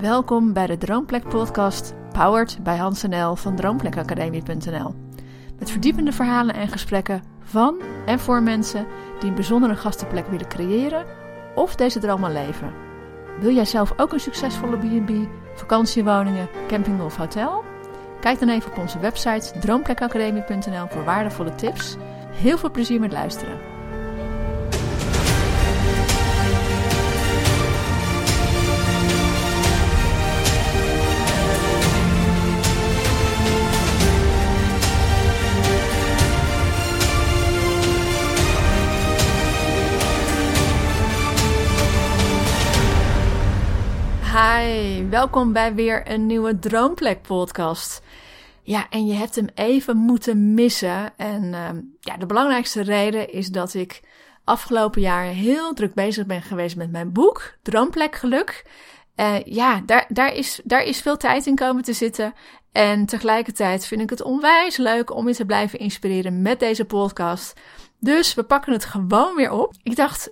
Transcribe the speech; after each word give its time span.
Welkom 0.00 0.52
bij 0.52 0.66
de 0.66 0.78
Droomplek 0.78 1.28
podcast, 1.28 1.94
powered 2.12 2.58
bij 2.62 2.76
Hans 2.76 3.02
NL 3.02 3.36
van 3.36 3.56
droomplekacademie.nl. 3.56 4.94
Met 5.58 5.70
verdiepende 5.70 6.12
verhalen 6.12 6.54
en 6.54 6.68
gesprekken 6.68 7.22
van 7.42 7.80
en 8.06 8.18
voor 8.18 8.42
mensen 8.42 8.86
die 9.20 9.28
een 9.28 9.34
bijzondere 9.34 9.76
gastenplek 9.76 10.26
willen 10.26 10.48
creëren 10.48 11.06
of 11.54 11.74
deze 11.74 11.98
droom 11.98 12.26
leven. 12.26 12.72
Wil 13.40 13.54
jij 13.54 13.64
zelf 13.64 13.92
ook 13.96 14.12
een 14.12 14.20
succesvolle 14.20 14.76
B&B, 14.76 15.28
vakantiewoningen, 15.54 16.48
camping 16.68 17.02
of 17.02 17.16
hotel? 17.16 17.64
Kijk 18.20 18.38
dan 18.38 18.48
even 18.48 18.70
op 18.70 18.78
onze 18.78 18.98
website 18.98 19.58
droomplekacademie.nl 19.58 20.86
voor 20.88 21.04
waardevolle 21.04 21.54
tips. 21.54 21.96
Heel 22.30 22.58
veel 22.58 22.70
plezier 22.70 23.00
met 23.00 23.12
luisteren. 23.12 23.67
Hi, 44.38 45.08
welkom 45.08 45.52
bij 45.52 45.74
weer 45.74 46.10
een 46.10 46.26
nieuwe 46.26 46.58
Droomplek 46.58 47.22
podcast. 47.22 48.02
Ja, 48.62 48.86
en 48.90 49.06
je 49.06 49.14
hebt 49.14 49.34
hem 49.34 49.46
even 49.54 49.96
moeten 49.96 50.54
missen. 50.54 51.16
En 51.16 51.42
uh, 51.42 51.68
ja, 52.00 52.16
de 52.16 52.26
belangrijkste 52.26 52.82
reden 52.82 53.32
is 53.32 53.48
dat 53.48 53.74
ik 53.74 54.00
afgelopen 54.44 55.00
jaar 55.00 55.24
heel 55.24 55.74
druk 55.74 55.94
bezig 55.94 56.26
ben 56.26 56.42
geweest 56.42 56.76
met 56.76 56.90
mijn 56.90 57.12
boek 57.12 57.54
Droomplek 57.62 58.16
Geluk. 58.16 58.66
Uh, 59.16 59.42
ja, 59.44 59.82
daar, 59.86 60.06
daar, 60.08 60.34
is, 60.34 60.60
daar 60.64 60.82
is 60.82 61.00
veel 61.00 61.16
tijd 61.16 61.46
in 61.46 61.54
komen 61.54 61.82
te 61.82 61.92
zitten. 61.92 62.34
En 62.72 63.06
tegelijkertijd 63.06 63.86
vind 63.86 64.00
ik 64.00 64.10
het 64.10 64.22
onwijs 64.22 64.76
leuk 64.76 65.14
om 65.14 65.28
je 65.28 65.34
te 65.34 65.46
blijven 65.46 65.78
inspireren 65.78 66.42
met 66.42 66.60
deze 66.60 66.84
podcast. 66.84 67.60
Dus 68.00 68.34
we 68.34 68.42
pakken 68.42 68.72
het 68.72 68.84
gewoon 68.84 69.34
weer 69.34 69.50
op. 69.50 69.74
Ik 69.82 69.96
dacht, 69.96 70.30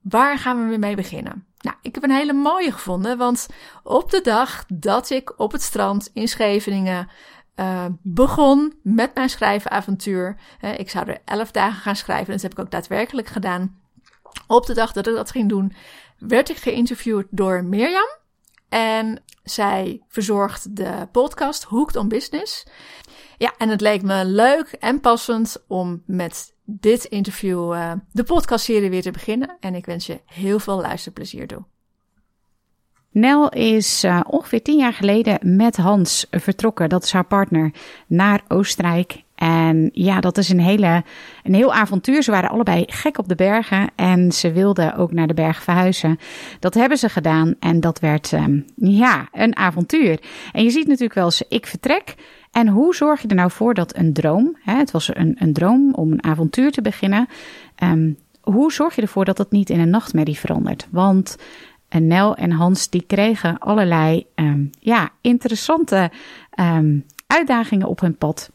waar 0.00 0.38
gaan 0.38 0.62
we 0.62 0.68
weer 0.68 0.78
mee 0.78 0.96
beginnen? 0.96 1.46
Nou, 1.62 1.76
ik 1.82 1.94
heb 1.94 2.04
een 2.04 2.10
hele 2.10 2.32
mooie 2.32 2.72
gevonden, 2.72 3.18
want 3.18 3.46
op 3.82 4.10
de 4.10 4.20
dag 4.20 4.64
dat 4.68 5.10
ik 5.10 5.38
op 5.40 5.52
het 5.52 5.62
strand 5.62 6.10
in 6.12 6.28
Scheveningen 6.28 7.08
uh, 7.56 7.84
begon 8.02 8.74
met 8.82 9.14
mijn 9.14 9.30
schrijvenavontuur, 9.30 10.36
ik 10.76 10.90
zou 10.90 11.08
er 11.08 11.20
elf 11.24 11.50
dagen 11.50 11.80
gaan 11.80 11.96
schrijven, 11.96 12.26
en 12.26 12.32
dat 12.32 12.42
heb 12.42 12.52
ik 12.52 12.58
ook 12.58 12.70
daadwerkelijk 12.70 13.28
gedaan. 13.28 13.80
Op 14.46 14.66
de 14.66 14.74
dag 14.74 14.92
dat 14.92 15.06
ik 15.06 15.14
dat 15.14 15.30
ging 15.30 15.48
doen, 15.48 15.72
werd 16.18 16.48
ik 16.48 16.56
geïnterviewd 16.56 17.26
door 17.30 17.64
Mirjam. 17.64 18.20
En 18.68 19.22
zij 19.42 20.02
verzorgt 20.08 20.76
de 20.76 21.08
podcast 21.12 21.62
Hooked 21.62 21.96
on 21.96 22.08
Business. 22.08 22.66
Ja, 23.42 23.54
en 23.58 23.68
het 23.68 23.80
leek 23.80 24.02
me 24.02 24.24
leuk 24.24 24.76
en 24.80 25.00
passend 25.00 25.64
om 25.68 26.02
met 26.06 26.54
dit 26.64 27.04
interview 27.04 27.72
uh, 27.74 27.92
de 28.12 28.24
podcastserie 28.24 28.90
weer 28.90 29.02
te 29.02 29.10
beginnen. 29.10 29.56
En 29.60 29.74
ik 29.74 29.86
wens 29.86 30.06
je 30.06 30.20
heel 30.26 30.58
veel 30.58 30.80
luisterplezier 30.80 31.46
toe. 31.46 31.64
Nel 33.10 33.48
is 33.48 34.04
uh, 34.04 34.20
ongeveer 34.26 34.62
tien 34.62 34.78
jaar 34.78 34.92
geleden 34.92 35.56
met 35.56 35.76
Hans 35.76 36.26
vertrokken, 36.30 36.88
dat 36.88 37.04
is 37.04 37.12
haar 37.12 37.24
partner, 37.24 37.72
naar 38.06 38.42
Oostenrijk. 38.48 39.22
En 39.42 39.90
ja, 39.92 40.20
dat 40.20 40.38
is 40.38 40.48
een, 40.48 40.60
hele, 40.60 41.02
een 41.42 41.54
heel 41.54 41.74
avontuur. 41.74 42.22
Ze 42.22 42.30
waren 42.30 42.50
allebei 42.50 42.84
gek 42.86 43.18
op 43.18 43.28
de 43.28 43.34
bergen 43.34 43.90
en 43.96 44.32
ze 44.32 44.52
wilden 44.52 44.96
ook 44.96 45.12
naar 45.12 45.26
de 45.26 45.34
berg 45.34 45.62
verhuizen. 45.62 46.18
Dat 46.58 46.74
hebben 46.74 46.98
ze 46.98 47.08
gedaan 47.08 47.54
en 47.58 47.80
dat 47.80 48.00
werd 48.00 48.32
um, 48.32 48.64
ja, 48.74 49.28
een 49.32 49.56
avontuur. 49.56 50.20
En 50.52 50.64
je 50.64 50.70
ziet 50.70 50.86
natuurlijk 50.86 51.14
wel 51.14 51.24
eens, 51.24 51.42
ik 51.48 51.66
vertrek. 51.66 52.14
En 52.50 52.68
hoe 52.68 52.94
zorg 52.94 53.22
je 53.22 53.28
er 53.28 53.34
nou 53.34 53.50
voor 53.50 53.74
dat 53.74 53.96
een 53.96 54.12
droom, 54.12 54.56
hè, 54.60 54.76
het 54.76 54.90
was 54.90 55.14
een, 55.14 55.36
een 55.38 55.52
droom 55.52 55.94
om 55.94 56.12
een 56.12 56.24
avontuur 56.24 56.70
te 56.70 56.82
beginnen, 56.82 57.28
um, 57.82 58.16
hoe 58.40 58.72
zorg 58.72 58.94
je 58.94 59.02
ervoor 59.02 59.24
dat 59.24 59.36
dat 59.36 59.50
niet 59.50 59.70
in 59.70 59.80
een 59.80 59.90
nachtmerrie 59.90 60.38
verandert? 60.38 60.88
Want 60.90 61.36
Nel 61.88 62.36
en 62.36 62.50
Hans 62.50 62.90
die 62.90 63.04
kregen 63.06 63.58
allerlei 63.58 64.26
um, 64.34 64.70
ja, 64.78 65.10
interessante 65.20 66.10
uitdagingen 67.26 67.88
op 67.88 68.00
hun 68.00 68.16
pad. 68.16 68.50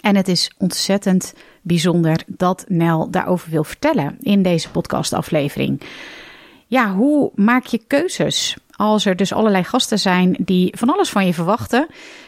En 0.00 0.16
het 0.16 0.28
is 0.28 0.52
ontzettend 0.58 1.34
bijzonder 1.62 2.22
dat 2.26 2.64
Nel 2.68 3.10
daarover 3.10 3.50
wil 3.50 3.64
vertellen 3.64 4.16
in 4.20 4.42
deze 4.42 4.70
podcastaflevering. 4.70 5.80
Ja, 6.66 6.92
hoe 6.92 7.30
maak 7.34 7.66
je 7.66 7.80
keuzes 7.86 8.56
als 8.70 9.04
er 9.04 9.16
dus 9.16 9.32
allerlei 9.32 9.64
gasten 9.64 9.98
zijn 9.98 10.36
die 10.40 10.72
van 10.76 10.90
alles 10.92 11.10
van 11.10 11.26
je 11.26 11.34
verwachten, 11.34 11.86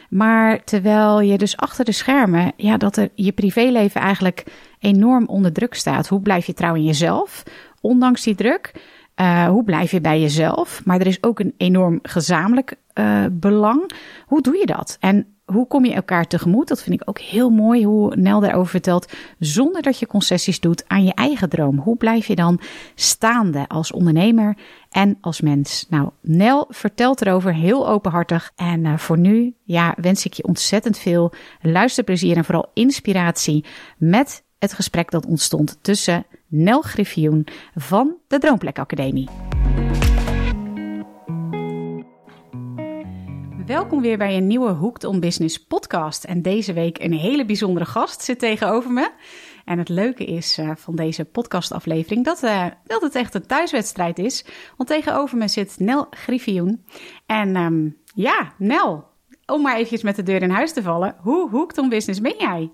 maar 0.08 0.64
terwijl 0.64 1.20
je 1.20 1.38
dus 1.38 1.56
achter 1.56 1.84
de 1.84 1.92
schermen, 1.92 2.52
ja, 2.56 2.76
dat 2.76 2.96
er 2.96 3.10
je 3.14 3.32
privéleven 3.32 4.00
eigenlijk 4.00 4.44
enorm 4.78 5.26
onder 5.26 5.52
druk 5.52 5.74
staat. 5.74 6.08
Hoe 6.08 6.20
blijf 6.20 6.46
je 6.46 6.52
trouw 6.52 6.74
in 6.74 6.84
jezelf, 6.84 7.42
ondanks 7.80 8.22
die 8.22 8.34
druk? 8.34 8.72
Uh, 9.20 9.46
hoe 9.46 9.64
blijf 9.64 9.90
je 9.90 10.00
bij 10.00 10.20
jezelf? 10.20 10.80
Maar 10.84 11.00
er 11.00 11.06
is 11.06 11.22
ook 11.22 11.40
een 11.40 11.54
enorm 11.56 11.98
gezamenlijk 12.02 12.74
uh, 12.94 13.24
belang. 13.30 13.90
Hoe 14.26 14.42
doe 14.42 14.56
je 14.56 14.66
dat? 14.66 14.96
En 15.00 15.26
hoe 15.52 15.66
kom 15.66 15.84
je 15.84 15.94
elkaar 15.94 16.26
tegemoet? 16.26 16.68
Dat 16.68 16.82
vind 16.82 17.00
ik 17.00 17.08
ook 17.08 17.18
heel 17.18 17.50
mooi 17.50 17.84
hoe 17.84 18.16
Nel 18.16 18.40
daarover 18.40 18.70
vertelt. 18.70 19.12
Zonder 19.38 19.82
dat 19.82 19.98
je 19.98 20.06
concessies 20.06 20.60
doet 20.60 20.84
aan 20.86 21.04
je 21.04 21.14
eigen 21.14 21.48
droom. 21.48 21.78
Hoe 21.78 21.96
blijf 21.96 22.26
je 22.26 22.34
dan 22.34 22.60
staande 22.94 23.68
als 23.68 23.92
ondernemer 23.92 24.56
en 24.90 25.18
als 25.20 25.40
mens? 25.40 25.86
Nou, 25.88 26.10
Nel 26.20 26.66
vertelt 26.68 27.20
erover 27.20 27.54
heel 27.54 27.88
openhartig. 27.88 28.52
En 28.56 28.84
uh, 28.84 28.98
voor 28.98 29.18
nu, 29.18 29.54
ja, 29.64 29.94
wens 30.00 30.24
ik 30.24 30.32
je 30.32 30.44
ontzettend 30.44 30.98
veel 30.98 31.32
luisterplezier 31.60 32.36
en 32.36 32.44
vooral 32.44 32.70
inspiratie 32.74 33.64
met 33.98 34.44
het 34.58 34.72
gesprek 34.72 35.10
dat 35.10 35.26
ontstond 35.26 35.78
tussen 35.82 36.26
Nel 36.46 36.80
Griffioen 36.80 37.46
van 37.74 38.14
de 38.28 38.38
Droomplek 38.38 38.78
Academie. 38.78 39.28
Welkom 43.70 44.00
weer 44.00 44.18
bij 44.18 44.36
een 44.36 44.46
nieuwe 44.46 44.70
Hooked 44.70 45.04
on 45.04 45.20
Business 45.20 45.64
podcast. 45.64 46.24
En 46.24 46.42
deze 46.42 46.72
week 46.72 46.98
een 46.98 47.12
hele 47.12 47.44
bijzondere 47.44 47.86
gast 47.86 48.22
zit 48.22 48.38
tegenover 48.38 48.90
me. 48.90 49.10
En 49.64 49.78
het 49.78 49.88
leuke 49.88 50.24
is 50.24 50.58
uh, 50.58 50.70
van 50.74 50.96
deze 50.96 51.24
podcastaflevering 51.24 52.24
dat, 52.24 52.42
uh, 52.42 52.66
dat 52.84 53.02
het 53.02 53.14
echt 53.14 53.34
een 53.34 53.46
thuiswedstrijd 53.46 54.18
is. 54.18 54.44
Want 54.76 54.88
tegenover 54.88 55.38
me 55.38 55.48
zit 55.48 55.78
Nel 55.78 56.06
Griffioen. 56.10 56.84
En 57.26 57.56
um, 57.56 57.96
ja, 58.14 58.52
Nel, 58.58 59.08
om 59.46 59.62
maar 59.62 59.74
eventjes 59.74 60.02
met 60.02 60.16
de 60.16 60.22
deur 60.22 60.42
in 60.42 60.50
huis 60.50 60.72
te 60.72 60.82
vallen. 60.82 61.16
Hoe 61.18 61.50
hooked 61.50 61.78
on 61.78 61.88
business 61.88 62.20
ben 62.20 62.36
jij? 62.38 62.72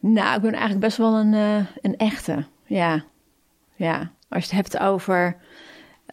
Nou, 0.00 0.36
ik 0.36 0.42
ben 0.42 0.52
eigenlijk 0.52 0.80
best 0.80 0.96
wel 0.96 1.14
een, 1.14 1.32
uh, 1.32 1.66
een 1.80 1.96
echte. 1.96 2.46
Ja. 2.64 3.04
ja. 3.74 4.12
Als 4.28 4.44
je 4.44 4.56
het 4.56 4.72
hebt 4.72 4.78
over. 4.78 5.36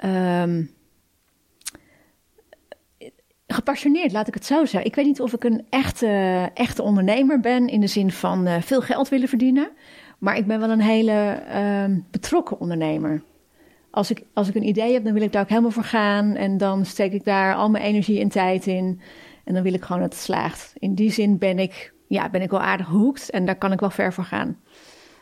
Um, 0.04 0.80
gepassioneerd, 3.54 4.12
laat 4.12 4.28
ik 4.28 4.34
het 4.34 4.46
zo 4.46 4.66
zeggen. 4.66 4.86
Ik 4.86 4.96
weet 4.96 5.06
niet 5.06 5.22
of 5.22 5.34
ik 5.34 5.44
een 5.44 5.66
echte, 5.70 6.50
echte 6.54 6.82
ondernemer 6.82 7.40
ben 7.40 7.68
in 7.68 7.80
de 7.80 7.88
zin 7.88 8.12
van 8.12 8.48
uh, 8.48 8.62
veel 8.62 8.82
geld 8.82 9.10
willen 9.10 9.28
verdienen. 9.28 9.70
Maar 10.18 10.38
ik 10.38 10.48
ben 10.48 10.60
wel 10.60 10.70
een 10.70 10.82
hele 10.82 11.44
uh, 11.50 11.98
betrokken 12.12 12.60
ondernemer. 12.60 13.24
Als 13.92 14.12
ik, 14.12 14.24
als 14.34 14.48
ik 14.48 14.56
een 14.56 14.68
idee 14.68 14.94
heb, 14.94 15.04
dan 15.04 15.14
wil 15.14 15.22
ik 15.22 15.32
daar 15.32 15.42
ook 15.42 15.50
helemaal 15.50 15.72
voor 15.72 15.84
gaan. 15.84 16.36
En 16.36 16.58
dan 16.58 16.86
steek 16.86 17.14
ik 17.14 17.26
daar 17.26 17.56
al 17.56 17.70
mijn 17.70 17.84
energie 17.84 18.20
en 18.20 18.30
tijd 18.30 18.68
in. 18.68 19.02
En 19.44 19.54
dan 19.54 19.64
wil 19.64 19.74
ik 19.74 19.84
gewoon 19.84 20.02
dat 20.02 20.14
het 20.14 20.22
slaagt. 20.22 20.74
In 20.80 20.96
die 20.96 21.12
zin 21.12 21.38
ben 21.38 21.60
ik, 21.60 21.94
ja, 22.08 22.30
ben 22.30 22.42
ik 22.42 22.50
wel 22.50 22.62
aardig 22.62 22.88
hoekt 22.88 23.30
en 23.30 23.46
daar 23.46 23.58
kan 23.58 23.72
ik 23.72 23.80
wel 23.80 23.90
ver 23.90 24.14
voor 24.14 24.24
gaan. 24.24 24.58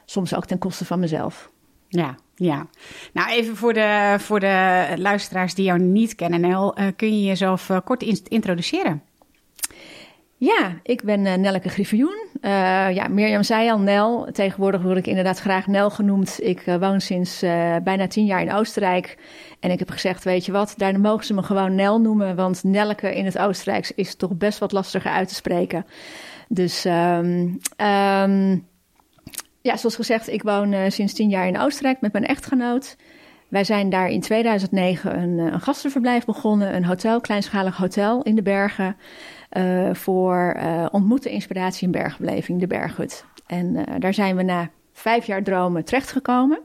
Soms 0.06 0.36
ook 0.36 0.46
ten 0.46 0.58
koste 0.58 0.86
van 0.86 1.00
mezelf. 1.00 1.52
Ja, 1.88 2.16
ja. 2.40 2.68
Nou, 3.14 3.30
even 3.30 3.56
voor 3.56 3.74
de, 3.74 4.16
voor 4.20 4.40
de 4.40 4.86
luisteraars 4.96 5.54
die 5.54 5.66
jou 5.66 5.80
niet 5.80 6.16
kennen, 6.16 6.42
Nel, 6.42 6.80
uh, 6.80 6.88
kun 6.96 7.20
je 7.20 7.28
jezelf 7.28 7.70
uh, 7.70 7.78
kort 7.84 8.04
in 8.04 8.20
introduceren? 8.28 9.04
Ja, 10.38 10.80
ik 10.84 11.04
ben 11.04 11.26
uh, 11.26 11.34
Nelleke 11.34 11.70
Griffioen. 11.70 12.28
ja, 12.92 13.08
Mirjam 13.08 13.44
zei 13.44 13.70
al 13.70 13.80
Nel. 13.80 14.28
Tegenwoordig 14.32 14.82
word 14.82 14.98
ik 14.98 15.08
inderdaad 15.08 15.40
graag 15.40 15.68
Nel 15.68 15.90
genoemd. 15.90 16.40
Ik 16.42 16.64
woon 16.80 17.02
sinds 17.02 17.40
bijna 17.84 18.08
tien 18.08 18.26
jaar 18.26 18.42
in 18.42 18.54
Oostenrijk. 18.54 19.18
En 19.60 19.72
ik 19.72 19.80
heb 19.80 19.90
gezegd, 19.90 20.24
weet 20.24 20.46
je 20.46 20.52
wat, 20.52 20.74
daar 20.78 21.00
mogen 21.00 21.26
ze 21.26 21.34
me 21.34 21.44
gewoon 21.44 21.76
Nel 21.76 22.02
noemen. 22.02 22.36
Want 22.36 22.64
Nelleke 22.64 23.16
in 23.16 23.26
het 23.26 23.38
Oostenrijks 23.38 23.92
is 23.92 24.16
toch 24.16 24.38
best 24.38 24.60
wat 24.60 24.72
lastiger 24.72 25.12
uit 25.12 25.28
te 25.28 25.36
spreken. 25.36 25.86
Dus 26.48 26.86
um, 26.86 27.60
ja, 29.70 29.78
zoals 29.78 29.96
gezegd, 29.96 30.30
ik 30.30 30.44
woon 30.44 30.74
uh, 30.74 30.82
sinds 30.88 31.14
tien 31.14 31.30
jaar 31.30 31.48
in 31.48 31.60
Oostenrijk 31.60 32.02
met 32.02 32.12
mijn 32.12 32.26
echtgenoot. 32.26 32.96
Wij 33.48 33.64
zijn 33.64 33.90
daar 33.90 34.10
in 34.10 34.22
2009 34.22 35.20
een, 35.20 35.38
uh, 35.38 35.46
een 35.46 35.62
gastenverblijf 35.62 36.26
begonnen, 36.26 36.76
een 36.76 36.86
hotel, 36.86 37.22
kleinschalig 37.22 37.78
hotel 37.78 38.24
in 38.24 38.36
de 38.36 38.42
bergen. 38.42 38.98
Uh, 39.58 39.94
voor 39.94 40.60
ontmoeten, 40.92 41.32
inspiratie 41.32 41.86
en 41.86 41.92
bergbeleving, 41.92 42.60
de 42.60 42.68
Berghut. 42.68 43.26
En 43.48 43.86
daar 44.00 44.14
zijn 44.14 44.36
we 44.36 44.44
na 44.44 44.70
vijf 44.94 45.26
jaar 45.26 45.44
dromen 45.44 45.86
terechtgekomen. 45.86 46.60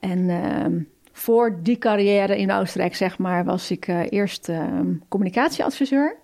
En 0.00 0.30
ehm, 0.30 0.80
voor 1.12 1.58
die 1.62 1.78
carrière 1.78 2.38
in 2.38 2.52
Oostenrijk, 2.52 2.94
zeg 2.94 3.18
maar, 3.18 3.44
was 3.44 3.70
ik 3.70 3.86
eerst 4.08 4.48
ehm, 4.48 4.94
communicatieadviseur. 5.08 6.16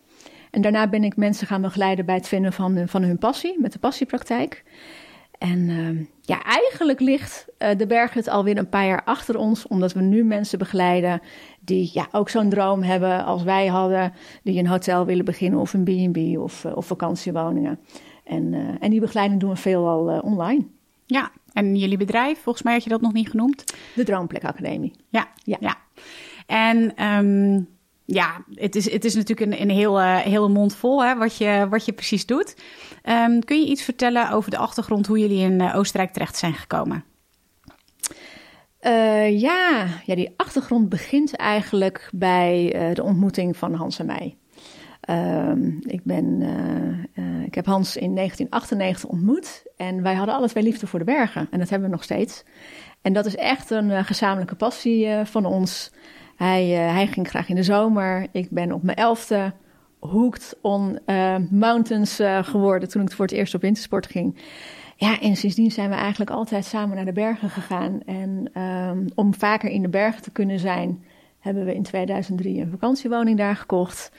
En 0.50 0.60
daarna 0.60 0.88
ben 0.88 1.04
ik 1.04 1.16
mensen 1.16 1.46
gaan 1.46 1.62
begeleiden 1.62 2.04
bij 2.04 2.14
het 2.14 2.28
vinden 2.28 2.52
van, 2.52 2.88
van 2.88 3.02
hun 3.02 3.18
passie, 3.18 3.60
met 3.60 3.72
de 3.72 3.78
passiepraktijk. 3.78 4.64
En 5.38 5.58
uh, 5.58 6.06
ja, 6.20 6.42
eigenlijk 6.42 7.00
ligt 7.00 7.46
uh, 7.58 7.68
de 7.76 7.86
berg 7.86 8.14
het 8.14 8.28
alweer 8.28 8.58
een 8.58 8.68
paar 8.68 8.86
jaar 8.86 9.04
achter 9.04 9.36
ons, 9.36 9.66
omdat 9.66 9.92
we 9.92 10.00
nu 10.00 10.24
mensen 10.24 10.58
begeleiden 10.58 11.20
die 11.60 11.90
ja, 11.92 12.08
ook 12.12 12.28
zo'n 12.28 12.48
droom 12.48 12.82
hebben 12.82 13.24
als 13.24 13.42
wij 13.42 13.66
hadden, 13.66 14.12
die 14.42 14.58
een 14.58 14.66
hotel 14.66 15.06
willen 15.06 15.24
beginnen 15.24 15.60
of 15.60 15.74
een 15.74 15.84
B&B 15.84 16.38
of, 16.38 16.64
uh, 16.64 16.76
of 16.76 16.86
vakantiewoningen. 16.86 17.78
En, 18.24 18.52
uh, 18.52 18.68
en 18.80 18.90
die 18.90 19.00
begeleiding 19.00 19.40
doen 19.40 19.50
we 19.50 19.56
veelal 19.56 20.20
online. 20.20 20.66
Ja, 21.06 21.30
en 21.52 21.76
jullie 21.76 21.96
bedrijf, 21.96 22.40
volgens 22.42 22.64
mij 22.64 22.72
had 22.72 22.84
je 22.84 22.90
dat 22.90 23.00
nog 23.00 23.12
niet 23.12 23.30
genoemd? 23.30 23.64
De 23.94 24.04
Droomplek 24.04 24.44
Academie. 24.44 24.92
Ja, 25.08 25.28
ja. 25.44 25.56
ja. 25.60 25.76
En 26.46 27.04
um, 27.04 27.68
ja, 28.10 28.44
het 28.54 28.76
is, 28.76 28.92
het 28.92 29.04
is 29.04 29.14
natuurlijk 29.14 29.52
een, 29.52 29.60
een 29.60 29.70
heel, 29.70 30.00
uh, 30.00 30.16
hele 30.16 30.48
mond 30.48 30.74
vol 30.74 31.04
hè, 31.04 31.16
wat, 31.16 31.36
je, 31.36 31.66
wat 31.70 31.84
je 31.84 31.92
precies 31.92 32.26
doet. 32.26 32.56
Um, 33.04 33.44
kun 33.44 33.60
je 33.60 33.66
iets 33.66 33.82
vertellen 33.82 34.30
over 34.30 34.50
de 34.50 34.56
achtergrond, 34.56 35.06
hoe 35.06 35.18
jullie 35.18 35.40
in 35.40 35.60
uh, 35.60 35.76
Oostenrijk 35.76 36.12
terecht 36.12 36.36
zijn 36.36 36.54
gekomen? 36.54 37.04
Uh, 38.80 39.40
ja, 39.40 39.86
ja, 40.04 40.14
die 40.14 40.34
achtergrond 40.36 40.88
begint 40.88 41.36
eigenlijk 41.36 42.08
bij 42.12 42.74
de 42.94 43.02
ontmoeting 43.02 43.56
van 43.56 43.74
Hans 43.74 43.98
en 43.98 44.06
mij. 44.06 44.36
Um, 45.10 45.78
ik, 45.80 46.00
ben, 46.04 46.42
ik 47.44 47.54
heb 47.54 47.66
Hans 47.66 47.96
in 47.96 48.14
1998 48.14 49.08
ontmoet 49.08 49.62
en 49.76 50.02
wij 50.02 50.14
hadden 50.14 50.34
alle 50.34 50.48
twee 50.48 50.64
liefde 50.64 50.86
voor 50.86 50.98
de 50.98 51.04
bergen. 51.04 51.48
En 51.50 51.58
dat 51.58 51.68
hebben 51.68 51.88
we 51.88 51.94
nog 51.94 52.04
steeds. 52.04 52.44
En 53.02 53.12
dat 53.12 53.26
is 53.26 53.36
echt 53.36 53.70
een 53.70 54.04
gezamenlijke 54.04 54.54
passie 54.54 55.08
van 55.24 55.44
ons. 55.44 55.90
Hij, 56.38 56.86
uh, 56.86 56.92
hij 56.92 57.06
ging 57.06 57.28
graag 57.28 57.48
in 57.48 57.54
de 57.54 57.62
zomer. 57.62 58.26
Ik 58.32 58.50
ben 58.50 58.72
op 58.72 58.82
mijn 58.82 58.96
elfde 58.96 59.52
hooked 60.00 60.58
on 60.62 60.98
uh, 61.06 61.36
mountains 61.50 62.20
uh, 62.20 62.42
geworden 62.42 62.88
toen 62.88 63.02
ik 63.02 63.12
voor 63.12 63.24
het 63.24 63.34
eerst 63.34 63.54
op 63.54 63.60
wintersport 63.60 64.06
ging. 64.06 64.36
Ja, 64.96 65.20
en 65.20 65.36
sindsdien 65.36 65.70
zijn 65.70 65.90
we 65.90 65.94
eigenlijk 65.94 66.30
altijd 66.30 66.64
samen 66.64 66.96
naar 66.96 67.04
de 67.04 67.12
bergen 67.12 67.50
gegaan. 67.50 68.02
En 68.02 68.62
um, 68.62 69.06
om 69.14 69.34
vaker 69.34 69.70
in 69.70 69.82
de 69.82 69.88
bergen 69.88 70.22
te 70.22 70.30
kunnen 70.30 70.58
zijn, 70.58 71.04
hebben 71.38 71.64
we 71.64 71.74
in 71.74 71.82
2003 71.82 72.60
een 72.60 72.70
vakantiewoning 72.70 73.38
daar 73.38 73.56
gekocht. 73.56 74.12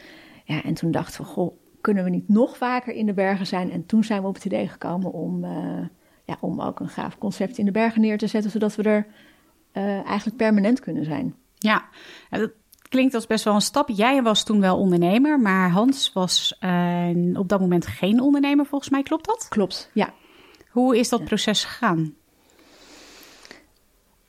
Ja, 0.44 0.64
en 0.64 0.74
toen 0.74 0.92
dachten 0.92 1.22
we, 1.22 1.28
goh, 1.28 1.54
kunnen 1.82 2.04
we 2.04 2.10
niet 2.10 2.30
nog 2.30 2.58
vaker 2.58 2.94
in 2.94 3.06
de 3.06 3.14
bergen 3.14 3.48
zijn? 3.48 3.72
En 3.72 3.86
toen 3.86 4.04
zijn 4.04 4.22
we 4.22 4.28
op 4.28 4.34
het 4.34 4.46
idee 4.46 4.68
gekomen 4.68 5.12
om, 5.12 5.46
ja, 6.26 6.38
om 6.40 6.62
ook 6.62 6.80
een 6.80 6.90
gaaf 6.90 7.18
concept 7.18 7.58
in 7.58 7.66
de 7.66 7.72
bergen 7.72 8.02
neer 8.02 8.18
te 8.18 8.28
zetten, 8.28 8.52
zodat 8.52 8.76
we 8.76 8.84
er 8.84 9.08
eigenlijk 10.06 10.38
permanent 10.38 10.80
kunnen 10.80 11.06
zijn. 11.06 11.36
Ja, 11.60 11.86
dat 12.30 12.52
klinkt 12.90 13.14
als 13.14 13.28
best 13.28 13.44
wel 13.44 13.54
een 13.54 13.62
stap. 13.62 13.90
Jij 13.90 14.22
was 14.22 14.44
toen 14.44 14.60
wel 14.60 14.78
ondernemer, 14.78 15.40
maar 15.40 15.70
Hans 15.70 16.14
was 16.14 16.58
uh, 16.60 17.38
op 17.40 17.50
dat 17.50 17.60
moment 17.60 17.88
geen 17.88 18.20
ondernemer, 18.22 18.66
volgens 18.66 18.90
mij. 18.90 19.04
Klopt 19.04 19.26
dat? 19.26 19.46
Klopt, 19.50 19.90
ja. 19.94 20.14
Hoe 20.70 20.98
is 20.98 21.10
dat 21.10 21.24
proces 21.24 21.64
gegaan? 21.64 22.14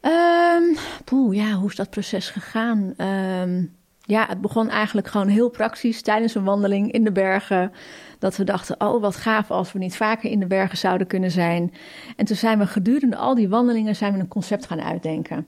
Um, 0.03 0.77
poeh, 1.05 1.37
ja, 1.37 1.53
hoe 1.53 1.69
is 1.69 1.77
dat 1.77 1.91
proces 1.91 2.31
gegaan? 2.31 2.95
Um, 2.97 3.77
ja, 4.01 4.27
het 4.27 4.41
begon 4.41 4.69
eigenlijk 4.69 5.07
gewoon 5.07 5.29
heel 5.29 5.49
praktisch 5.51 6.03
tijdens 6.03 6.35
een 6.35 6.45
wandeling 6.45 6.93
in 6.93 7.05
de 7.05 7.13
bergen. 7.13 7.73
Dat 8.19 8.37
we 8.37 8.45
dachten, 8.45 8.81
oh 8.81 9.01
wat 9.01 9.17
gaaf 9.17 9.51
als 9.51 9.73
we 9.73 9.79
niet 9.79 9.97
vaker 9.97 10.31
in 10.31 10.41
de 10.41 10.47
bergen 10.47 10.79
zouden 10.79 11.07
kunnen 11.07 11.31
zijn. 11.31 11.75
En 12.17 12.25
toen 12.25 12.37
zijn 12.37 12.59
we 12.59 12.67
gedurende 12.67 13.17
al 13.17 13.35
die 13.35 13.49
wandelingen 13.49 13.97
zijn 13.97 14.13
we 14.13 14.19
een 14.19 14.29
concept 14.29 14.67
gaan 14.67 14.83
uitdenken. 14.83 15.47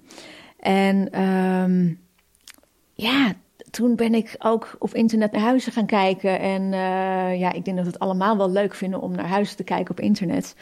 En 0.62 1.22
um, 1.22 2.00
ja, 2.94 3.32
toen 3.70 3.96
ben 3.96 4.14
ik 4.14 4.34
ook 4.38 4.76
op 4.78 4.94
internet 4.94 5.32
naar 5.32 5.40
huizen 5.40 5.72
gaan 5.72 5.86
kijken. 5.86 6.40
En 6.40 6.62
uh, 6.62 7.38
ja, 7.38 7.52
ik 7.52 7.64
denk 7.64 7.76
dat 7.76 7.86
we 7.86 7.92
het 7.92 7.98
allemaal 7.98 8.36
wel 8.36 8.50
leuk 8.50 8.74
vinden 8.74 9.00
om 9.00 9.14
naar 9.14 9.28
huizen 9.28 9.56
te 9.56 9.64
kijken 9.64 9.90
op 9.90 10.00
internet. 10.00 10.56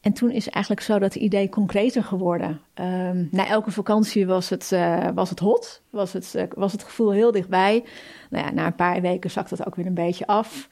En 0.00 0.12
toen 0.12 0.30
is 0.30 0.48
eigenlijk 0.48 0.84
zo 0.84 0.98
dat 0.98 1.14
idee 1.14 1.48
concreter 1.48 2.04
geworden. 2.04 2.60
Um, 2.74 3.28
na 3.30 3.46
elke 3.46 3.70
vakantie 3.70 4.26
was 4.26 4.48
het, 4.48 4.70
uh, 4.72 5.08
was 5.14 5.30
het 5.30 5.38
hot, 5.38 5.82
was 5.90 6.12
het, 6.12 6.32
uh, 6.36 6.42
was 6.54 6.72
het 6.72 6.82
gevoel 6.82 7.12
heel 7.12 7.32
dichtbij. 7.32 7.84
Nou 8.30 8.44
ja, 8.44 8.52
na 8.52 8.66
een 8.66 8.74
paar 8.74 9.00
weken 9.00 9.30
zakt 9.30 9.50
dat 9.50 9.66
ook 9.66 9.74
weer 9.74 9.86
een 9.86 9.94
beetje 9.94 10.26
af. 10.26 10.68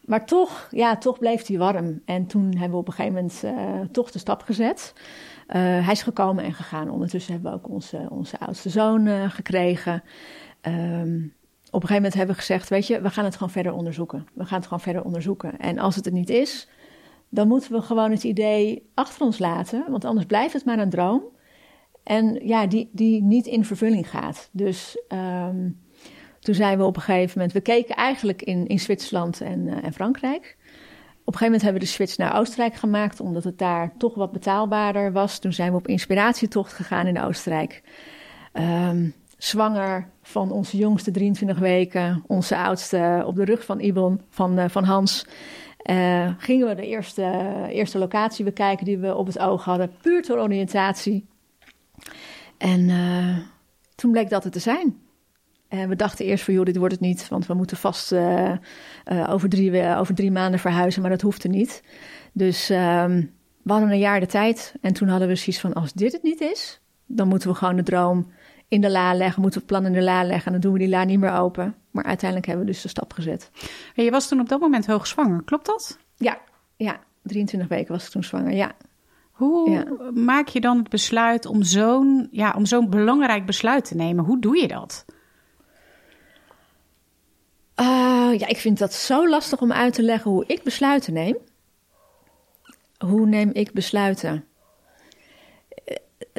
Maar 0.00 0.26
toch, 0.26 0.68
ja, 0.70 0.96
toch 0.96 1.18
bleef 1.18 1.46
hij 1.46 1.58
warm. 1.58 2.02
En 2.04 2.26
toen 2.26 2.50
hebben 2.50 2.70
we 2.70 2.76
op 2.76 2.88
een 2.88 2.92
gegeven 2.92 3.14
moment 3.14 3.92
toch 3.92 4.10
de 4.10 4.18
stap 4.18 4.42
gezet. 4.42 4.92
Uh, 5.48 5.54
hij 5.56 5.92
is 5.92 6.02
gekomen 6.02 6.44
en 6.44 6.52
gegaan. 6.52 6.90
Ondertussen 6.90 7.32
hebben 7.32 7.50
we 7.52 7.56
ook 7.56 7.68
onze, 7.68 8.06
onze 8.10 8.38
oudste 8.38 8.70
zoon 8.70 9.06
uh, 9.06 9.30
gekregen. 9.30 10.02
Um, 10.62 11.34
op 11.74 11.82
een 11.82 11.88
gegeven 11.88 11.94
moment 11.94 12.14
hebben 12.14 12.34
we 12.34 12.40
gezegd: 12.40 12.68
Weet 12.68 12.86
je, 12.86 13.00
we 13.00 13.10
gaan 13.10 13.24
het 13.24 13.34
gewoon 13.34 13.50
verder 13.50 13.72
onderzoeken. 13.72 14.26
We 14.34 14.44
gaan 14.44 14.58
het 14.58 14.66
gewoon 14.66 14.82
verder 14.82 15.04
onderzoeken. 15.04 15.58
En 15.58 15.78
als 15.78 15.96
het 15.96 16.06
er 16.06 16.12
niet 16.12 16.30
is, 16.30 16.68
dan 17.28 17.48
moeten 17.48 17.72
we 17.72 17.82
gewoon 17.82 18.10
het 18.10 18.24
idee 18.24 18.90
achter 18.94 19.26
ons 19.26 19.38
laten. 19.38 19.84
Want 19.88 20.04
anders 20.04 20.26
blijft 20.26 20.52
het 20.52 20.64
maar 20.64 20.78
een 20.78 20.90
droom. 20.90 21.22
En 22.02 22.46
ja, 22.46 22.66
die, 22.66 22.88
die 22.92 23.22
niet 23.22 23.46
in 23.46 23.64
vervulling 23.64 24.10
gaat. 24.10 24.48
Dus 24.52 25.02
um, 25.08 25.80
toen 26.40 26.54
zijn 26.54 26.78
we 26.78 26.84
op 26.84 26.96
een 26.96 27.02
gegeven 27.02 27.32
moment. 27.38 27.52
We 27.52 27.60
keken 27.60 27.96
eigenlijk 27.96 28.42
in, 28.42 28.66
in 28.66 28.80
Zwitserland 28.80 29.40
en, 29.40 29.66
uh, 29.66 29.84
en 29.84 29.92
Frankrijk. 29.92 30.56
Op 31.26 31.32
een 31.32 31.38
gegeven 31.38 31.44
moment 31.44 31.62
hebben 31.62 31.80
we 31.80 31.86
de 31.86 31.92
switch 31.92 32.16
naar 32.16 32.38
Oostenrijk 32.38 32.74
gemaakt, 32.74 33.20
omdat 33.20 33.44
het 33.44 33.58
daar 33.58 33.92
toch 33.98 34.14
wat 34.14 34.32
betaalbaarder 34.32 35.12
was. 35.12 35.38
Toen 35.38 35.52
zijn 35.52 35.70
we 35.70 35.76
op 35.76 35.88
inspiratietocht 35.88 36.72
gegaan 36.72 37.06
in 37.06 37.20
Oostenrijk. 37.20 37.82
Um, 38.52 39.14
zwanger 39.38 40.08
van 40.22 40.50
onze 40.50 40.76
jongste 40.76 41.10
23 41.10 41.58
weken, 41.58 42.24
onze 42.26 42.56
oudste 42.56 43.22
op 43.26 43.34
de 43.34 43.44
rug 43.44 43.64
van 43.64 43.80
Ibon, 43.80 44.20
van, 44.30 44.58
uh, 44.58 44.64
van 44.68 44.84
Hans. 44.84 45.26
Uh, 45.90 46.30
gingen 46.38 46.68
we 46.68 46.74
de 46.74 46.86
eerste, 46.86 47.52
eerste 47.68 47.98
locatie 47.98 48.44
bekijken 48.44 48.84
die 48.84 48.98
we 48.98 49.14
op 49.14 49.26
het 49.26 49.38
oog 49.38 49.64
hadden, 49.64 49.92
puur 50.02 50.22
ter 50.22 50.38
oriëntatie. 50.38 51.26
En 52.58 52.80
uh, 52.80 53.38
toen 53.94 54.10
bleek 54.10 54.30
dat 54.30 54.44
het 54.44 54.52
te 54.52 54.58
zijn. 54.58 55.03
En 55.68 55.88
we 55.88 55.96
dachten 55.96 56.24
eerst 56.24 56.44
van, 56.44 56.54
joh, 56.54 56.64
dit 56.64 56.76
wordt 56.76 56.92
het 56.92 57.02
niet, 57.02 57.28
want 57.28 57.46
we 57.46 57.54
moeten 57.54 57.76
vast 57.76 58.12
uh, 58.12 58.50
uh, 59.12 59.30
over, 59.30 59.48
drie, 59.48 59.96
over 59.96 60.14
drie 60.14 60.30
maanden 60.30 60.60
verhuizen, 60.60 61.00
maar 61.00 61.10
dat 61.10 61.20
hoefde 61.20 61.48
niet. 61.48 61.82
Dus 62.32 62.70
um, 62.70 63.32
we 63.62 63.72
hadden 63.72 63.90
een 63.90 63.98
jaar 63.98 64.20
de 64.20 64.26
tijd 64.26 64.74
en 64.80 64.92
toen 64.92 65.08
hadden 65.08 65.28
we 65.28 65.34
zoiets 65.34 65.60
van, 65.60 65.72
als 65.72 65.92
dit 65.92 66.12
het 66.12 66.22
niet 66.22 66.40
is, 66.40 66.80
dan 67.06 67.28
moeten 67.28 67.48
we 67.48 67.54
gewoon 67.54 67.76
de 67.76 67.82
droom 67.82 68.26
in 68.68 68.80
de 68.80 68.90
la 68.90 69.14
leggen, 69.14 69.42
moeten 69.42 69.60
we 69.60 69.66
het 69.66 69.76
plan 69.76 69.92
in 69.92 69.98
de 69.98 70.04
la 70.04 70.24
leggen 70.24 70.46
en 70.46 70.52
dan 70.52 70.60
doen 70.60 70.72
we 70.72 70.78
die 70.78 70.88
la 70.88 71.04
niet 71.04 71.20
meer 71.20 71.32
open. 71.32 71.74
Maar 71.90 72.04
uiteindelijk 72.04 72.48
hebben 72.48 72.66
we 72.66 72.72
dus 72.72 72.82
de 72.82 72.88
stap 72.88 73.12
gezet. 73.12 73.50
En 73.94 74.04
je 74.04 74.10
was 74.10 74.28
toen 74.28 74.40
op 74.40 74.48
dat 74.48 74.60
moment 74.60 74.86
hoogzwanger, 74.86 75.42
klopt 75.44 75.66
dat? 75.66 75.98
Ja, 76.16 76.38
ja, 76.76 77.00
23 77.22 77.68
weken 77.68 77.92
was 77.92 78.04
ik 78.04 78.10
toen 78.10 78.24
zwanger, 78.24 78.52
ja. 78.52 78.72
Hoe 79.30 79.70
ja. 79.70 79.84
maak 80.14 80.48
je 80.48 80.60
dan 80.60 80.78
het 80.78 80.88
besluit 80.88 81.46
om 81.46 81.62
zo'n 81.62 82.28
ja, 82.30 82.54
om 82.56 82.66
zo'n 82.66 82.90
belangrijk 82.90 83.46
besluit 83.46 83.84
te 83.84 83.94
nemen? 83.94 84.24
Hoe 84.24 84.40
doe 84.40 84.60
je 84.60 84.68
dat? 84.68 85.04
Uh, 87.80 88.38
ja, 88.38 88.46
ik 88.46 88.56
vind 88.56 88.78
dat 88.78 88.92
zo 88.92 89.28
lastig 89.28 89.60
om 89.60 89.72
uit 89.72 89.94
te 89.94 90.02
leggen 90.02 90.30
hoe 90.30 90.44
ik 90.46 90.62
besluiten 90.62 91.12
neem. 91.12 91.36
Hoe 92.98 93.26
neem 93.26 93.50
ik 93.52 93.72
besluiten? 93.72 94.44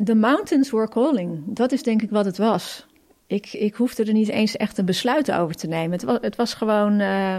The 0.04 0.16
mountains 0.16 0.72
were 0.72 0.90
calling. 0.90 1.44
Dat 1.46 1.72
is 1.72 1.84
denk 1.84 2.02
ik 2.02 2.10
wat 2.10 2.26
het 2.26 2.38
was. 2.38 2.86
Ik, 3.28 3.54
ik 3.54 3.76
hoefde 3.76 4.04
er 4.04 4.14
niet 4.14 4.30
eens 4.30 4.58
echt 4.58 4.78
een 4.78 4.86
besluit 4.86 5.32
over 5.32 5.56
te 5.56 5.68
nemen. 5.68 5.92
Het 5.92 6.04
was, 6.04 6.18
het 6.22 6.36
was 6.36 6.54
gewoon, 6.54 7.00
uh, 7.00 7.38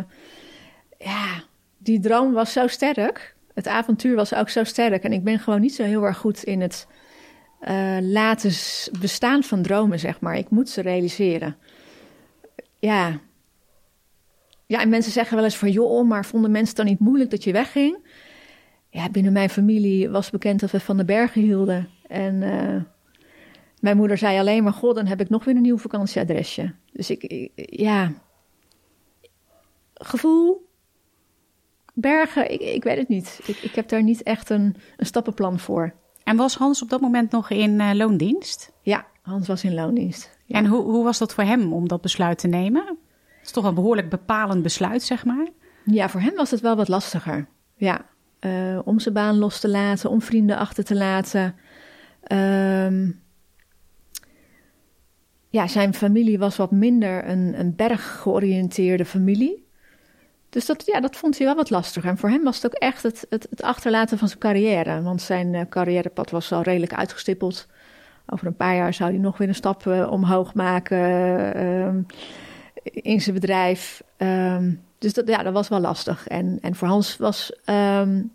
ja, 0.99 1.43
die 1.79 2.01
droom 2.01 2.33
was 2.33 2.53
zo 2.53 2.67
sterk. 2.67 3.35
Het 3.55 3.69
avontuur 3.69 4.15
was 4.15 4.35
ook 4.35 4.49
zo 4.49 4.65
sterk. 4.65 5.05
En 5.05 5.13
ik 5.13 5.25
ben 5.25 5.39
gewoon 5.39 5.61
niet 5.61 5.75
zo 5.75 5.83
heel 5.83 6.03
erg 6.03 6.19
goed 6.19 6.43
in 6.43 6.61
het 6.61 6.87
laten 8.01 8.53
bestaan 9.01 9.43
van 9.43 9.63
dromen, 9.63 9.99
zeg 9.99 10.21
maar. 10.21 10.37
Ik 10.37 10.51
moet 10.51 10.69
ze 10.69 10.81
realiseren. 10.81 11.57
Ja, 12.79 13.21
ja, 14.67 14.81
en 14.81 14.89
mensen 14.89 15.13
zeggen 15.13 15.37
wel 15.37 15.45
eens 15.45 15.57
van, 15.57 15.71
joh, 15.71 16.09
maar 16.09 16.25
vonden 16.25 16.51
mensen 16.51 16.69
het 16.69 16.77
dan 16.77 16.87
niet 16.87 16.99
moeilijk 16.99 17.31
dat 17.31 17.45
je 17.45 17.53
wegging? 17.53 17.99
Ja, 18.91 19.11
binnen 19.11 19.33
mijn 19.33 19.51
familie 19.51 20.09
was 20.09 20.31
bekend 20.31 20.61
dat 20.61 20.71
we 20.71 20.81
van 20.81 20.97
de 20.97 21.05
bergen 21.05 21.43
hielden. 21.43 21.89
En 22.07 22.35
uh, 22.35 22.83
mijn 23.81 23.97
moeder 23.97 24.19
zei 24.19 24.39
alleen 24.39 24.63
maar, 24.63 24.73
god, 24.73 24.95
dan 24.95 25.07
heb 25.07 25.21
ik 25.21 25.29
nog 25.29 25.45
weer 25.45 25.57
een 25.57 25.63
nieuw 25.63 25.79
vakantieadresje. 25.79 26.75
Dus 26.93 27.11
ik, 27.11 27.23
ik 27.23 27.51
ja, 27.55 28.13
gevoel, 29.95 30.69
bergen, 31.95 32.53
ik, 32.53 32.61
ik 32.61 32.85
weet 32.85 32.99
het 32.99 33.09
niet. 33.09 33.41
Ik, 33.47 33.57
ik 33.57 33.75
heb 33.75 33.89
daar 33.89 34.03
niet 34.03 34.23
echt 34.23 34.51
een, 34.51 34.77
een 34.97 35.07
stappenplan 35.07 35.59
voor. 35.59 35.95
En 36.25 36.37
was 36.37 36.57
Hans 36.57 36.83
op 36.83 36.89
dat 36.89 37.01
moment 37.01 37.31
nog 37.31 37.51
in 37.51 37.81
uh, 37.81 37.91
loondienst? 37.93 38.73
Ja, 38.83 39.07
Hans 39.23 39.47
was 39.47 39.65
in 39.65 39.75
loondienst. 39.75 40.39
Ja. 40.45 40.59
En 40.59 40.67
hoe, 40.67 40.83
hoe 40.83 41.05
was 41.05 41.19
dat 41.19 41.35
voor 41.35 41.45
hem 41.45 41.73
om 41.73 41.89
dat 41.89 42.01
besluit 42.01 42.39
te 42.39 42.49
nemen? 42.49 42.99
Is 43.47 43.53
toch 43.53 43.65
een 43.65 43.75
behoorlijk 43.75 44.11
bepalend 44.11 44.63
besluit, 44.63 45.03
zeg 45.03 45.25
maar. 45.25 45.49
Ja, 45.85 46.09
voor 46.09 46.21
hem 46.21 46.35
was 46.35 46.51
het 46.51 46.61
wel 46.61 46.77
wat 46.77 46.89
lastiger. 46.89 47.47
Ja, 47.77 48.07
uh, 48.41 48.79
om 48.85 48.99
zijn 48.99 49.15
baan 49.15 49.39
los 49.39 49.61
te 49.61 49.69
laten, 49.69 50.11
om 50.11 50.23
vrienden 50.23 50.57
achter 50.57 50.85
te 50.85 50.95
laten. 50.95 51.55
Um, 52.33 53.23
ja, 55.49 55.67
zijn 55.67 55.95
familie 55.95 56.39
was 56.39 56.57
wat 56.57 56.71
minder 56.71 57.29
een, 57.29 57.55
een 57.59 57.77
berggeoriënteerde 57.77 59.05
familie. 59.05 59.67
Dus 60.49 60.67
dat, 60.67 60.83
ja, 60.87 61.01
dat 61.01 61.17
vond 61.17 61.39
hij 61.39 61.47
wel 61.47 61.57
wat 61.57 61.71
lastiger. 61.71 62.11
En 62.11 62.19
voor 62.19 62.29
hem 62.29 62.45
was 62.45 62.63
het 62.63 62.67
ook 62.67 62.81
echt 62.81 63.03
het, 63.03 63.27
het, 63.29 63.47
het 63.51 63.63
achterlaten 63.63 64.19
van 64.19 64.29
zijn 64.29 64.41
carrière. 64.41 65.03
Want 65.03 65.23
zijn 65.23 65.55
uh, 65.55 65.61
carrièrepad 65.69 66.31
was 66.31 66.53
al 66.53 66.63
redelijk 66.63 66.95
uitgestippeld. 66.95 67.67
Over 68.27 68.47
een 68.47 68.57
paar 68.57 68.75
jaar 68.75 68.95
zou 68.95 69.11
hij 69.11 69.19
nog 69.19 69.39
weer 69.39 69.49
een 69.49 69.55
stap 69.55 69.85
uh, 69.87 70.11
omhoog 70.11 70.55
maken 70.55 70.99
uh, 71.57 71.89
in 72.93 73.21
zijn 73.21 73.35
bedrijf. 73.35 74.03
Um, 74.17 74.85
dus 74.99 75.13
dat, 75.13 75.29
ja, 75.29 75.43
dat 75.43 75.53
was 75.53 75.69
wel 75.69 75.81
lastig. 75.81 76.27
En, 76.29 76.59
en 76.61 76.75
voor 76.75 76.89
Hans 76.89 77.17
was 77.17 77.53
um, 77.65 78.33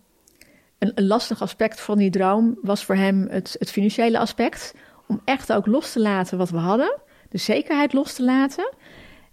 een, 0.78 0.92
een, 0.96 1.08
lastig 1.08 1.42
aspect 1.42 1.82
van 1.82 1.98
die 1.98 2.10
droom... 2.10 2.58
was 2.62 2.86
voor 2.86 2.96
hem 2.96 3.28
het, 3.30 3.56
het 3.60 3.72
financiële 3.72 4.20
aspect. 4.20 4.76
Om 5.08 5.22
echt 5.26 5.54
ook 5.54 5.66
los 5.66 5.92
te 5.92 6.00
laten 6.00 6.38
wat 6.38 6.50
we 6.50 6.58
hadden. 6.58 7.00
De 7.30 7.38
zekerheid 7.38 7.94
los 7.94 8.14
te 8.14 8.24
laten. 8.24 8.74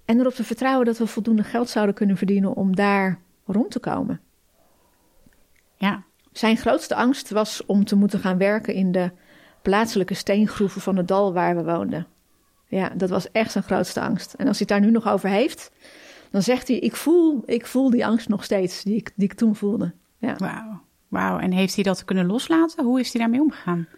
En 0.04 0.18
erop 0.20 0.34
te 0.34 0.44
vertrouwen 0.44 0.86
dat 0.86 0.98
we 0.98 1.06
voldoende 1.06 1.44
geld 1.44 1.68
zouden 1.68 1.94
kunnen 1.94 2.16
verdienen... 2.16 2.54
om 2.54 2.76
daar 2.76 3.20
rond 3.46 3.70
te 3.70 3.80
komen. 3.80 4.20
Ja. 5.76 6.06
Zijn 6.32 6.56
grootste 6.56 6.94
angst 6.94 7.30
was 7.30 7.66
om 7.66 7.84
te 7.84 7.96
moeten 7.96 8.18
gaan 8.18 8.38
werken 8.38 8.74
in 8.74 8.92
de 8.92 9.10
plaatselijke 9.62 10.14
steengroeven 10.14 10.80
van 10.80 10.96
het 10.96 11.08
dal 11.08 11.32
waar 11.32 11.56
we 11.56 11.62
woonden. 11.62 12.06
Ja, 12.68 12.88
dat 12.88 13.10
was 13.10 13.30
echt 13.30 13.52
zijn 13.52 13.64
grootste 13.64 14.00
angst. 14.00 14.32
En 14.32 14.46
als 14.46 14.58
hij 14.58 14.66
het 14.68 14.68
daar 14.68 14.88
nu 14.88 14.90
nog 14.90 15.08
over 15.08 15.28
heeft, 15.28 15.70
dan 16.30 16.42
zegt 16.42 16.68
hij: 16.68 16.76
Ik 16.76 16.96
voel, 16.96 17.42
ik 17.46 17.66
voel 17.66 17.90
die 17.90 18.06
angst 18.06 18.28
nog 18.28 18.44
steeds, 18.44 18.82
die 18.82 18.96
ik, 18.96 19.12
die 19.14 19.28
ik 19.30 19.34
toen 19.34 19.56
voelde. 19.56 19.92
Ja. 20.18 20.36
Wauw. 20.36 20.80
Wauw. 21.08 21.38
En 21.38 21.52
heeft 21.52 21.74
hij 21.74 21.84
dat 21.84 22.04
kunnen 22.04 22.26
loslaten? 22.26 22.84
Hoe 22.84 23.00
is 23.00 23.12
hij 23.12 23.20
daarmee 23.20 23.40
omgegaan? 23.40 23.88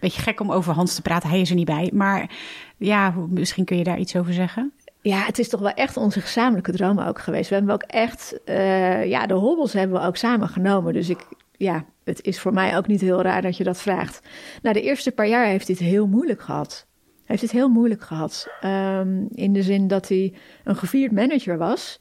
Beetje 0.00 0.22
gek 0.22 0.40
om 0.40 0.52
over 0.52 0.74
Hans 0.74 0.94
te 0.94 1.02
praten, 1.02 1.28
hij 1.28 1.40
is 1.40 1.50
er 1.50 1.56
niet 1.56 1.66
bij. 1.66 1.90
Maar 1.94 2.30
ja, 2.76 3.14
misschien 3.28 3.64
kun 3.64 3.76
je 3.76 3.84
daar 3.84 3.98
iets 3.98 4.16
over 4.16 4.32
zeggen. 4.32 4.72
Ja, 5.00 5.24
het 5.24 5.38
is 5.38 5.48
toch 5.48 5.60
wel 5.60 5.70
echt 5.70 5.96
onze 5.96 6.20
gezamenlijke 6.20 6.72
droom 6.72 6.98
ook 6.98 7.18
geweest. 7.18 7.48
We 7.48 7.54
hebben 7.54 7.74
ook 7.74 7.82
echt, 7.82 8.40
uh, 8.44 9.06
ja, 9.06 9.26
de 9.26 9.34
hobbels 9.34 9.72
hebben 9.72 10.00
we 10.00 10.06
ook 10.06 10.16
samen 10.16 10.48
genomen. 10.48 10.92
Dus 10.92 11.08
ik, 11.08 11.26
ja, 11.56 11.84
het 12.04 12.22
is 12.22 12.40
voor 12.40 12.52
mij 12.52 12.76
ook 12.76 12.86
niet 12.86 13.00
heel 13.00 13.22
raar 13.22 13.42
dat 13.42 13.56
je 13.56 13.64
dat 13.64 13.80
vraagt. 13.80 14.20
Nou, 14.62 14.74
de 14.74 14.82
eerste 14.82 15.12
paar 15.12 15.28
jaar 15.28 15.46
heeft 15.46 15.66
hij 15.66 15.76
het 15.78 15.88
heel 15.88 16.06
moeilijk 16.06 16.42
gehad. 16.42 16.86
Heeft 17.24 17.42
het 17.42 17.50
heel 17.50 17.68
moeilijk 17.68 18.02
gehad. 18.02 18.48
Um, 18.64 19.28
in 19.30 19.52
de 19.52 19.62
zin 19.62 19.88
dat 19.88 20.08
hij 20.08 20.34
een 20.64 20.76
gevierd 20.76 21.12
manager 21.12 21.58
was. 21.58 22.00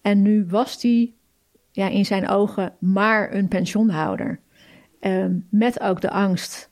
En 0.00 0.22
nu 0.22 0.46
was 0.48 0.82
hij 0.82 1.14
ja, 1.70 1.88
in 1.88 2.04
zijn 2.04 2.28
ogen 2.28 2.74
maar 2.78 3.34
een 3.34 3.48
pensioenhouder. 3.48 4.40
Um, 5.00 5.46
met 5.50 5.80
ook 5.80 6.00
de 6.00 6.10
angst 6.10 6.70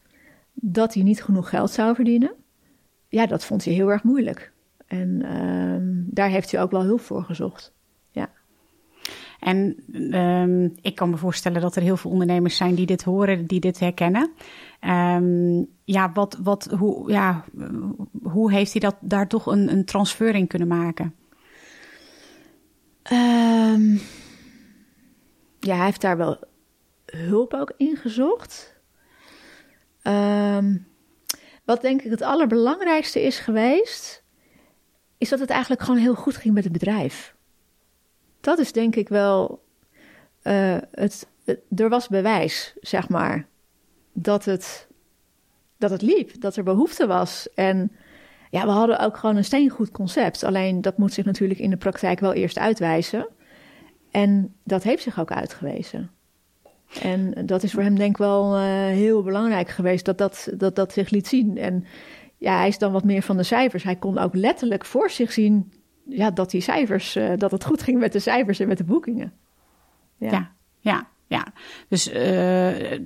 dat 0.52 0.94
hij 0.94 1.02
niet 1.02 1.22
genoeg 1.22 1.48
geld 1.48 1.70
zou 1.70 1.94
verdienen. 1.94 2.32
Ja, 3.08 3.26
dat 3.26 3.44
vond 3.44 3.64
hij 3.64 3.74
heel 3.74 3.90
erg 3.90 4.02
moeilijk. 4.02 4.52
En 4.86 5.36
um, 5.36 6.06
daar 6.10 6.28
heeft 6.28 6.50
hij 6.50 6.62
ook 6.62 6.70
wel 6.70 6.82
hulp 6.82 7.00
voor 7.00 7.24
gezocht. 7.24 7.72
Ja. 8.10 8.30
En 9.40 9.76
ik 10.80 10.94
kan 10.94 11.10
me 11.10 11.16
voorstellen 11.16 11.60
dat 11.60 11.76
er 11.76 11.82
heel 11.82 11.96
veel 11.96 12.10
ondernemers 12.10 12.56
zijn 12.56 12.74
die 12.74 12.86
dit 12.86 13.02
horen, 13.02 13.46
die 13.46 13.60
dit 13.60 13.80
herkennen. 13.80 14.30
Um, 14.86 15.66
ja, 15.84 16.12
wat, 16.12 16.38
wat, 16.42 16.64
hoe, 16.64 17.10
ja, 17.10 17.44
hoe 18.22 18.52
heeft 18.52 18.72
hij 18.72 18.80
dat, 18.80 18.96
daar 19.00 19.28
toch 19.28 19.46
een, 19.46 19.72
een 19.72 19.84
transfer 19.84 20.34
in 20.34 20.46
kunnen 20.46 20.68
maken? 20.68 21.14
Um, 23.12 24.00
ja, 25.60 25.76
hij 25.76 25.84
heeft 25.84 26.00
daar 26.00 26.16
wel 26.16 26.38
hulp 27.06 27.54
ook 27.54 27.72
in 27.76 27.96
gezocht. 27.96 28.80
Um, 30.02 30.86
wat 31.64 31.80
denk 31.80 32.02
ik 32.02 32.10
het 32.10 32.22
allerbelangrijkste 32.22 33.22
is 33.22 33.38
geweest, 33.38 34.24
is 35.18 35.28
dat 35.28 35.38
het 35.38 35.50
eigenlijk 35.50 35.82
gewoon 35.82 36.00
heel 36.00 36.14
goed 36.14 36.36
ging 36.36 36.54
met 36.54 36.64
het 36.64 36.72
bedrijf. 36.72 37.34
Dat 38.40 38.58
is 38.58 38.72
denk 38.72 38.96
ik 38.96 39.08
wel. 39.08 39.62
Het, 40.42 41.26
het, 41.44 41.60
er 41.76 41.88
was 41.88 42.08
bewijs, 42.08 42.74
zeg 42.80 43.08
maar, 43.08 43.46
dat 44.14 44.44
het, 44.44 44.88
dat 45.76 45.90
het 45.90 46.02
liep, 46.02 46.40
dat 46.40 46.56
er 46.56 46.64
behoefte 46.64 47.06
was. 47.06 47.48
En 47.54 47.92
ja, 48.50 48.64
we 48.64 48.70
hadden 48.70 48.98
ook 48.98 49.16
gewoon 49.16 49.36
een 49.36 49.44
steengoed 49.44 49.90
concept. 49.90 50.44
Alleen 50.44 50.80
dat 50.80 50.98
moet 50.98 51.12
zich 51.12 51.24
natuurlijk 51.24 51.60
in 51.60 51.70
de 51.70 51.76
praktijk 51.76 52.20
wel 52.20 52.32
eerst 52.32 52.58
uitwijzen. 52.58 53.28
En 54.10 54.54
dat 54.64 54.82
heeft 54.82 55.02
zich 55.02 55.20
ook 55.20 55.32
uitgewezen. 55.32 56.10
En 57.02 57.46
dat 57.46 57.62
is 57.62 57.72
voor 57.72 57.82
hem 57.82 57.96
denk 57.96 58.10
ik 58.10 58.16
wel 58.16 58.56
uh, 58.56 58.62
heel 58.86 59.22
belangrijk 59.22 59.68
geweest 59.68 60.04
dat 60.04 60.18
dat, 60.18 60.48
dat 60.56 60.76
dat 60.76 60.92
zich 60.92 61.10
liet 61.10 61.26
zien. 61.26 61.58
En 61.58 61.84
ja, 62.38 62.56
hij 62.56 62.68
is 62.68 62.78
dan 62.78 62.92
wat 62.92 63.04
meer 63.04 63.22
van 63.22 63.36
de 63.36 63.42
cijfers. 63.42 63.82
Hij 63.82 63.96
kon 63.96 64.18
ook 64.18 64.34
letterlijk 64.34 64.84
voor 64.84 65.10
zich 65.10 65.32
zien 65.32 65.72
ja, 66.08 66.30
dat 66.30 66.50
die 66.50 66.60
cijfers, 66.60 67.16
uh, 67.16 67.32
dat 67.36 67.50
het 67.50 67.64
goed 67.64 67.82
ging 67.82 67.98
met 67.98 68.12
de 68.12 68.18
cijfers 68.18 68.60
en 68.60 68.68
met 68.68 68.78
de 68.78 68.84
boekingen. 68.84 69.32
Ja. 70.16 70.52
ja. 70.78 71.08
Ja. 71.26 71.46
Dus 71.88 72.12
uh, 72.12 72.98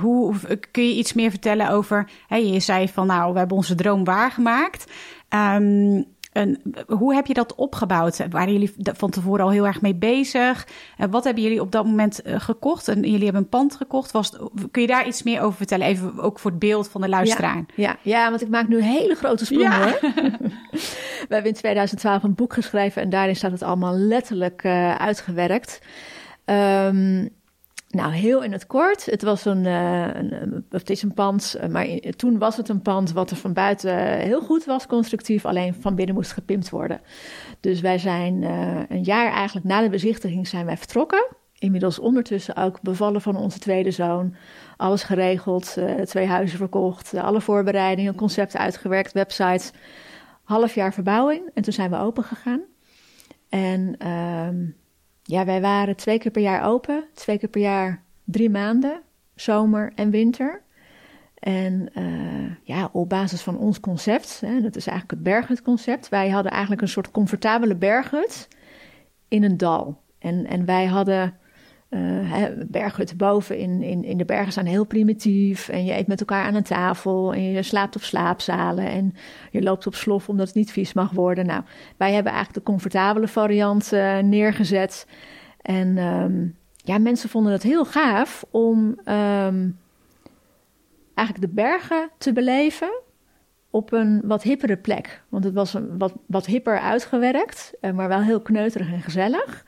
hoe 0.00 0.34
kun 0.70 0.88
je 0.88 0.94
iets 0.94 1.12
meer 1.12 1.30
vertellen 1.30 1.70
over? 1.70 2.10
Hè, 2.26 2.36
je 2.36 2.60
zei 2.60 2.88
van 2.88 3.06
nou, 3.06 3.32
we 3.32 3.38
hebben 3.38 3.56
onze 3.56 3.74
droom 3.74 4.04
waargemaakt. 4.04 4.92
Um, 5.28 6.12
en 6.34 6.60
hoe 6.86 7.14
heb 7.14 7.26
je 7.26 7.34
dat 7.34 7.54
opgebouwd? 7.54 8.26
Waren 8.30 8.52
jullie 8.52 8.74
van 8.78 9.10
tevoren 9.10 9.44
al 9.44 9.50
heel 9.50 9.66
erg 9.66 9.80
mee 9.80 9.94
bezig? 9.94 10.66
En 10.96 11.10
wat 11.10 11.24
hebben 11.24 11.42
jullie 11.42 11.60
op 11.60 11.72
dat 11.72 11.84
moment 11.84 12.20
uh, 12.26 12.40
gekocht? 12.40 12.88
En 12.88 13.00
jullie 13.00 13.24
hebben 13.24 13.42
een 13.42 13.48
pand 13.48 13.76
gekocht. 13.76 14.10
Was 14.10 14.30
het, 14.30 14.40
kun 14.70 14.82
je 14.82 14.88
daar 14.88 15.06
iets 15.06 15.22
meer 15.22 15.40
over 15.40 15.56
vertellen? 15.56 15.86
Even 15.86 16.18
ook 16.18 16.38
voor 16.38 16.50
het 16.50 16.60
beeld 16.60 16.88
van 16.88 17.00
de 17.00 17.08
luisteraar. 17.08 17.56
Ja, 17.56 17.64
ja, 17.74 17.96
ja 18.02 18.30
want 18.30 18.42
ik 18.42 18.48
maak 18.48 18.68
nu 18.68 18.82
hele 18.82 19.14
grote 19.14 19.44
sprong 19.44 19.62
ja. 19.62 19.80
hoor. 19.80 19.98
We 21.28 21.34
hebben 21.34 21.50
in 21.50 21.58
2012 21.58 22.22
een 22.22 22.34
boek 22.34 22.52
geschreven 22.52 23.02
en 23.02 23.10
daarin 23.10 23.36
staat 23.36 23.50
het 23.50 23.62
allemaal 23.62 23.94
letterlijk 23.94 24.64
uh, 24.64 24.94
uitgewerkt. 24.94 25.80
Um, 26.44 27.28
nou, 27.88 28.12
heel 28.12 28.42
in 28.42 28.52
het 28.52 28.66
kort. 28.66 29.06
Het 29.06 29.22
was 29.22 29.44
een, 29.44 29.64
een, 29.64 30.66
het 30.70 30.90
is 30.90 31.02
een 31.02 31.14
pand, 31.14 31.56
maar 31.70 31.86
in, 31.86 32.16
toen 32.16 32.38
was 32.38 32.56
het 32.56 32.68
een 32.68 32.82
pand 32.82 33.12
wat 33.12 33.30
er 33.30 33.36
van 33.36 33.52
buiten 33.52 34.18
heel 34.18 34.40
goed 34.40 34.64
was, 34.64 34.86
constructief, 34.86 35.44
alleen 35.44 35.74
van 35.74 35.94
binnen 35.94 36.14
moest 36.14 36.32
gepimpt 36.32 36.70
worden. 36.70 37.00
Dus 37.60 37.80
wij 37.80 37.98
zijn 37.98 38.42
een 38.88 39.02
jaar 39.02 39.32
eigenlijk 39.32 39.66
na 39.66 39.82
de 39.82 39.88
bezichtiging 39.88 40.48
zijn 40.48 40.66
wij 40.66 40.76
vertrokken. 40.76 41.26
Inmiddels 41.58 41.98
ondertussen 41.98 42.56
ook 42.56 42.80
bevallen 42.80 43.20
van 43.20 43.36
onze 43.36 43.58
tweede 43.58 43.90
zoon. 43.90 44.34
Alles 44.76 45.02
geregeld, 45.02 45.76
twee 46.04 46.26
huizen 46.26 46.58
verkocht, 46.58 47.14
alle 47.14 47.40
voorbereidingen, 47.40 48.14
concepten 48.14 48.60
uitgewerkt, 48.60 49.12
websites. 49.12 49.72
Half 50.42 50.74
jaar 50.74 50.92
verbouwing 50.92 51.50
en 51.54 51.62
toen 51.62 51.72
zijn 51.72 51.90
we 51.90 51.96
open 51.96 52.24
gegaan. 52.24 52.60
En 53.48 53.96
ja, 55.26 55.44
wij 55.44 55.60
waren 55.60 55.96
twee 55.96 56.18
keer 56.18 56.30
per 56.30 56.42
jaar 56.42 56.64
open. 56.64 57.04
Twee 57.14 57.38
keer 57.38 57.48
per 57.48 57.60
jaar 57.60 58.02
drie 58.24 58.50
maanden. 58.50 59.02
Zomer 59.34 59.92
en 59.94 60.10
winter. 60.10 60.62
En 61.38 61.88
uh, 61.98 62.50
ja, 62.62 62.88
op 62.92 63.08
basis 63.08 63.42
van 63.42 63.58
ons 63.58 63.80
concept, 63.80 64.40
hè, 64.40 64.60
dat 64.60 64.76
is 64.76 64.86
eigenlijk 64.86 65.10
het 65.10 65.22
berghutconcept. 65.22 66.08
Wij 66.08 66.30
hadden 66.30 66.52
eigenlijk 66.52 66.82
een 66.82 66.88
soort 66.88 67.10
comfortabele 67.10 67.74
berghut 67.74 68.48
in 69.28 69.44
een 69.44 69.56
dal. 69.56 70.00
En, 70.18 70.46
en 70.46 70.64
wij 70.64 70.86
hadden 70.86 71.36
uh, 71.94 72.44
berghutten 72.66 73.16
boven 73.16 73.58
in, 73.58 73.82
in, 73.82 74.04
in 74.04 74.16
de 74.16 74.24
bergen 74.24 74.52
zijn 74.52 74.66
heel 74.66 74.84
primitief. 74.84 75.68
En 75.68 75.84
je 75.84 75.96
eet 75.96 76.06
met 76.06 76.20
elkaar 76.20 76.44
aan 76.44 76.54
een 76.54 76.62
tafel. 76.62 77.34
En 77.34 77.42
je 77.42 77.62
slaapt 77.62 77.96
op 77.96 78.02
slaapzalen. 78.02 78.86
En 78.86 79.14
je 79.50 79.62
loopt 79.62 79.86
op 79.86 79.94
slof 79.94 80.28
omdat 80.28 80.46
het 80.46 80.56
niet 80.56 80.72
vies 80.72 80.92
mag 80.92 81.10
worden. 81.10 81.46
Nou, 81.46 81.62
wij 81.96 82.12
hebben 82.12 82.32
eigenlijk 82.32 82.64
de 82.64 82.72
comfortabele 82.72 83.28
variant 83.28 83.92
uh, 83.92 84.18
neergezet. 84.18 85.06
En 85.62 85.98
um, 85.98 86.56
ja, 86.76 86.98
mensen 86.98 87.28
vonden 87.28 87.52
het 87.52 87.62
heel 87.62 87.84
gaaf 87.84 88.44
om 88.50 88.78
um, 89.04 89.78
eigenlijk 91.14 91.40
de 91.40 91.54
bergen 91.54 92.10
te 92.18 92.32
beleven 92.32 93.02
op 93.70 93.92
een 93.92 94.20
wat 94.24 94.42
hippere 94.42 94.76
plek. 94.76 95.22
Want 95.28 95.44
het 95.44 95.54
was 95.54 95.76
wat, 95.98 96.14
wat 96.26 96.46
hipper 96.46 96.78
uitgewerkt, 96.78 97.74
uh, 97.80 97.90
maar 97.90 98.08
wel 98.08 98.20
heel 98.20 98.40
kneuterig 98.40 98.92
en 98.92 99.02
gezellig. 99.02 99.64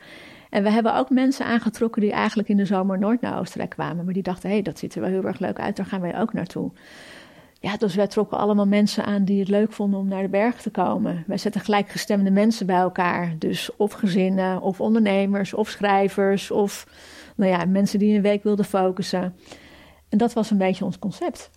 En 0.49 0.63
we 0.63 0.69
hebben 0.69 0.95
ook 0.95 1.09
mensen 1.09 1.45
aangetrokken 1.45 2.01
die 2.01 2.11
eigenlijk 2.11 2.49
in 2.49 2.57
de 2.57 2.65
zomer 2.65 2.99
nooit 2.99 3.21
naar 3.21 3.39
Oostenrijk 3.39 3.69
kwamen. 3.69 4.05
Maar 4.05 4.13
die 4.13 4.23
dachten, 4.23 4.49
hé, 4.49 4.55
hey, 4.55 4.63
dat 4.63 4.79
ziet 4.79 4.95
er 4.95 5.01
wel 5.01 5.09
heel 5.09 5.23
erg 5.23 5.39
leuk 5.39 5.59
uit, 5.59 5.75
daar 5.75 5.85
gaan 5.85 6.01
wij 6.01 6.19
ook 6.19 6.33
naartoe. 6.33 6.71
Ja, 7.59 7.77
dus 7.77 7.95
wij 7.95 8.07
trokken 8.07 8.37
allemaal 8.37 8.67
mensen 8.67 9.05
aan 9.05 9.23
die 9.23 9.39
het 9.39 9.49
leuk 9.49 9.71
vonden 9.71 9.99
om 9.99 10.07
naar 10.07 10.21
de 10.21 10.29
berg 10.29 10.61
te 10.61 10.69
komen. 10.69 11.23
Wij 11.27 11.37
zetten 11.37 11.61
gelijkgestemde 11.61 12.31
mensen 12.31 12.65
bij 12.65 12.75
elkaar. 12.75 13.35
Dus 13.39 13.69
of 13.75 13.91
gezinnen, 13.91 14.61
of 14.61 14.81
ondernemers, 14.81 15.53
of 15.53 15.69
schrijvers, 15.69 16.51
of 16.51 16.87
nou 17.35 17.51
ja, 17.51 17.65
mensen 17.65 17.99
die 17.99 18.15
een 18.15 18.21
week 18.21 18.43
wilden 18.43 18.65
focussen. 18.65 19.35
En 20.09 20.17
dat 20.17 20.33
was 20.33 20.51
een 20.51 20.57
beetje 20.57 20.85
ons 20.85 20.99
concept 20.99 21.49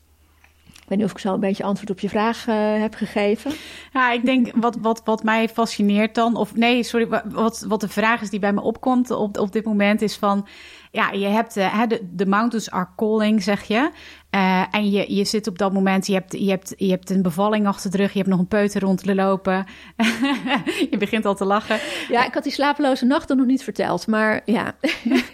weet 0.91 0.99
niet 0.99 1.07
of 1.07 1.13
ik 1.13 1.19
zo 1.19 1.35
een 1.35 1.41
beetje 1.41 1.65
antwoord 1.65 1.91
op 1.91 2.01
je 2.01 2.09
vraag 2.09 2.47
uh, 2.47 2.55
heb 2.81 2.95
gegeven. 2.95 3.53
Ja, 3.93 4.13
ik 4.13 4.25
denk 4.25 4.51
wat, 4.55 4.77
wat, 4.81 5.03
wat 5.05 5.23
mij 5.23 5.49
fascineert 5.49 6.15
dan, 6.15 6.37
of 6.37 6.55
nee, 6.55 6.83
sorry, 6.83 7.09
wat, 7.25 7.65
wat 7.69 7.81
de 7.81 7.89
vraag 7.89 8.21
is 8.21 8.31
die 8.31 8.41
bij 8.41 8.53
me 8.53 8.61
opkomt 8.61 9.11
op, 9.11 9.39
op 9.39 9.53
dit 9.53 9.65
moment 9.65 10.03
is 10.03 10.17
van, 10.17 10.47
ja, 10.93 11.11
je 11.11 11.27
hebt 11.27 11.57
uh, 11.57 11.83
de, 11.89 12.09
de 12.13 12.27
mountains 12.27 12.71
are 12.71 12.89
calling, 12.97 13.43
zeg 13.43 13.63
je. 13.63 13.91
Uh, 14.31 14.65
en 14.71 14.91
je, 14.91 15.15
je 15.15 15.25
zit 15.25 15.47
op 15.47 15.59
dat 15.59 15.73
moment, 15.73 16.07
je 16.07 16.13
hebt, 16.13 16.33
je, 16.33 16.51
hebt, 16.51 16.75
je 16.77 16.91
hebt 16.91 17.11
een 17.11 17.23
bevalling 17.23 17.67
achter 17.67 17.91
de 17.91 17.97
rug, 17.97 18.13
je 18.13 18.19
hebt 18.19 18.31
nog 18.31 18.39
een 18.39 18.47
peuter 18.47 18.81
rond 18.81 19.03
te 19.05 19.15
lopen. 19.15 19.67
je 20.91 20.97
begint 20.99 21.25
al 21.25 21.35
te 21.35 21.45
lachen. 21.45 21.79
Ja, 22.09 22.27
ik 22.27 22.35
had 22.35 22.43
die 22.43 22.53
slapeloze 22.53 23.05
nachten 23.05 23.37
nog 23.37 23.47
niet 23.47 23.63
verteld, 23.63 24.07
maar 24.07 24.41
ja. 24.45 24.75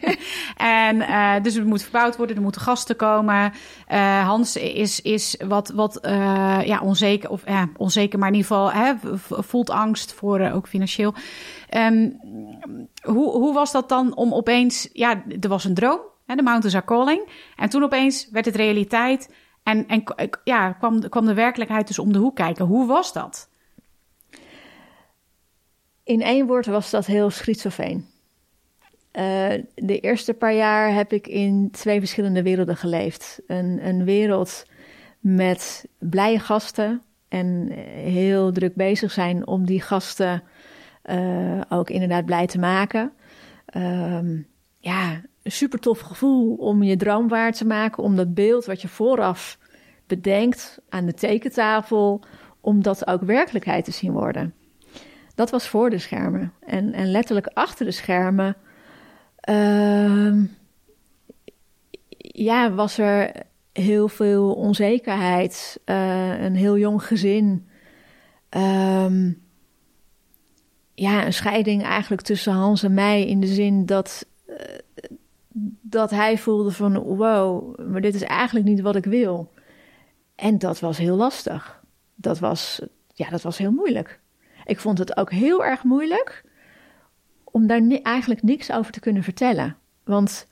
en 0.87 0.97
uh, 0.97 1.35
dus 1.43 1.55
het 1.55 1.67
moet 1.67 1.83
verbouwd 1.83 2.17
worden, 2.17 2.37
er 2.37 2.43
moeten 2.43 2.61
gasten 2.61 2.97
komen. 2.97 3.53
Hans 4.25 4.57
is, 4.57 5.01
is 5.03 5.41
wat, 5.49 5.73
wat 5.75 5.99
ja, 6.65 6.81
onzeker, 6.83 7.31
of 7.31 7.45
onzeker, 7.77 8.19
maar 8.19 8.29
in 8.29 8.35
ieder 8.35 8.51
geval 8.51 8.73
hè, 8.73 8.93
voelt 9.29 9.71
angst 9.71 10.13
voor 10.13 10.41
ook 10.41 10.69
financieel. 10.69 11.15
Um, 11.75 12.19
hoe, 13.03 13.31
hoe 13.31 13.55
was 13.55 13.73
dat 13.73 13.89
dan 13.89 14.17
om 14.17 14.35
opeens, 14.35 14.89
ja, 14.93 15.25
er 15.41 15.49
was 15.49 15.65
een 15.65 15.75
droom, 15.75 16.01
hè, 16.27 16.35
de 16.35 16.43
Mountains 16.43 16.75
are 16.75 16.85
calling. 16.85 17.29
En 17.57 17.69
toen 17.69 17.83
opeens 17.83 18.29
werd 18.31 18.45
het 18.45 18.57
realiteit 18.57 19.31
en, 19.63 19.87
en 19.87 20.03
ja, 20.45 20.73
kwam, 20.73 21.09
kwam 21.09 21.27
de 21.27 21.35
werkelijkheid 21.35 21.87
dus 21.87 21.99
om 21.99 22.13
de 22.13 22.19
hoek 22.19 22.37
kijken. 22.37 22.65
Hoe 22.65 22.87
was 22.87 23.13
dat? 23.13 23.49
In 26.05 26.23
één 26.23 26.47
woord 26.47 26.67
was 26.67 26.91
dat 26.91 27.07
heel 27.07 27.31
schizofreen. 27.31 28.07
Uh, 29.13 29.23
de 29.75 30.01
eerste 30.01 30.35
paar 30.35 30.55
jaar 30.55 30.95
heb 30.95 31.13
ik 31.13 31.27
in 31.27 31.69
twee 31.71 31.99
verschillende 31.99 32.43
werelden 32.43 32.77
geleefd. 32.77 33.41
Een, 33.47 33.87
een 33.87 34.05
wereld 34.05 34.67
met 35.21 35.89
blije 35.99 36.39
gasten 36.39 37.03
en 37.29 37.71
heel 38.11 38.53
druk 38.53 38.75
bezig 38.75 39.13
zijn 39.13 39.47
om 39.47 39.67
die 39.67 39.81
gasten 39.81 40.43
ook 41.69 41.91
inderdaad 41.91 42.25
blij 42.25 42.47
te 42.47 42.59
maken. 42.59 43.13
Um, 43.77 44.47
ja, 44.79 45.21
een 45.43 45.53
super 45.53 45.79
tof 45.79 46.01
gevoel 46.01 46.55
om 46.55 46.83
je 46.83 46.97
droom 46.97 47.29
waar 47.29 47.53
te 47.53 47.67
maken, 47.67 48.03
om 48.03 48.17
dat 48.17 48.35
beeld 48.35 48.65
wat 48.65 48.83
je 48.83 48.89
vooraf 48.89 49.59
bedenkt 50.07 50.79
aan 50.89 51.07
de 51.07 51.15
tekentafel, 51.15 52.25
om 52.61 52.83
dat 52.83 53.07
ook 53.07 53.23
werkelijkheid 53.23 53.85
te 53.85 53.91
zien 53.91 54.13
worden. 54.13 54.55
Dat 55.35 55.51
was 55.51 55.69
voor 55.69 55.91
de 55.91 55.99
schermen. 55.99 56.53
En, 56.61 56.93
en 56.93 57.11
letterlijk 57.11 57.47
achter 57.47 57.87
de 57.87 57.93
schermen. 57.93 58.57
Uh, 59.49 60.45
ja, 62.19 62.73
was 62.73 62.99
er 62.99 63.33
heel 63.73 64.09
veel 64.09 64.55
onzekerheid. 64.55 65.81
Uh, 65.85 66.41
een 66.41 66.55
heel 66.55 66.79
jong 66.79 67.03
gezin. 67.03 67.69
Um, 68.51 69.45
ja, 70.97 71.27
een 71.27 71.33
scheiding 71.33 71.83
eigenlijk 71.83 72.23
tussen 72.23 72.53
Hans 72.53 72.83
en 72.83 72.95
mij 72.95 73.27
in 73.27 73.41
de 73.41 73.47
zin 73.47 73.87
dat, 73.87 74.27
uh, 74.49 74.57
dat 75.81 76.11
hij 76.11 76.39
voelde 76.39 76.71
van 76.71 76.99
wow, 76.99 77.79
maar 77.91 78.01
dit 78.01 78.15
is 78.15 78.23
eigenlijk 78.23 78.67
niet 78.67 78.81
wat 78.81 78.97
ik 78.97 79.05
wil. 79.05 79.53
En 80.35 80.59
dat 80.59 80.81
was 80.81 80.99
heel 80.99 81.17
lastig. 81.17 81.83
Dat 82.15 82.39
was, 82.39 82.81
ja, 83.15 83.31
dat 83.31 83.43
was 83.43 83.59
heel 83.59 83.73
moeilijk. 83.73 84.21
Ik 84.65 84.81
vond 84.81 84.99
het 84.99 85.17
ook 85.17 85.31
heel 85.31 85.65
erg 85.65 85.83
moeilijk 85.83 86.45
om 87.45 87.67
daar 87.67 87.81
eigenlijk 88.03 88.43
niks 88.43 88.73
over 88.73 88.93
te 88.93 89.01
kunnen 89.01 89.23
vertellen. 89.23 89.77
Want 90.05 90.47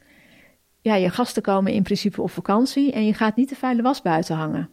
ja, 0.80 0.94
je 0.94 1.10
gasten 1.10 1.42
komen 1.42 1.72
in 1.72 1.82
principe 1.82 2.22
op 2.22 2.30
vakantie 2.30 2.92
en 2.92 3.06
je 3.06 3.14
gaat 3.14 3.36
niet 3.36 3.48
de 3.48 3.56
vuile 3.56 3.82
was 3.82 4.02
buiten 4.02 4.36
hangen. 4.36 4.68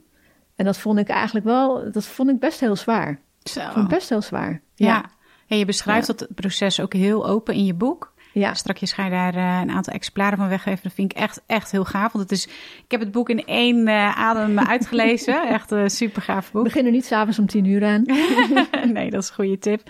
En 0.56 0.66
dat 0.66 0.78
vond 0.78 1.00
ik 1.00 1.08
eigenlijk 1.10 1.46
wel, 1.46 1.92
dat 1.92 2.06
vond 2.06 2.30
ik 2.30 2.40
best 2.40 2.60
heel 2.60 2.76
zwaar. 2.76 3.22
Zo. 3.44 3.62
Vond 3.72 3.88
best 3.88 4.10
heel 4.10 4.22
zwaar. 4.22 4.62
ja. 4.76 5.20
En 5.52 5.58
je 5.58 5.66
beschrijft 5.66 6.08
dat 6.08 6.28
proces 6.36 6.80
ook 6.80 6.94
heel 6.94 7.28
open 7.28 7.54
in 7.54 7.66
je 7.66 7.74
boek. 7.74 8.14
Ja. 8.34 8.54
Strakjes 8.54 8.94
ga 8.94 9.04
je 9.04 9.10
daar 9.10 9.36
uh, 9.36 9.60
een 9.62 9.72
aantal 9.72 9.94
exemplaren 9.94 10.38
van 10.38 10.48
weggeven. 10.48 10.84
Dat 10.84 10.94
vind 10.94 11.12
ik 11.12 11.18
echt, 11.18 11.42
echt 11.46 11.72
heel 11.72 11.86
gaaf. 11.86 12.12
Want 12.12 12.30
het 12.30 12.40
is, 12.40 12.46
ik 12.86 12.92
heb 12.92 13.00
het 13.00 13.12
boek 13.12 13.30
in 13.30 13.46
één 13.46 13.88
uh, 13.88 14.18
adem 14.18 14.60
uitgelezen. 14.60 15.48
echt 15.58 15.72
een 15.72 15.90
super 15.90 16.22
gaaf 16.22 16.52
boek. 16.52 16.64
Begin 16.64 16.86
er 16.86 16.92
niet 16.92 17.06
s'avonds 17.06 17.40
om 17.40 17.46
tien 17.46 17.66
uur 17.66 17.86
aan. 17.86 18.04
nee, 18.94 19.10
dat 19.10 19.24
is 19.24 19.30
een 19.30 19.36
goede 19.36 19.60
tip. 19.60 19.82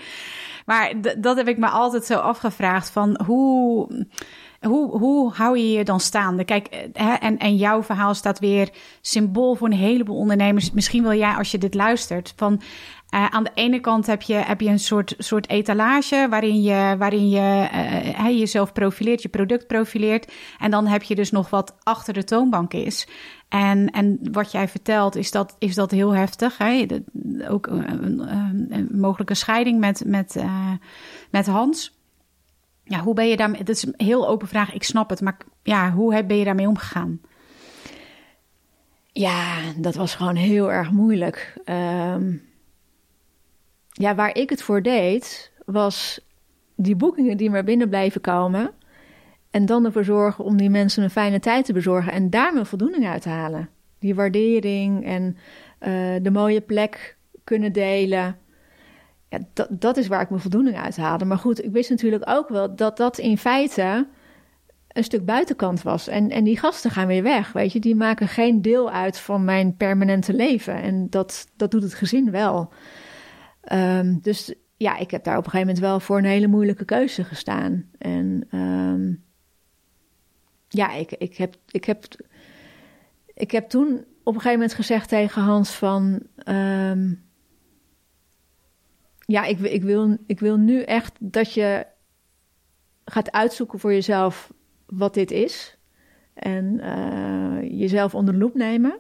Maar 0.66 0.94
dat 1.18 1.38
heb 1.38 1.48
ik 1.48 1.58
me 1.58 1.68
altijd 1.68 2.06
zo 2.06 2.18
afgevraagd. 2.18 2.90
Van 2.90 3.22
hoe, 3.26 3.88
hoe, 4.62 4.98
hoe 4.98 5.34
hou 5.34 5.58
je 5.58 5.72
je 5.72 5.84
dan 5.84 6.00
staande? 6.00 6.44
Kijk, 6.44 6.68
eh, 6.68 6.80
hè, 6.94 7.14
en, 7.14 7.38
en 7.38 7.56
jouw 7.56 7.84
verhaal 7.84 8.14
staat 8.14 8.40
weer 8.40 8.70
symbool 9.02 9.56
voor 9.56 9.68
een 9.68 9.74
heleboel 9.74 10.18
ondernemers. 10.18 10.72
Misschien 10.72 11.04
wel 11.04 11.14
jij 11.14 11.34
als 11.34 11.52
je 11.52 11.58
dit 11.58 11.74
luistert. 11.74 12.34
Van 12.36 12.62
uh, 13.12 13.26
aan 13.26 13.44
de 13.44 13.52
ene 13.54 13.80
kant 13.80 14.08
heb 14.08 14.22
je, 14.22 14.34
heb 14.34 14.62
je 14.62 14.70
een 14.70 14.80
soort, 14.80 15.16
soort 15.18 15.50
etalage 15.50 16.28
waarin 16.30 16.62
je, 16.62 16.96
waarin 16.98 17.30
je 17.30 17.70
uh, 18.20 18.40
jezelf 18.40 18.72
profileert, 18.72 19.22
je 19.22 19.30
product 19.30 19.68
profileert. 19.68 20.34
En 20.60 20.72
dan 20.72 20.88
heb 20.88 21.04
je 21.04 21.16
dus 21.16 21.32
nog 21.32 21.50
wat 21.50 21.76
achter 21.84 22.14
de 22.14 22.24
toonbank 22.24 22.74
is. 22.74 23.08
En, 23.50 23.90
en 23.90 24.20
wat 24.32 24.52
jij 24.52 24.68
vertelt, 24.68 25.16
is 25.16 25.32
dat, 25.32 25.56
is 25.60 25.76
dat 25.76 25.92
heel 25.92 26.12
heftig. 26.12 26.58
Hè? 26.58 26.86
ook 27.48 27.68
een, 27.68 28.20
een, 28.74 28.88
mogelijke 28.92 29.34
scheiding 29.34 29.80
met, 29.80 30.04
met, 30.06 30.44
met 31.30 31.48
Hans. 31.48 32.00
Ja, 32.84 33.00
hoe 33.00 33.14
ben 33.14 33.28
je 33.28 33.38
daarmee? 33.38 33.64
Dat 33.64 33.76
is 33.76 33.86
een 33.86 33.94
heel 33.98 34.28
open 34.28 34.48
vraag, 34.48 34.74
ik 34.74 34.84
snap 34.84 35.10
het. 35.10 35.22
Maar 35.22 35.38
ja, 35.64 35.92
hoe 35.92 36.24
ben 36.26 36.38
je 36.38 36.46
daarmee 36.46 36.68
omgegaan? 36.68 37.22
Ja, 39.12 39.56
dat 39.78 39.96
was 39.96 40.16
gewoon 40.16 40.36
heel 40.36 40.72
erg 40.72 40.92
moeilijk. 40.92 41.62
Um 41.66 42.50
ja, 44.02 44.16
waar 44.16 44.38
ik 44.38 44.50
het 44.50 44.62
voor 44.62 44.82
deed, 44.82 45.52
was 45.66 46.26
die 46.76 46.96
boekingen 46.96 47.38
die 47.38 47.50
maar 47.50 47.64
binnen 47.64 47.90
blijven 47.90 48.22
komen. 48.22 48.72
En 49.52 49.66
dan 49.66 49.86
ervoor 49.86 50.04
zorgen 50.04 50.44
om 50.44 50.58
die 50.58 50.70
mensen 50.70 51.04
een 51.04 51.10
fijne 51.10 51.40
tijd 51.40 51.66
te 51.66 51.74
bezorgen 51.74 52.12
en 52.12 52.30
daar 52.30 52.54
mijn 52.54 52.66
voldoening 52.66 53.08
uit 53.08 53.22
te 53.22 53.30
halen. 53.30 53.70
Die 54.00 54.16
waardering 54.16 55.06
en 55.06 55.38
uh, 55.80 56.24
de 56.24 56.32
mooie 56.32 56.62
plek 56.62 57.18
kunnen 57.44 57.74
delen. 57.74 58.38
Ja, 59.30 59.40
dat, 59.54 59.68
dat 59.70 59.98
is 59.98 60.08
waar 60.08 60.22
ik 60.22 60.30
mijn 60.30 60.42
voldoening 60.42 60.78
uit 60.78 60.98
haalde. 60.98 61.26
Maar 61.26 61.38
goed, 61.38 61.64
ik 61.64 61.72
wist 61.72 61.90
natuurlijk 61.90 62.24
ook 62.26 62.50
wel 62.50 62.76
dat 62.76 62.98
dat 62.98 63.18
in 63.18 63.38
feite 63.38 64.08
een 64.88 65.04
stuk 65.04 65.26
buitenkant 65.26 65.82
was. 65.82 66.08
En, 66.08 66.30
en 66.30 66.44
die 66.44 66.58
gasten 66.58 66.92
gaan 66.92 67.08
weer 67.08 67.24
weg, 67.24 67.52
weet 67.52 67.72
je. 67.72 67.80
Die 67.80 67.96
maken 67.96 68.28
geen 68.28 68.62
deel 68.62 68.92
uit 68.92 69.20
van 69.20 69.44
mijn 69.44 69.76
permanente 69.78 70.34
leven. 70.34 70.82
En 70.82 71.10
dat, 71.10 71.48
dat 71.56 71.72
doet 71.72 71.84
het 71.84 71.94
gezin 71.94 72.32
wel. 72.32 72.72
Um, 73.72 74.20
dus 74.22 74.54
ja, 74.78 74.98
ik 74.98 75.12
heb 75.12 75.24
daar 75.24 75.38
op 75.38 75.46
een 75.46 75.52
gegeven 75.52 75.74
moment 75.74 75.86
wel 75.86 76.00
voor 76.00 76.18
een 76.18 76.24
hele 76.24 76.48
moeilijke 76.48 76.86
keuze 76.86 77.24
gestaan. 77.24 77.90
En 77.98 78.48
um, 78.52 79.24
ja, 80.68 80.94
ik, 80.94 81.12
ik, 81.12 81.38
heb, 81.38 81.56
ik, 81.72 81.86
heb, 81.86 82.06
ik 83.34 83.52
heb 83.52 83.70
toen 83.70 84.06
op 84.24 84.34
een 84.36 84.42
gegeven 84.42 84.60
moment 84.60 84.74
gezegd 84.74 85.10
tegen 85.10 85.42
Hans 85.42 85.72
van... 85.72 86.22
Um, 86.46 87.30
ja, 89.26 89.44
ik, 89.46 89.60
ik, 89.60 89.84
wil, 89.84 90.18
ik 90.26 90.40
wil 90.40 90.58
nu 90.58 90.82
echt 90.82 91.18
dat 91.20 91.54
je 91.54 91.86
gaat 93.06 93.32
uitzoeken 93.32 93.80
voor 93.80 93.94
jezelf 93.94 94.54
wat 94.86 95.14
dit 95.14 95.32
is. 95.32 95.78
En 96.34 96.66
uh, 96.84 97.80
jezelf 97.80 98.16
onder 98.16 98.34
de 98.34 98.40
loep 98.40 98.56
nemen. 98.56 99.00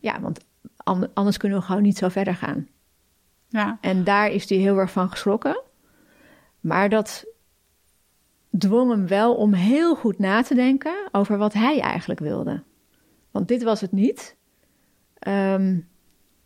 Ja, 0.00 0.20
want 0.20 0.46
anders 1.14 1.36
kunnen 1.36 1.58
we 1.58 1.64
gewoon 1.64 1.82
niet 1.82 1.98
zo 1.98 2.08
verder 2.08 2.34
gaan. 2.34 2.68
En 3.80 4.04
daar 4.04 4.30
is 4.30 4.48
hij 4.48 4.58
heel 4.58 4.78
erg 4.78 4.90
van 4.90 5.10
geschrokken. 5.10 5.62
Maar 6.60 6.88
dat 6.88 7.24
dwong 8.58 8.90
hem 8.90 9.06
wel 9.06 9.34
om 9.34 9.52
heel 9.52 9.96
goed 9.96 10.18
na 10.18 10.42
te 10.42 10.54
denken 10.54 11.08
over 11.12 11.38
wat 11.38 11.52
hij 11.52 11.80
eigenlijk 11.80 12.20
wilde. 12.20 12.62
Want 13.30 13.48
dit 13.48 13.62
was 13.62 13.80
het 13.80 13.92
niet. 13.92 14.36
Um, 15.28 15.88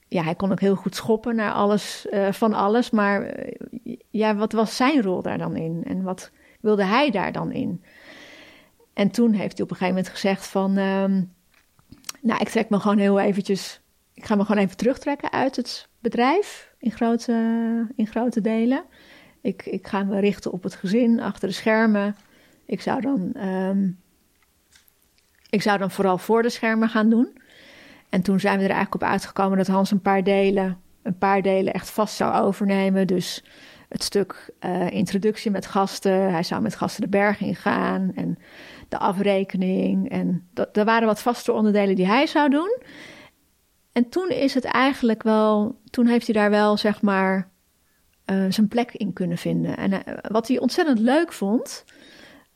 ja, 0.09 0.23
hij 0.23 0.35
kon 0.35 0.53
ook 0.53 0.61
heel 0.61 0.75
goed 0.77 0.95
schoppen 0.95 1.37
naar 1.37 1.53
alles, 1.53 2.07
uh, 2.11 2.33
van 2.33 2.53
alles. 2.53 2.91
Maar 2.91 3.39
uh, 3.39 3.97
ja, 4.11 4.35
wat 4.35 4.53
was 4.53 4.77
zijn 4.77 5.03
rol 5.03 5.23
daar 5.23 5.39
dan 5.39 5.57
in? 5.57 5.85
En 5.85 6.03
wat 6.03 6.31
wilde 6.61 6.85
hij 6.85 7.11
daar 7.11 7.33
dan 7.33 7.53
in? 7.53 7.85
En 8.93 9.11
toen 9.11 9.33
heeft 9.33 9.57
hij 9.57 9.65
op 9.65 9.71
een 9.71 9.77
gegeven 9.77 9.95
moment 9.95 10.09
gezegd 10.09 10.47
van... 10.47 10.77
Um, 10.77 11.33
nou, 12.21 12.41
ik 12.41 12.49
trek 12.49 12.69
me 12.69 12.81
gewoon 12.81 12.99
heel 12.99 13.21
eventjes... 13.21 13.81
Ik 14.15 14.25
ga 14.25 14.35
me 14.35 14.45
gewoon 14.45 14.63
even 14.63 14.77
terugtrekken 14.77 15.33
uit 15.33 15.57
het 15.57 15.89
bedrijf 15.99 16.70
in 16.81 16.91
grote, 16.91 17.33
in 17.97 18.07
grote 18.07 18.41
delen. 18.41 18.85
Ik, 19.41 19.67
ik 19.67 19.87
ga 19.87 20.03
me 20.03 20.21
richten 20.21 20.53
op 20.53 20.63
het 20.63 20.75
gezin 20.75 21.21
achter 21.21 21.49
de 21.49 21.55
schermen. 21.55 22.17
Ik 22.67 22.81
zou 22.81 23.01
dan, 23.01 23.33
um, 23.47 23.99
ik 25.51 25.63
zou 25.63 25.79
dan 25.79 25.91
vooral 25.91 26.19
voor 26.19 26.43
de 26.43 26.51
schermen 26.51 26.89
gaan 26.89 27.11
doen. 27.11 27.39
En 28.09 28.23
toen 28.23 28.41
zijn 28.41 28.59
we 28.59 28.65
er 28.65 28.71
eigenlijk 28.71 29.03
op 29.03 29.09
uitgekomen 29.09 29.59
dat 29.59 29.67
Hans 29.67 29.91
een 29.91 30.01
paar 30.01 30.25
delen, 30.25 30.81
een 31.03 31.19
paar 31.19 31.43
delen 31.43 31.73
echt 31.73 31.91
vast 31.91 32.17
zou 32.17 32.35
overnemen. 32.45 33.07
Dus 33.07 33.45
het 33.89 34.03
stuk 34.03 34.53
uh, 34.61 34.91
introductie 34.91 35.51
met 35.51 35.67
gasten. 35.67 36.31
Hij 36.31 36.43
zou 36.43 36.63
met 36.63 36.77
gasten 36.77 37.03
de 37.03 37.09
berg 37.09 37.41
ingaan 37.41 38.13
en 38.15 38.39
de 38.89 38.99
afrekening. 38.99 40.11
En 40.11 40.49
dat, 40.55 40.77
er 40.77 40.85
waren 40.85 41.07
wat 41.07 41.23
vaste 41.23 41.53
onderdelen 41.53 41.97
die 41.97 42.07
hij 42.07 42.27
zou 42.27 42.51
doen. 42.51 42.83
En 44.01 44.09
toen 44.09 44.29
is 44.29 44.55
het 44.55 44.65
eigenlijk 44.65 45.23
wel, 45.23 45.81
toen 45.91 46.07
heeft 46.07 46.27
hij 46.27 46.35
daar 46.35 46.51
wel 46.51 46.77
zeg 46.77 47.03
maar 47.03 47.51
uh, 48.27 48.45
zijn 48.49 48.69
plek 48.69 48.93
in 48.93 49.13
kunnen 49.13 49.39
vinden. 49.39 49.77
En 49.77 49.93
uh, 49.93 49.99
wat 50.23 50.49
hij 50.49 50.59
ontzettend 50.59 50.99
leuk 50.99 51.33
vond, 51.33 51.85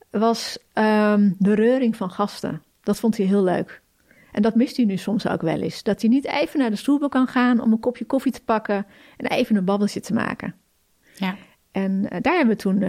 was 0.09 0.57
ehm, 0.73 1.31
de 1.37 1.53
reuring 1.53 1.95
van 1.95 2.11
gasten. 2.11 2.63
Dat 2.83 2.99
vond 2.99 3.17
hij 3.17 3.25
heel 3.25 3.43
leuk. 3.43 3.81
En 4.31 4.41
dat 4.41 4.55
mist 4.55 4.77
hij 4.77 4.85
nu 4.85 4.97
soms 4.97 5.27
ook 5.27 5.41
wel 5.41 5.61
eens. 5.61 5.83
Dat 5.83 6.01
hij 6.01 6.09
niet 6.09 6.25
even 6.25 6.59
naar 6.59 6.69
de 6.69 6.75
stoelbank 6.75 7.11
kan 7.11 7.27
gaan 7.27 7.61
om 7.61 7.71
een 7.71 7.79
kopje 7.79 8.05
koffie 8.05 8.31
te 8.31 8.43
pakken 8.43 8.85
en 9.17 9.27
even 9.27 9.55
een 9.55 9.65
babbeltje 9.65 9.99
te 9.99 10.13
maken. 10.13 10.55
Ja. 11.13 11.35
En 11.71 12.09
eh, 12.09 12.21
daar 12.21 12.35
hebben 12.35 12.55
we 12.55 12.61
toen 12.61 12.81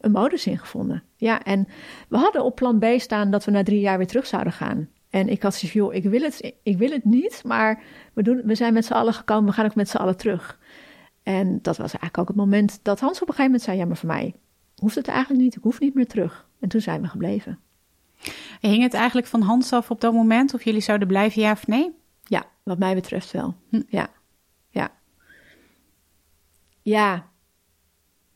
een 0.00 0.10
modus 0.10 0.46
in 0.46 0.58
gevonden. 0.58 1.02
Ja, 1.16 1.42
en 1.42 1.68
we 2.08 2.16
hadden 2.16 2.44
op 2.44 2.56
plan 2.56 2.78
B 2.78 2.84
staan 2.96 3.30
dat 3.30 3.44
we 3.44 3.50
na 3.50 3.62
drie 3.62 3.80
jaar 3.80 3.98
weer 3.98 4.06
terug 4.06 4.26
zouden 4.26 4.52
gaan. 4.52 4.88
En 5.12 5.28
ik 5.28 5.42
had 5.42 5.54
zoiets 5.54 5.78
joh, 5.78 5.94
ik 5.94 6.04
wil 6.04 6.20
het, 6.20 6.52
ik 6.62 6.78
wil 6.78 6.90
het 6.90 7.04
niet, 7.04 7.42
maar 7.44 7.82
we, 8.12 8.22
doen, 8.22 8.42
we 8.44 8.54
zijn 8.54 8.72
met 8.72 8.84
z'n 8.84 8.92
allen 8.92 9.14
gekomen, 9.14 9.44
we 9.44 9.52
gaan 9.52 9.64
ook 9.64 9.74
met 9.74 9.88
z'n 9.88 9.96
allen 9.96 10.16
terug. 10.16 10.58
En 11.22 11.58
dat 11.62 11.76
was 11.76 11.90
eigenlijk 11.90 12.18
ook 12.18 12.28
het 12.28 12.36
moment 12.36 12.78
dat 12.82 13.00
Hans 13.00 13.22
op 13.22 13.28
een 13.28 13.34
gegeven 13.34 13.44
moment 13.44 13.62
zei, 13.62 13.78
ja, 13.78 13.84
maar 13.84 13.96
voor 13.96 14.08
mij 14.08 14.34
hoeft 14.76 14.94
het 14.94 15.08
eigenlijk 15.08 15.42
niet, 15.42 15.56
ik 15.56 15.62
hoef 15.62 15.80
niet 15.80 15.94
meer 15.94 16.06
terug. 16.06 16.48
En 16.60 16.68
toen 16.68 16.80
zijn 16.80 17.00
we 17.02 17.08
gebleven. 17.08 17.58
Hing 18.60 18.82
het 18.82 18.94
eigenlijk 18.94 19.26
van 19.26 19.40
Hans 19.40 19.72
af 19.72 19.90
op 19.90 20.00
dat 20.00 20.12
moment 20.12 20.54
of 20.54 20.64
jullie 20.64 20.80
zouden 20.80 21.08
blijven, 21.08 21.42
ja 21.42 21.52
of 21.52 21.66
nee? 21.66 21.90
Ja, 22.24 22.44
wat 22.62 22.78
mij 22.78 22.94
betreft 22.94 23.30
wel. 23.30 23.54
Hm. 23.68 23.82
Ja, 23.88 24.08
ja. 24.70 24.90
Ja, 26.82 27.26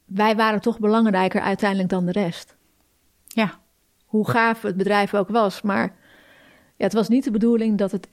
wij 0.04 0.36
waren 0.36 0.60
toch 0.60 0.78
belangrijker 0.78 1.40
uiteindelijk 1.40 1.88
dan 1.88 2.06
de 2.06 2.12
rest. 2.12 2.56
Ja. 3.26 3.60
Hoe 4.04 4.30
gaaf 4.30 4.62
het 4.62 4.76
bedrijf 4.76 5.14
ook 5.14 5.28
was, 5.28 5.62
maar 5.62 5.96
ja, 6.76 6.84
het 6.84 6.92
was 6.92 7.08
niet 7.08 7.24
de 7.24 7.30
bedoeling 7.30 7.78
dat 7.78 7.92
het, 7.92 8.08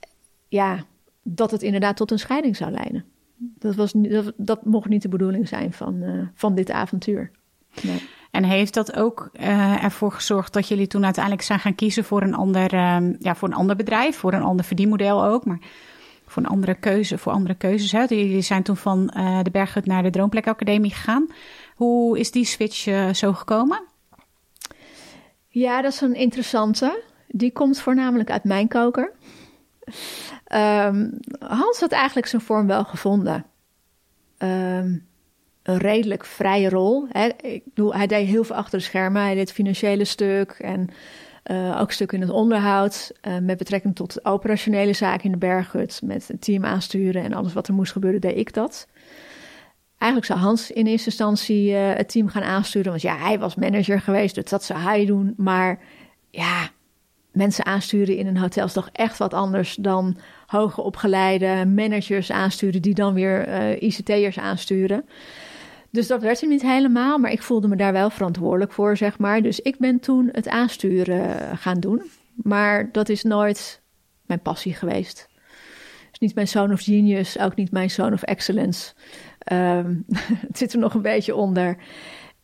ja, 0.48 0.84
dat 1.22 1.50
het 1.50 1.62
inderdaad 1.62 1.96
tot 1.96 2.10
een 2.10 2.18
scheiding 2.18 2.56
zou 2.56 2.70
leiden. 2.70 3.04
Dat, 3.36 3.74
was, 3.74 3.92
dat, 3.92 4.32
dat 4.36 4.64
mocht 4.64 4.88
niet 4.88 5.02
de 5.02 5.08
bedoeling 5.08 5.48
zijn 5.48 5.72
van, 5.72 5.94
uh, 6.02 6.26
van 6.34 6.54
dit 6.54 6.70
avontuur. 6.70 7.30
Nee. 7.82 8.02
En 8.30 8.44
heeft 8.44 8.74
dat 8.74 8.96
ook 8.96 9.30
uh, 9.40 9.84
ervoor 9.84 10.12
gezorgd 10.12 10.52
dat 10.52 10.68
jullie 10.68 10.86
toen 10.86 11.04
uiteindelijk 11.04 11.44
zijn 11.44 11.58
gaan 11.58 11.74
kiezen 11.74 12.04
voor 12.04 12.22
een 12.22 12.34
ander, 12.34 12.74
uh, 12.74 12.98
ja, 13.18 13.34
voor 13.34 13.48
een 13.48 13.54
ander 13.54 13.76
bedrijf, 13.76 14.16
voor 14.16 14.32
een 14.32 14.42
ander 14.42 14.64
verdienmodel 14.64 15.24
ook, 15.24 15.44
maar 15.44 15.58
voor 16.26 16.42
een 16.42 16.48
andere 16.48 16.74
keuze, 16.74 17.18
voor 17.18 17.32
andere 17.32 17.54
keuzes. 17.54 17.92
Hè? 17.92 18.00
Jullie 18.00 18.40
zijn 18.40 18.62
toen 18.62 18.76
van 18.76 19.14
uh, 19.16 19.38
de 19.42 19.50
Berghut 19.50 19.86
naar 19.86 20.02
de 20.02 20.10
Droomplek 20.10 20.46
Academie 20.46 20.90
gegaan. 20.90 21.26
Hoe 21.74 22.18
is 22.18 22.30
die 22.30 22.44
switch 22.44 22.88
zo 23.16 23.32
gekomen? 23.32 23.82
Ja, 25.48 25.82
dat 25.82 25.92
is 25.92 26.00
een 26.00 26.14
interessante. 26.14 27.02
Die 27.36 27.52
komt 27.52 27.80
voornamelijk 27.80 28.30
uit 28.30 28.44
mijn 28.44 28.68
koker. 28.68 29.12
Um, 30.54 31.18
Hans 31.38 31.80
had 31.80 31.92
eigenlijk 31.92 32.26
zijn 32.26 32.42
vorm 32.42 32.66
wel 32.66 32.84
gevonden. 32.84 33.44
Um, 34.38 35.06
een 35.62 35.78
redelijk 35.78 36.24
vrije 36.24 36.68
rol. 36.68 37.06
Hè. 37.08 37.28
Ik 37.40 37.64
bedoel, 37.64 37.94
hij 37.94 38.06
deed 38.06 38.26
heel 38.26 38.44
veel 38.44 38.56
achter 38.56 38.78
de 38.78 38.84
schermen. 38.84 39.22
Hij 39.22 39.30
deed 39.34 39.40
het 39.40 39.52
financiële 39.52 40.04
stuk 40.04 40.50
en 40.50 40.88
uh, 41.50 41.80
ook 41.80 41.92
stuk 41.92 42.12
in 42.12 42.20
het 42.20 42.30
onderhoud. 42.30 43.12
Uh, 43.22 43.38
met 43.38 43.58
betrekking 43.58 43.94
tot 43.94 44.24
operationele 44.24 44.92
zaken 44.92 45.24
in 45.24 45.32
de 45.32 45.38
berghut. 45.38 46.00
Met 46.04 46.28
het 46.28 46.40
team 46.40 46.64
aansturen 46.64 47.22
en 47.22 47.32
alles 47.32 47.52
wat 47.52 47.68
er 47.68 47.74
moest 47.74 47.92
gebeuren, 47.92 48.20
deed 48.20 48.36
ik 48.36 48.52
dat. 48.52 48.86
Eigenlijk 49.98 50.32
zou 50.32 50.46
Hans 50.46 50.70
in 50.70 50.86
eerste 50.86 51.08
instantie 51.08 51.70
uh, 51.70 51.94
het 51.94 52.08
team 52.08 52.28
gaan 52.28 52.42
aansturen. 52.42 52.90
Want 52.90 53.02
ja, 53.02 53.16
hij 53.16 53.38
was 53.38 53.54
manager 53.54 54.00
geweest, 54.00 54.34
dus 54.34 54.44
dat 54.44 54.64
zou 54.64 54.80
hij 54.80 55.06
doen. 55.06 55.34
Maar 55.36 55.78
ja, 56.30 56.70
mensen 57.34 57.66
aansturen 57.66 58.16
in 58.16 58.26
een 58.26 58.36
hotel 58.36 58.64
is 58.64 58.72
toch 58.72 58.88
echt 58.92 59.18
wat 59.18 59.34
anders 59.34 59.74
dan 59.74 60.16
hoger 60.46 60.82
opgeleide 60.82 61.66
managers 61.66 62.30
aansturen, 62.30 62.82
die 62.82 62.94
dan 62.94 63.14
weer 63.14 63.48
uh, 63.48 63.82
ICT'ers 63.82 64.38
aansturen. 64.38 65.04
Dus 65.90 66.06
dat 66.06 66.22
werd 66.22 66.40
hem 66.40 66.50
niet 66.50 66.62
helemaal, 66.62 67.18
maar 67.18 67.30
ik 67.30 67.42
voelde 67.42 67.68
me 67.68 67.76
daar 67.76 67.92
wel 67.92 68.10
verantwoordelijk 68.10 68.72
voor, 68.72 68.96
zeg 68.96 69.18
maar. 69.18 69.42
Dus 69.42 69.60
ik 69.60 69.78
ben 69.78 70.00
toen 70.00 70.28
het 70.32 70.48
aansturen 70.48 71.58
gaan 71.58 71.80
doen. 71.80 72.02
Maar 72.34 72.92
dat 72.92 73.08
is 73.08 73.22
nooit 73.22 73.82
mijn 74.26 74.40
passie 74.40 74.74
geweest. 74.74 75.28
Is 76.12 76.18
niet 76.18 76.34
mijn 76.34 76.48
zoon 76.48 76.72
of 76.72 76.82
genius, 76.82 77.38
ook 77.38 77.54
niet 77.54 77.70
mijn 77.70 77.90
zoon 77.90 78.12
of 78.12 78.22
excellence. 78.22 78.94
Um, 79.52 80.04
het 80.48 80.58
zit 80.58 80.72
er 80.72 80.78
nog 80.78 80.94
een 80.94 81.02
beetje 81.02 81.34
onder. 81.34 81.76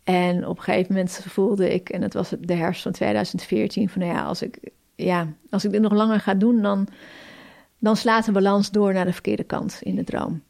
En 0.05 0.47
op 0.47 0.57
een 0.57 0.63
gegeven 0.63 0.95
moment 0.95 1.25
voelde 1.27 1.75
ik, 1.75 1.89
en 1.89 2.03
het 2.03 2.15
was 2.15 2.35
de 2.41 2.55
herfst 2.55 2.83
van 2.83 2.93
2014, 2.93 3.89
van 3.89 4.03
nou 4.03 4.15
ja, 4.15 4.23
als 4.23 4.43
ik, 4.43 4.59
ja, 5.05 5.27
als 5.51 5.65
ik 5.65 5.71
dit 5.71 5.81
nog 5.81 5.93
langer 5.93 6.21
ga 6.21 6.35
doen, 6.35 6.63
dan, 6.63 6.89
dan 7.79 7.97
slaat 7.97 8.25
de 8.25 8.33
balans 8.33 8.71
door 8.71 8.93
naar 8.93 9.05
de 9.05 9.13
verkeerde 9.13 9.45
kant 9.45 9.79
in 9.83 9.95
de 9.95 10.05
droom. 10.05 10.43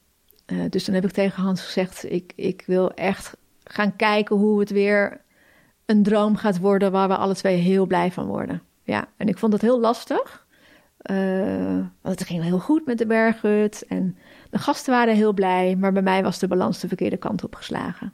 Uh, 0.47 0.59
dus 0.71 0.85
dan 0.85 0.95
heb 0.95 1.05
ik 1.05 1.11
tegen 1.11 1.43
Hans 1.43 1.63
gezegd: 1.63 2.13
ik, 2.13 2.33
ik 2.37 2.63
wil 2.67 2.93
echt 2.93 3.37
gaan 3.65 3.97
kijken 3.97 4.37
hoe 4.37 4.61
het 4.61 4.71
weer 4.71 5.21
een 5.87 6.03
droom 6.03 6.37
gaat 6.37 6.59
worden 6.59 6.93
waar 6.93 7.09
we 7.09 7.17
alle 7.17 7.35
twee 7.35 7.57
heel 7.57 7.87
blij 7.87 8.13
van 8.13 8.27
worden. 8.27 8.63
Ja, 8.83 9.09
en 9.17 9.29
ik 9.29 9.39
vond 9.39 9.53
het 9.53 9.63
heel 9.63 9.81
lastig. 9.81 10.47
Uh, 11.11 11.87
want 12.01 12.19
het 12.19 12.25
ging 12.25 12.43
heel 12.43 12.59
goed 12.59 12.87
met 12.87 12.99
de 12.99 13.07
berghut 13.07 13.85
en 13.89 14.17
de 14.51 14.59
gasten 14.59 14.93
waren 14.93 15.15
heel 15.15 15.33
blij, 15.33 15.77
maar 15.77 15.93
bij 15.93 16.03
mij 16.03 16.23
was 16.23 16.39
de 16.39 16.49
balans 16.49 16.81
de 16.81 16.89
verkeerde 16.89 17.17
kant 17.17 17.45
op 17.45 17.55
geslagen. 17.55 18.13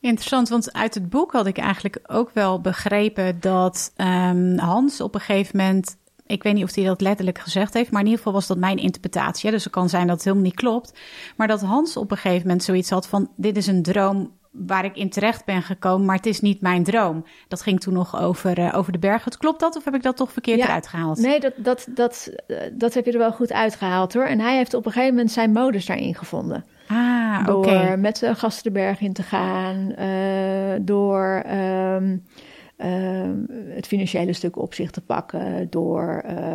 Interessant, 0.00 0.48
want 0.48 0.72
uit 0.72 0.94
het 0.94 1.08
boek 1.08 1.32
had 1.32 1.46
ik 1.46 1.58
eigenlijk 1.58 1.98
ook 2.06 2.30
wel 2.34 2.60
begrepen 2.60 3.40
dat 3.40 3.92
um, 3.96 4.58
Hans 4.58 5.00
op 5.00 5.14
een 5.14 5.20
gegeven 5.20 5.56
moment 5.56 5.96
ik 6.28 6.42
weet 6.42 6.54
niet 6.54 6.64
of 6.64 6.74
hij 6.74 6.84
dat 6.84 7.00
letterlijk 7.00 7.38
gezegd 7.38 7.74
heeft, 7.74 7.90
maar 7.90 8.00
in 8.00 8.06
ieder 8.06 8.22
geval 8.22 8.38
was 8.38 8.46
dat 8.46 8.58
mijn 8.58 8.76
interpretatie. 8.76 9.50
Dus 9.50 9.64
het 9.64 9.72
kan 9.72 9.88
zijn 9.88 10.06
dat 10.06 10.16
het 10.16 10.24
helemaal 10.24 10.46
niet 10.46 10.54
klopt. 10.54 10.98
Maar 11.36 11.46
dat 11.46 11.60
Hans 11.60 11.96
op 11.96 12.10
een 12.10 12.16
gegeven 12.16 12.46
moment 12.46 12.64
zoiets 12.64 12.90
had 12.90 13.08
van: 13.08 13.30
dit 13.36 13.56
is 13.56 13.66
een 13.66 13.82
droom 13.82 14.36
waar 14.50 14.84
ik 14.84 14.96
in 14.96 15.10
terecht 15.10 15.44
ben 15.44 15.62
gekomen, 15.62 16.06
maar 16.06 16.16
het 16.16 16.26
is 16.26 16.40
niet 16.40 16.60
mijn 16.60 16.84
droom. 16.84 17.24
Dat 17.48 17.62
ging 17.62 17.80
toen 17.80 17.94
nog 17.94 18.20
over, 18.20 18.58
uh, 18.58 18.74
over 18.74 18.92
de 18.92 18.98
bergen. 18.98 19.38
Klopt 19.38 19.60
dat 19.60 19.76
of 19.76 19.84
heb 19.84 19.94
ik 19.94 20.02
dat 20.02 20.16
toch 20.16 20.32
verkeerd 20.32 20.58
ja, 20.58 20.64
eruit 20.64 20.88
gehaald? 20.88 21.18
Nee, 21.18 21.40
dat, 21.40 21.52
dat, 21.56 21.86
dat, 21.90 22.30
dat 22.72 22.94
heb 22.94 23.04
je 23.04 23.12
er 23.12 23.18
wel 23.18 23.32
goed 23.32 23.52
uitgehaald 23.52 24.14
hoor. 24.14 24.24
En 24.24 24.40
hij 24.40 24.56
heeft 24.56 24.74
op 24.74 24.86
een 24.86 24.92
gegeven 24.92 25.14
moment 25.14 25.32
zijn 25.32 25.52
modus 25.52 25.86
daarin 25.86 26.14
gevonden. 26.14 26.64
Ah, 26.88 27.46
Door 27.46 27.56
okay. 27.56 27.96
met 27.96 28.18
de 28.18 28.34
gasten 28.34 28.64
de 28.72 28.78
berg 28.78 29.00
in 29.00 29.12
te 29.12 29.22
gaan, 29.22 29.92
uh, 29.98 30.78
door. 30.80 31.44
Um, 31.50 32.24
uh, 32.78 33.30
het 33.74 33.86
financiële 33.86 34.32
stuk 34.32 34.56
op 34.56 34.74
zich 34.74 34.90
te 34.90 35.00
pakken 35.00 35.70
door 35.70 36.24
uh, 36.26 36.54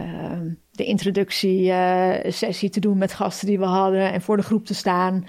uh, 0.00 0.32
de 0.70 0.84
introductiesessie 0.84 2.70
te 2.70 2.80
doen 2.80 2.98
met 2.98 3.12
gasten 3.12 3.46
die 3.46 3.58
we 3.58 3.64
hadden 3.64 4.12
en 4.12 4.20
voor 4.20 4.36
de 4.36 4.42
groep 4.42 4.66
te 4.66 4.74
staan. 4.74 5.24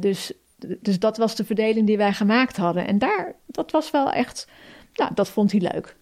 dus, 0.00 0.32
dus 0.80 0.98
dat 0.98 1.16
was 1.16 1.36
de 1.36 1.44
verdeling 1.44 1.86
die 1.86 1.96
wij 1.96 2.12
gemaakt 2.12 2.56
hadden. 2.56 2.86
En 2.86 2.98
daar, 2.98 3.34
dat 3.46 3.70
was 3.70 3.90
wel 3.90 4.12
echt, 4.12 4.48
nou, 4.94 5.14
dat 5.14 5.28
vond 5.28 5.52
hij 5.52 5.60
leuk. 5.60 5.96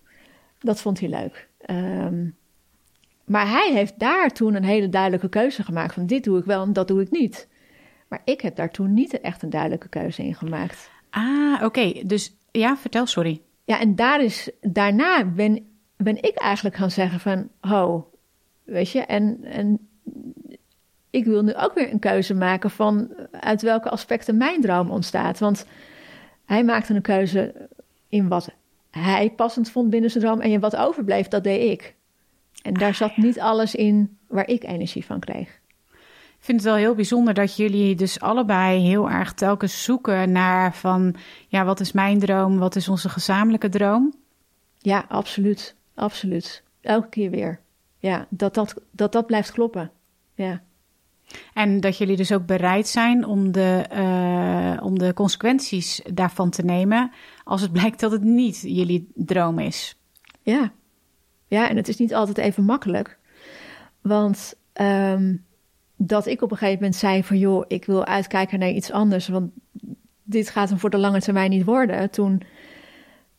Dat 0.59 0.81
vond 0.81 1.01
hij 1.01 1.09
leuk. 1.09 1.49
Um, 1.70 2.37
maar 3.25 3.51
hij 3.51 3.70
heeft 3.73 3.99
daar 3.99 4.31
toen 4.31 4.55
een 4.55 4.64
hele 4.64 4.88
duidelijke 4.88 5.29
keuze 5.29 5.62
gemaakt 5.62 5.94
van 5.94 6.07
dit 6.07 6.25
doe 6.25 6.38
ik 6.38 6.44
wel 6.44 6.62
en 6.62 6.73
dat 6.73 6.88
doe 6.88 7.01
ik 7.01 7.11
niet. 7.11 7.49
Maar 8.11 8.23
ik 8.25 8.40
heb 8.40 8.57
daar 8.57 8.70
toen 8.70 8.94
niet 8.94 9.20
echt 9.20 9.42
een 9.42 9.51
duidelijke 9.51 9.88
keuze 9.88 10.23
in 10.23 10.35
gemaakt. 10.35 10.90
Ah, 11.11 11.55
oké. 11.55 11.64
Okay. 11.64 12.03
Dus 12.07 12.37
ja, 12.51 12.77
vertel, 12.77 13.07
sorry. 13.07 13.40
Ja, 13.64 13.81
en 13.81 13.94
daar 13.94 14.23
is, 14.23 14.51
daarna 14.61 15.25
ben, 15.25 15.66
ben 15.96 16.16
ik 16.16 16.37
eigenlijk 16.37 16.77
gaan 16.77 16.90
zeggen 16.90 17.20
van, 17.20 17.49
ho, 17.61 18.11
weet 18.64 18.90
je, 18.90 19.01
en, 19.01 19.44
en 19.44 19.88
ik 21.11 21.25
wil 21.25 21.42
nu 21.42 21.55
ook 21.55 21.75
weer 21.75 21.92
een 21.92 21.99
keuze 21.99 22.35
maken 22.35 22.70
van 22.70 23.14
uit 23.31 23.62
welke 23.62 23.90
aspecten 23.90 24.37
mijn 24.37 24.61
droom 24.61 24.90
ontstaat. 24.90 25.38
Want 25.38 25.66
hij 26.44 26.64
maakte 26.64 26.94
een 26.94 27.03
keuze 27.03 27.68
in 28.09 28.29
wat 28.29 28.55
hij 28.90 29.31
passend 29.31 29.70
vond 29.70 29.90
binnen 29.90 30.11
zijn 30.11 30.25
droom 30.25 30.40
en 30.40 30.61
wat 30.61 30.77
overbleef, 30.77 31.29
dat 31.29 31.44
deed 31.44 31.70
ik. 31.70 31.94
En 32.62 32.75
daar 32.75 32.94
zat 32.94 33.16
niet 33.16 33.40
alles 33.40 33.75
in 33.75 34.18
waar 34.29 34.49
ik 34.49 34.64
energie 34.64 35.05
van 35.05 35.20
kreeg. 35.20 35.60
Ik 36.40 36.46
vind 36.46 36.61
het 36.61 36.68
wel 36.70 36.76
heel 36.79 36.94
bijzonder 36.94 37.35
dat 37.35 37.57
jullie 37.57 37.94
dus 37.94 38.20
allebei 38.20 38.81
heel 38.81 39.11
erg 39.11 39.33
telkens 39.33 39.85
zoeken 39.85 40.33
naar 40.33 40.74
van, 40.74 41.14
ja, 41.48 41.64
wat 41.64 41.81
is 41.81 41.92
mijn 41.92 42.18
droom, 42.18 42.59
wat 42.59 42.76
is 42.76 42.88
onze 42.88 43.09
gezamenlijke 43.09 43.68
droom? 43.68 44.14
Ja, 44.79 45.05
absoluut, 45.09 45.76
absoluut. 45.94 46.62
Elke 46.81 47.09
keer 47.09 47.31
weer. 47.31 47.61
Ja, 47.98 48.26
dat 48.29 48.55
dat, 48.55 48.74
dat, 48.90 49.12
dat 49.12 49.26
blijft 49.26 49.53
kloppen. 49.53 49.90
Ja. 50.35 50.62
En 51.55 51.81
dat 51.81 51.98
jullie 51.98 52.16
dus 52.16 52.33
ook 52.33 52.46
bereid 52.46 52.88
zijn 52.88 53.24
om 53.24 53.53
de, 53.53 53.85
uh, 53.92 54.85
om 54.85 54.98
de 54.98 55.14
consequenties 55.14 56.03
daarvan 56.12 56.50
te 56.50 56.64
nemen 56.64 57.12
als 57.44 57.61
het 57.61 57.72
blijkt 57.72 58.00
dat 58.00 58.12
het 58.12 58.22
niet 58.22 58.61
jullie 58.61 59.09
droom 59.14 59.59
is. 59.59 59.98
Ja, 60.42 60.72
ja 61.46 61.68
en 61.68 61.76
het 61.76 61.88
is 61.88 61.96
niet 61.96 62.14
altijd 62.14 62.38
even 62.38 62.64
makkelijk. 62.64 63.18
Want 64.00 64.55
um, 64.81 65.44
dat 66.02 66.26
ik 66.26 66.42
op 66.42 66.50
een 66.50 66.56
gegeven 66.56 66.78
moment 66.78 66.98
zei 66.98 67.24
van 67.24 67.38
joh, 67.38 67.64
ik 67.68 67.84
wil 67.84 68.04
uitkijken 68.04 68.58
naar 68.58 68.70
iets 68.70 68.90
anders, 68.90 69.28
want 69.28 69.50
dit 70.22 70.50
gaat 70.50 70.68
hem 70.68 70.78
voor 70.78 70.90
de 70.90 70.98
lange 70.98 71.20
termijn 71.20 71.50
niet 71.50 71.64
worden. 71.64 72.10
Toen, 72.10 72.42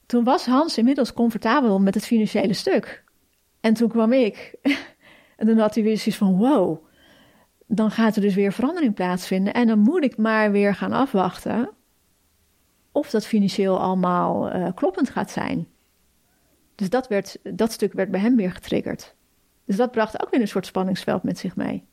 toen 0.05 0.23
was 0.23 0.45
Hans 0.45 0.77
inmiddels 0.77 1.13
comfortabel 1.13 1.79
met 1.79 1.93
het 1.93 2.05
financiële 2.05 2.53
stuk. 2.53 3.03
En 3.59 3.73
toen 3.73 3.89
kwam 3.89 4.13
ik 4.13 4.55
en 5.37 5.47
dan 5.47 5.57
had 5.57 5.75
hij 5.75 5.83
weer 5.83 5.97
zoiets 5.97 6.17
van 6.17 6.37
wow, 6.37 6.85
dan 7.65 7.91
gaat 7.91 8.15
er 8.15 8.21
dus 8.21 8.35
weer 8.35 8.53
verandering 8.53 8.93
plaatsvinden 8.93 9.53
en 9.53 9.67
dan 9.67 9.79
moet 9.79 10.03
ik 10.03 10.17
maar 10.17 10.51
weer 10.51 10.75
gaan 10.75 10.93
afwachten 10.93 11.69
of 12.91 13.09
dat 13.09 13.25
financieel 13.25 13.79
allemaal 13.79 14.55
uh, 14.55 14.67
kloppend 14.75 15.09
gaat 15.09 15.31
zijn. 15.31 15.67
Dus 16.75 16.89
dat, 16.89 17.07
werd, 17.07 17.37
dat 17.43 17.71
stuk 17.71 17.93
werd 17.93 18.11
bij 18.11 18.19
hem 18.19 18.35
weer 18.35 18.51
getriggerd. 18.51 19.15
Dus 19.65 19.75
dat 19.75 19.91
bracht 19.91 20.21
ook 20.21 20.29
weer 20.29 20.41
een 20.41 20.47
soort 20.47 20.65
spanningsveld 20.65 21.23
met 21.23 21.37
zich 21.37 21.55
mee. 21.55 21.89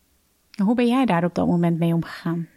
Hoe 0.63 0.75
ben 0.75 0.87
jij 0.87 1.05
daar 1.05 1.25
op 1.25 1.35
dat 1.35 1.47
moment 1.47 1.79
mee 1.79 1.95
omgegaan? 1.95 2.49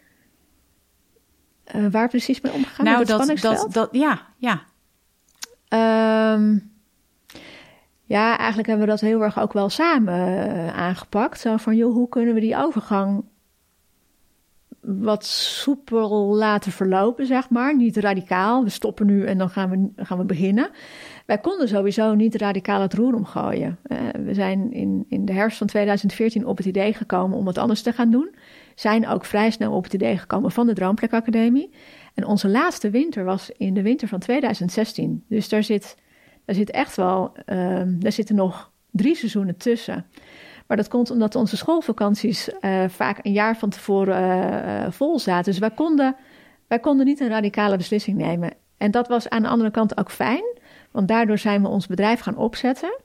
Uh, 1.75 1.87
waar 1.91 2.09
precies 2.09 2.41
mee 2.41 2.53
omgegaan? 2.53 2.85
Nou, 2.85 3.05
dat, 3.05 3.37
dat, 3.41 3.67
dat, 3.71 3.89
ja, 3.91 4.21
ja. 4.37 4.61
Um, 6.33 6.71
ja, 8.03 8.37
eigenlijk 8.37 8.67
hebben 8.67 8.85
we 8.85 8.91
dat 8.91 9.01
heel 9.01 9.21
erg 9.23 9.39
ook 9.39 9.53
wel 9.53 9.69
samen 9.69 10.47
uh, 10.55 10.77
aangepakt. 10.77 11.39
Zo 11.39 11.57
van, 11.57 11.75
joh, 11.75 11.93
hoe 11.93 12.09
kunnen 12.09 12.33
we 12.33 12.39
die 12.39 12.57
overgang 12.57 13.23
wat 14.81 15.25
soepel 15.25 16.35
laten 16.35 16.71
verlopen, 16.71 17.25
zeg 17.25 17.49
maar. 17.49 17.75
Niet 17.75 17.97
radicaal, 17.97 18.63
we 18.63 18.69
stoppen 18.69 19.05
nu 19.05 19.25
en 19.25 19.37
dan 19.37 19.49
gaan 19.49 19.69
we, 19.69 20.03
gaan 20.03 20.17
we 20.17 20.23
beginnen. 20.23 20.69
Wij 21.31 21.39
konden 21.39 21.67
sowieso 21.67 22.13
niet 22.13 22.35
radicaal 22.35 22.81
het 22.81 22.93
roer 22.93 23.15
omgooien. 23.15 23.79
Uh, 23.87 23.97
we 24.25 24.33
zijn 24.33 24.71
in, 24.71 25.05
in 25.09 25.25
de 25.25 25.33
herfst 25.33 25.57
van 25.57 25.67
2014 25.67 26.45
op 26.45 26.57
het 26.57 26.65
idee 26.65 26.93
gekomen 26.93 27.37
om 27.37 27.45
wat 27.45 27.57
anders 27.57 27.81
te 27.81 27.93
gaan 27.93 28.11
doen. 28.11 28.35
Zijn 28.75 29.07
ook 29.07 29.25
vrij 29.25 29.51
snel 29.51 29.73
op 29.73 29.83
het 29.83 29.93
idee 29.93 30.17
gekomen 30.17 30.51
van 30.51 30.67
de 30.67 30.73
Droomplek 30.73 31.13
Academie. 31.13 31.69
En 32.13 32.25
onze 32.25 32.49
laatste 32.49 32.89
winter 32.89 33.23
was 33.23 33.51
in 33.57 33.73
de 33.73 33.81
winter 33.81 34.07
van 34.07 34.19
2016. 34.19 35.23
Dus 35.27 35.49
daar 35.49 35.63
zit, 35.63 35.97
daar 36.45 36.55
zit 36.55 36.71
echt 36.71 36.95
wel, 36.95 37.31
uh, 37.45 37.81
daar 37.85 38.11
zitten 38.11 38.35
nog 38.35 38.71
drie 38.89 39.15
seizoenen 39.15 39.57
tussen. 39.57 40.05
Maar 40.67 40.77
dat 40.77 40.87
komt 40.87 41.11
omdat 41.11 41.35
onze 41.35 41.57
schoolvakanties 41.57 42.49
uh, 42.61 42.83
vaak 42.87 43.19
een 43.21 43.33
jaar 43.33 43.57
van 43.57 43.69
tevoren 43.69 44.65
uh, 44.65 44.91
vol 44.91 45.19
zaten. 45.19 45.51
Dus 45.51 45.59
wij 45.59 45.71
konden, 45.71 46.15
wij 46.67 46.79
konden 46.79 47.05
niet 47.05 47.19
een 47.19 47.29
radicale 47.29 47.77
beslissing 47.77 48.17
nemen. 48.17 48.53
En 48.77 48.91
dat 48.91 49.07
was 49.07 49.29
aan 49.29 49.41
de 49.41 49.47
andere 49.47 49.71
kant 49.71 49.97
ook 49.97 50.11
fijn, 50.11 50.43
want 50.91 51.07
daardoor 51.07 51.37
zijn 51.37 51.61
we 51.61 51.67
ons 51.67 51.87
bedrijf 51.87 52.19
gaan 52.19 52.37
opzetten. 52.37 52.99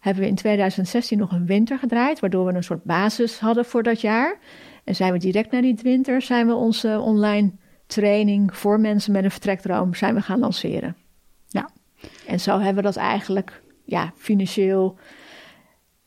Hebben 0.00 0.22
we 0.22 0.28
in 0.28 0.34
2016 0.34 1.18
nog 1.18 1.32
een 1.32 1.46
winter 1.46 1.78
gedraaid, 1.78 2.20
waardoor 2.20 2.46
we 2.46 2.54
een 2.54 2.64
soort 2.64 2.84
basis 2.84 3.38
hadden 3.38 3.64
voor 3.64 3.82
dat 3.82 4.00
jaar. 4.00 4.38
En 4.84 4.94
zijn 4.94 5.12
we 5.12 5.18
direct 5.18 5.50
na 5.50 5.60
die 5.60 5.78
winter 5.82 6.22
zijn 6.22 6.46
we 6.46 6.54
onze 6.54 7.00
online 7.00 7.52
training 7.86 8.56
voor 8.56 8.80
mensen 8.80 9.12
met 9.12 9.24
een 9.24 9.30
vertrekdroom 9.30 9.94
zijn 9.94 10.14
we 10.14 10.20
gaan 10.20 10.38
lanceren. 10.38 10.96
Ja. 11.48 11.70
En 12.26 12.40
zo 12.40 12.58
hebben 12.58 12.82
we 12.82 12.82
dat 12.82 12.96
eigenlijk 12.96 13.62
ja, 13.84 14.12
financieel 14.16 14.98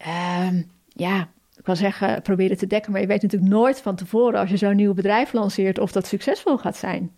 uh, 0.07 0.49
ja, 0.87 1.29
ik 1.55 1.65
wil 1.65 1.75
zeggen, 1.75 2.21
proberen 2.21 2.57
te 2.57 2.67
dekken. 2.67 2.91
Maar 2.91 3.01
je 3.01 3.07
weet 3.07 3.21
natuurlijk 3.21 3.51
nooit 3.51 3.81
van 3.81 3.95
tevoren 3.95 4.39
als 4.39 4.49
je 4.49 4.57
zo'n 4.57 4.75
nieuw 4.75 4.93
bedrijf 4.93 5.33
lanceert 5.33 5.79
of 5.79 5.91
dat 5.91 6.07
succesvol 6.07 6.57
gaat 6.57 6.77
zijn. 6.77 7.11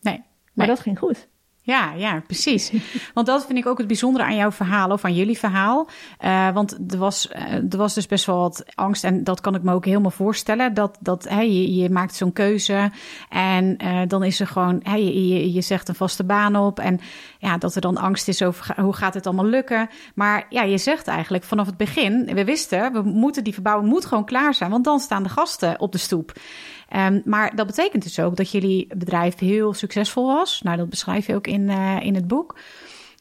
Nee. 0.00 0.22
Maar 0.52 0.66
dat 0.66 0.80
ging 0.80 0.98
goed. 0.98 1.28
Ja, 1.62 1.92
ja, 1.92 2.22
precies. 2.26 2.72
Want 3.14 3.26
dat 3.26 3.46
vind 3.46 3.58
ik 3.58 3.66
ook 3.66 3.78
het 3.78 3.86
bijzondere 3.86 4.24
aan 4.24 4.36
jouw 4.36 4.50
verhaal 4.50 4.90
of 4.90 5.04
aan 5.04 5.14
jullie 5.14 5.38
verhaal. 5.38 5.88
Uh, 6.24 6.52
want 6.52 6.78
er 6.88 6.98
was, 6.98 7.28
uh, 7.36 7.52
er 7.52 7.76
was 7.76 7.94
dus 7.94 8.06
best 8.06 8.26
wel 8.26 8.38
wat 8.38 8.64
angst 8.74 9.04
en 9.04 9.24
dat 9.24 9.40
kan 9.40 9.54
ik 9.54 9.62
me 9.62 9.72
ook 9.72 9.84
helemaal 9.84 10.10
voorstellen. 10.10 10.74
Dat, 10.74 10.96
dat 11.00 11.28
hey, 11.28 11.52
je, 11.52 11.74
je 11.74 11.90
maakt 11.90 12.14
zo'n 12.14 12.32
keuze 12.32 12.90
en 13.28 13.76
uh, 13.84 14.00
dan 14.06 14.24
is 14.24 14.40
er 14.40 14.46
gewoon, 14.46 14.80
hey, 14.82 15.04
je, 15.04 15.52
je 15.52 15.60
zegt 15.60 15.88
een 15.88 15.94
vaste 15.94 16.24
baan 16.24 16.56
op. 16.56 16.78
En 16.78 17.00
ja, 17.38 17.58
dat 17.58 17.74
er 17.74 17.80
dan 17.80 17.96
angst 17.96 18.28
is 18.28 18.42
over 18.42 18.80
hoe 18.80 18.94
gaat 18.94 19.14
het 19.14 19.26
allemaal 19.26 19.46
lukken. 19.46 19.88
Maar 20.14 20.46
ja, 20.48 20.62
je 20.62 20.78
zegt 20.78 21.06
eigenlijk 21.06 21.44
vanaf 21.44 21.66
het 21.66 21.76
begin, 21.76 22.24
we 22.34 22.44
wisten, 22.44 22.92
we 22.92 23.02
moeten 23.02 23.44
die 23.44 23.54
verbouwing 23.54 23.90
moet 23.90 24.04
gewoon 24.04 24.24
klaar 24.24 24.54
zijn. 24.54 24.70
Want 24.70 24.84
dan 24.84 25.00
staan 25.00 25.22
de 25.22 25.28
gasten 25.28 25.80
op 25.80 25.92
de 25.92 25.98
stoep. 25.98 26.32
Um, 26.96 27.22
maar 27.24 27.56
dat 27.56 27.66
betekent 27.66 28.02
dus 28.02 28.18
ook 28.20 28.36
dat 28.36 28.50
jullie 28.50 28.86
bedrijf 28.96 29.38
heel 29.38 29.74
succesvol 29.74 30.26
was. 30.26 30.62
Nou, 30.62 30.76
dat 30.76 30.88
beschrijf 30.88 31.26
je 31.26 31.34
ook 31.34 31.46
in, 31.46 31.60
uh, 31.60 32.00
in 32.02 32.14
het 32.14 32.28
boek. 32.28 32.58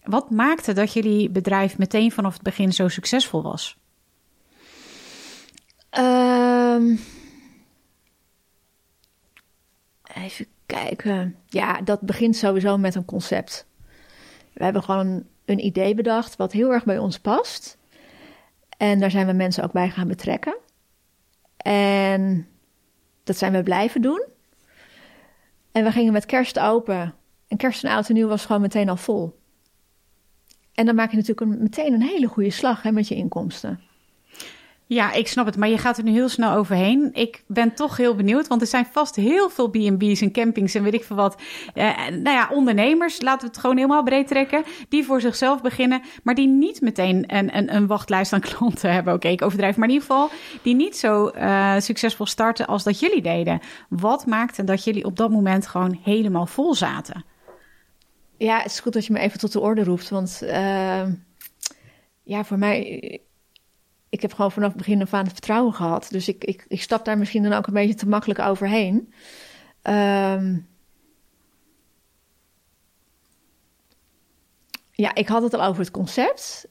Wat 0.04 0.30
maakte 0.30 0.74
dat 0.74 0.94
jullie 0.94 1.30
bedrijf 1.30 1.78
meteen 1.78 2.12
vanaf 2.12 2.34
het 2.34 2.42
begin 2.42 2.74
zo 2.74 2.88
succesvol 2.88 3.42
was? 3.42 3.78
Um, 6.00 7.00
even 10.14 10.46
kijken. 10.66 11.36
Ja, 11.46 11.82
dat 11.82 12.02
begint 12.02 12.36
sowieso 12.36 12.78
met 12.78 12.96
een 12.96 13.06
concept. 13.06 13.68
We 14.54 14.64
hebben 14.64 14.84
gewoon 14.84 15.24
een 15.46 15.66
idee 15.66 15.96
bedacht 15.96 16.36
wat 16.36 16.52
heel 16.52 16.72
erg 16.72 16.84
bij 16.84 16.98
ons 16.98 17.20
past. 17.20 17.78
En 18.78 19.00
daar 19.00 19.12
zijn 19.12 19.28
we 19.28 19.34
mensen 19.34 19.64
ook 19.64 19.72
bij 19.72 19.90
gaan 19.90 20.08
betrekken. 20.08 20.58
En 21.58 22.48
dat 23.30 23.38
zijn 23.38 23.52
we 23.52 23.64
blijven 23.64 24.02
doen. 24.02 24.28
En 25.72 25.84
we 25.84 25.92
gingen 25.92 26.14
met 26.14 26.26
kerst 26.26 26.60
open. 26.60 27.14
En 27.48 27.58
kerst 27.58 27.84
en 27.84 27.92
oud 27.92 28.08
en 28.08 28.14
nieuw 28.14 28.28
was 28.28 28.46
gewoon 28.46 28.62
meteen 28.62 28.90
al 28.90 28.98
vol. 28.98 29.40
En 30.74 30.86
dan 30.86 30.96
maak 30.96 31.12
je 31.12 31.18
natuurlijk 31.18 31.52
een, 31.52 31.62
meteen 31.62 31.94
een 31.94 32.02
hele 32.02 32.28
goede 32.28 32.50
slag 32.50 32.82
hè, 32.82 32.92
met 32.92 33.08
je 33.08 33.16
inkomsten. 33.16 33.80
Ja, 34.90 35.12
ik 35.12 35.28
snap 35.28 35.46
het, 35.46 35.58
maar 35.58 35.70
je 35.70 35.78
gaat 35.78 35.98
er 35.98 36.04
nu 36.04 36.12
heel 36.12 36.30
snel 36.30 36.56
overheen. 36.56 37.10
Ik 37.14 37.44
ben 37.48 37.74
toch 37.74 37.98
heel 37.98 38.16
benieuwd, 38.16 38.48
want 38.48 38.62
er 38.62 38.68
zijn 38.68 38.86
vast 38.86 39.16
heel 39.16 39.50
veel 39.50 39.70
B&B's 39.70 40.22
en 40.22 40.32
campings 40.32 40.76
en 40.76 40.84
weet 40.84 40.94
ik 40.94 41.04
veel 41.04 41.16
wat. 41.16 41.42
Eh, 41.74 42.08
nou 42.08 42.30
ja, 42.30 42.50
ondernemers, 42.52 43.22
laten 43.22 43.42
we 43.42 43.48
het 43.48 43.58
gewoon 43.58 43.76
helemaal 43.76 44.04
breed 44.04 44.28
trekken, 44.28 44.64
die 44.88 45.06
voor 45.06 45.22
zichzelf 45.22 45.62
beginnen, 45.62 46.02
maar 46.24 46.36
die 46.36 46.48
niet 46.48 46.82
meteen 46.82 47.24
een, 47.36 47.58
een, 47.58 47.76
een 47.76 47.88
wachtlijst 47.88 48.34
aan 48.34 48.40
klanten 48.52 48.94
hebben. 48.94 49.14
Oké, 49.14 49.28
ik 49.28 49.42
overdrijf, 49.42 49.78
maar 49.78 49.88
in 49.88 49.94
ieder 49.94 50.08
geval 50.08 50.30
die 50.62 50.76
niet 50.76 50.98
zo 50.98 51.32
uh, 51.36 51.80
succesvol 51.80 52.26
starten 52.26 52.68
als 52.68 52.84
dat 52.84 53.00
jullie 53.00 53.22
deden. 53.22 53.60
Wat 53.90 54.26
maakte 54.26 54.64
dat 54.64 54.84
jullie 54.84 55.06
op 55.06 55.18
dat 55.18 55.30
moment 55.30 55.68
gewoon 55.68 56.00
helemaal 56.04 56.46
vol 56.46 56.74
zaten? 56.74 57.26
Ja, 58.38 58.58
het 58.58 58.72
is 58.72 58.80
goed 58.80 58.94
dat 58.94 59.06
je 59.06 59.14
me 59.14 59.20
even 59.20 59.40
tot 59.40 59.52
de 59.52 59.60
orde 59.60 59.84
roept, 59.84 60.10
want 60.10 60.40
uh, 60.44 61.04
ja, 62.24 62.44
voor 62.44 62.58
mij 62.58 63.22
ik 64.10 64.22
heb 64.22 64.34
gewoon 64.34 64.52
vanaf 64.52 64.70
het 64.70 64.78
begin 64.78 65.02
af 65.02 65.14
aan 65.14 65.24
het 65.24 65.34
vertrouwen 65.34 65.74
gehad. 65.74 66.08
Dus 66.10 66.28
ik, 66.28 66.44
ik, 66.44 66.66
ik 66.68 66.82
stap 66.82 67.06
daar 67.06 67.18
misschien 67.18 67.44
dan 67.44 67.54
ook 67.54 67.68
een 67.68 67.74
beetje 67.74 67.96
te 67.96 68.08
makkelijk 68.08 68.40
overheen. 68.40 69.14
Um, 69.84 70.68
ja, 74.92 75.16
ik 75.16 75.28
had 75.28 75.44
het 75.44 75.54
al 75.54 75.64
over 75.64 75.82
het 75.82 75.92
concept. 75.92 76.68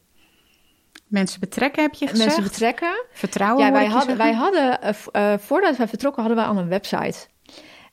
Mensen 1.07 1.41
betrekken 1.41 1.83
heb 1.83 1.95
je 1.95 2.07
gezegd? 2.07 2.27
Mensen 2.27 2.43
betrekken. 2.43 3.05
Vertrouwen 3.13 3.65
Ja, 3.65 3.73
wij 3.73 3.87
hadden, 3.87 4.17
wij 4.17 4.33
hadden 4.33 4.79
uh, 4.85 4.91
uh, 5.13 5.39
voordat 5.39 5.77
wij 5.77 5.89
vertrokken 5.89 6.23
hadden 6.23 6.43
wij 6.43 6.51
al 6.51 6.59
een 6.59 6.69
website. 6.69 7.27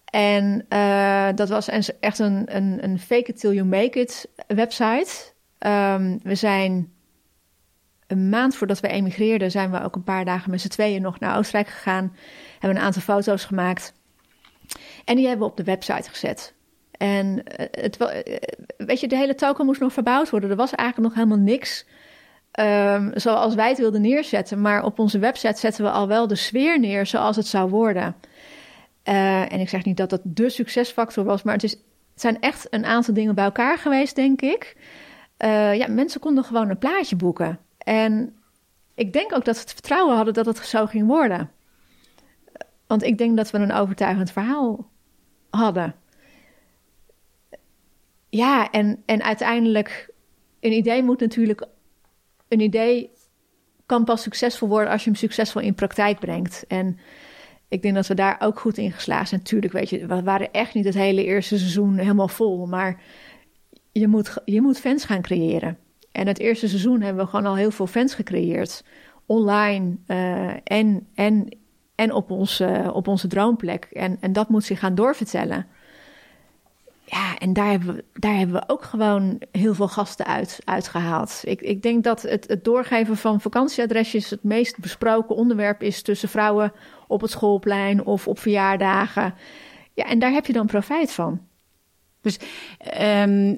En 0.05 0.65
uh, 0.69 1.29
dat 1.35 1.49
was 1.49 1.69
echt 1.99 2.19
een, 2.19 2.55
een, 2.55 2.83
een 2.83 2.99
fake 2.99 3.31
it 3.31 3.39
till 3.39 3.53
you 3.53 3.65
make 3.65 3.99
it 3.99 4.29
website. 4.47 5.33
Um, 5.59 6.19
we 6.23 6.35
zijn 6.35 6.94
een 8.07 8.29
maand 8.29 8.55
voordat 8.55 8.79
we 8.79 8.87
emigreerden, 8.87 9.51
zijn 9.51 9.71
we 9.71 9.83
ook 9.83 9.95
een 9.95 10.03
paar 10.03 10.25
dagen 10.25 10.51
met 10.51 10.61
z'n 10.61 10.67
tweeën 10.67 11.01
nog 11.01 11.19
naar 11.19 11.37
Oostenrijk 11.37 11.67
gegaan. 11.67 12.15
Hebben 12.59 12.79
een 12.79 12.85
aantal 12.85 13.01
foto's 13.01 13.45
gemaakt. 13.45 13.93
En 15.05 15.15
die 15.15 15.27
hebben 15.27 15.45
we 15.45 15.51
op 15.51 15.57
de 15.57 15.63
website 15.63 16.09
gezet. 16.09 16.53
En 16.91 17.43
eh, 17.43 17.83
het, 17.83 17.97
eh, 17.97 18.35
weet 18.77 18.99
je, 18.99 19.07
de 19.07 19.15
hele 19.15 19.35
token 19.35 19.65
moest 19.65 19.79
nog 19.79 19.93
verbouwd 19.93 20.29
worden. 20.29 20.49
Er 20.49 20.55
was 20.55 20.71
eigenlijk 20.71 21.09
nog 21.09 21.23
helemaal 21.23 21.45
niks 21.45 21.85
um, 22.59 23.11
zoals 23.13 23.55
wij 23.55 23.69
het 23.69 23.77
wilden 23.77 24.01
neerzetten. 24.01 24.61
Maar 24.61 24.83
op 24.83 24.99
onze 24.99 25.19
website 25.19 25.59
zetten 25.59 25.83
we 25.83 25.91
al 25.91 26.07
wel 26.07 26.27
de 26.27 26.35
sfeer 26.35 26.79
neer 26.79 27.05
zoals 27.05 27.35
het 27.35 27.47
zou 27.47 27.69
worden. 27.69 28.15
Uh, 29.03 29.53
en 29.53 29.59
ik 29.59 29.69
zeg 29.69 29.85
niet 29.85 29.97
dat 29.97 30.09
dat 30.09 30.21
de 30.23 30.49
succesfactor 30.49 31.23
was, 31.23 31.43
maar 31.43 31.53
het, 31.53 31.63
is, 31.63 31.77
zijn 32.15 32.39
echt 32.39 32.67
een 32.69 32.85
aantal 32.85 33.13
dingen 33.13 33.35
bij 33.35 33.45
elkaar 33.45 33.77
geweest, 33.77 34.15
denk 34.15 34.41
ik. 34.41 34.75
Ja, 35.73 35.87
mensen 35.87 36.19
konden 36.19 36.43
gewoon 36.43 36.69
een 36.69 36.77
plaatje 36.77 37.15
boeken. 37.15 37.59
En 37.85 38.35
ik 38.95 39.13
denk 39.13 39.33
ook 39.33 39.45
dat 39.45 39.55
ze 39.55 39.61
het 39.61 39.73
vertrouwen 39.73 40.15
hadden 40.15 40.33
dat 40.33 40.45
het 40.45 40.57
zo 40.57 40.85
ging 40.85 41.07
worden. 41.07 41.51
Want 42.87 43.03
ik 43.03 43.17
denk 43.17 43.37
dat 43.37 43.51
we 43.51 43.57
een 43.57 43.71
overtuigend 43.71 44.31
verhaal 44.31 44.89
hadden. 45.49 45.95
Ja, 48.29 48.71
en, 48.71 49.03
en 49.05 49.23
uiteindelijk, 49.23 50.13
een 50.59 50.71
idee 50.71 51.03
moet 51.03 51.19
natuurlijk. 51.19 51.65
Een 52.47 52.59
idee 52.59 53.11
kan 53.85 54.03
pas 54.03 54.21
succesvol 54.21 54.67
worden 54.67 54.91
als 54.91 55.03
je 55.03 55.09
hem 55.09 55.19
succesvol 55.19 55.61
in 55.61 55.73
praktijk 55.73 56.19
brengt. 56.19 56.65
En 56.67 56.99
ik 57.67 57.81
denk 57.81 57.95
dat 57.95 58.07
we 58.07 58.13
daar 58.13 58.35
ook 58.39 58.59
goed 58.59 58.77
in 58.77 58.91
geslaagd 58.91 59.29
zijn. 59.29 59.41
Natuurlijk, 59.41 59.73
weet 59.73 59.89
je, 59.89 60.05
we 60.05 60.23
waren 60.23 60.51
echt 60.51 60.73
niet 60.73 60.85
het 60.85 60.93
hele 60.93 61.23
eerste 61.23 61.57
seizoen 61.57 61.97
helemaal 61.97 62.27
vol. 62.27 62.65
Maar 62.65 63.01
je 63.91 64.07
moet, 64.07 64.37
je 64.45 64.61
moet 64.61 64.79
fans 64.79 65.05
gaan 65.05 65.21
creëren. 65.21 65.77
En 66.15 66.27
het 66.27 66.39
eerste 66.39 66.67
seizoen 66.67 67.01
hebben 67.01 67.23
we 67.23 67.29
gewoon 67.29 67.45
al 67.45 67.55
heel 67.55 67.71
veel 67.71 67.87
fans 67.87 68.13
gecreëerd. 68.13 68.83
Online 69.25 69.97
uh, 70.07 70.51
en, 70.63 71.07
en, 71.13 71.49
en 71.95 72.13
op, 72.13 72.31
onze, 72.31 72.89
op 72.93 73.07
onze 73.07 73.27
droomplek. 73.27 73.87
En, 73.91 74.17
en 74.19 74.33
dat 74.33 74.49
moet 74.49 74.63
zich 74.63 74.79
gaan 74.79 74.95
doorvertellen. 74.95 75.67
Ja, 77.05 77.37
en 77.37 77.53
daar 77.53 77.69
hebben 77.69 77.95
we, 77.95 78.03
daar 78.13 78.35
hebben 78.35 78.55
we 78.55 78.63
ook 78.67 78.83
gewoon 78.83 79.41
heel 79.51 79.73
veel 79.73 79.87
gasten 79.87 80.25
uit, 80.25 80.59
uitgehaald. 80.63 81.41
Ik, 81.43 81.61
ik 81.61 81.81
denk 81.81 82.03
dat 82.03 82.21
het, 82.21 82.47
het 82.47 82.63
doorgeven 82.63 83.17
van 83.17 83.41
vakantieadresjes 83.41 84.29
het 84.29 84.43
meest 84.43 84.79
besproken 84.79 85.35
onderwerp 85.35 85.81
is 85.81 86.01
tussen 86.01 86.29
vrouwen 86.29 86.73
op 87.07 87.21
het 87.21 87.31
schoolplein 87.31 88.05
of 88.05 88.27
op 88.27 88.39
verjaardagen. 88.39 89.33
Ja, 89.93 90.05
en 90.05 90.19
daar 90.19 90.31
heb 90.31 90.45
je 90.45 90.53
dan 90.53 90.65
profijt 90.65 91.11
van. 91.11 91.41
Dus 92.25 92.39
um, 93.01 93.55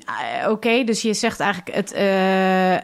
oké, 0.48 0.84
dus 0.84 1.02
je 1.02 1.14
zegt 1.14 1.40
eigenlijk 1.40 1.76
het, 1.76 1.94
uh, 1.94 2.00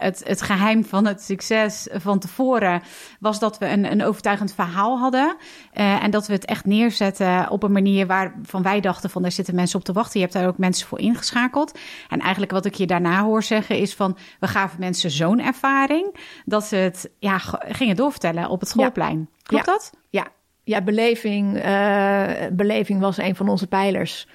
het, 0.06 0.22
het 0.26 0.42
geheim 0.42 0.86
van 0.86 1.06
het 1.06 1.22
succes 1.22 1.88
van 1.92 2.20
tevoren 2.20 2.82
was 3.20 3.40
dat 3.40 3.58
we 3.58 3.68
een, 3.68 3.92
een 3.92 4.04
overtuigend 4.04 4.54
verhaal 4.54 5.00
hadden. 5.00 5.36
Uh, 5.74 6.04
en 6.04 6.12
dat 6.12 6.28
we 6.28 6.34
het 6.34 6.46
echt 6.46 6.66
neerzetten 6.66 7.50
op 7.50 7.64
een 7.64 7.72
manier 7.72 8.08
waarvan 8.08 8.62
wij 8.62 8.80
dachten 8.80 9.10
van 9.10 9.22
daar 9.22 9.32
zitten 9.32 9.56
mensen 9.56 9.80
op 9.80 9.86
te 9.86 9.94
wachten. 9.94 10.20
Je 10.20 10.26
hebt 10.26 10.38
daar 10.38 10.48
ook 10.48 10.58
mensen 10.58 10.88
voor 10.88 11.00
ingeschakeld. 11.00 11.80
En 12.10 12.20
eigenlijk 12.20 12.52
wat 12.52 12.66
ik 12.66 12.74
je 12.74 12.88
daarna 12.88 13.24
hoor 13.24 13.44
zeggen 13.44 13.78
is 13.78 13.94
van 13.94 14.18
we 14.40 14.48
gaven 14.48 14.80
mensen 14.80 15.12
zo'n 15.12 15.40
ervaring 15.40 16.18
dat 16.46 16.64
ze 16.64 16.76
het 16.76 17.10
ja, 17.20 17.38
gingen 17.60 17.96
doorvertellen 17.96 18.50
op 18.50 18.60
het 18.60 18.70
schoolplein. 18.70 19.30
Klopt 19.44 19.66
dat? 19.66 19.92
Ja, 20.10 20.28
ja 20.64 20.82
beleving, 20.82 21.66
uh, 21.66 22.26
beleving 22.52 23.00
was 23.00 23.18
een 23.18 23.36
van 23.36 23.50
onze 23.50 23.68
pijlers. 23.68 24.28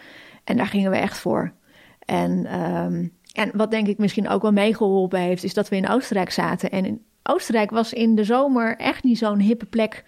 En 0.48 0.56
daar 0.56 0.66
gingen 0.66 0.90
we 0.90 0.96
echt 0.96 1.18
voor. 1.18 1.52
En, 1.98 2.60
um, 2.60 3.12
en 3.32 3.50
wat 3.54 3.70
denk 3.70 3.86
ik 3.86 3.98
misschien 3.98 4.28
ook 4.28 4.42
wel 4.42 4.52
meegeholpen 4.52 5.20
heeft, 5.20 5.44
is 5.44 5.54
dat 5.54 5.68
we 5.68 5.76
in 5.76 5.88
Oostenrijk 5.88 6.30
zaten. 6.30 6.70
En 6.70 6.84
in 6.84 7.04
Oostenrijk 7.22 7.70
was 7.70 7.92
in 7.92 8.14
de 8.14 8.24
zomer 8.24 8.76
echt 8.76 9.02
niet 9.04 9.18
zo'n 9.18 9.38
hippe 9.38 9.66
plek 9.66 10.04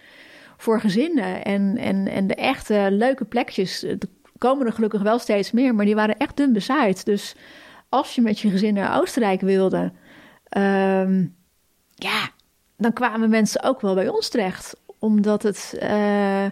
voor 0.57 0.79
gezinnen. 0.79 1.43
En, 1.43 1.77
en, 1.77 2.07
en 2.07 2.27
de 2.27 2.35
echte 2.35 2.87
leuke 2.91 3.25
plekjes, 3.25 3.83
er 3.83 3.97
komen 4.37 4.65
er 4.65 4.73
gelukkig 4.73 5.01
wel 5.01 5.19
steeds 5.19 5.51
meer, 5.51 5.75
maar 5.75 5.85
die 5.85 5.95
waren 5.95 6.17
echt 6.17 6.37
dun 6.37 6.53
bezaaid. 6.53 7.05
Dus 7.05 7.35
als 7.89 8.15
je 8.15 8.21
met 8.21 8.39
je 8.39 8.49
gezin 8.49 8.73
naar 8.73 8.99
Oostenrijk 8.99 9.41
wilde, 9.41 9.91
um, 10.57 11.35
ja, 11.95 12.29
dan 12.77 12.93
kwamen 12.93 13.29
mensen 13.29 13.63
ook 13.63 13.81
wel 13.81 13.93
bij 13.93 14.07
ons 14.07 14.29
terecht. 14.29 14.75
Omdat 14.99 15.43
het. 15.43 15.77
Uh, 15.83 16.45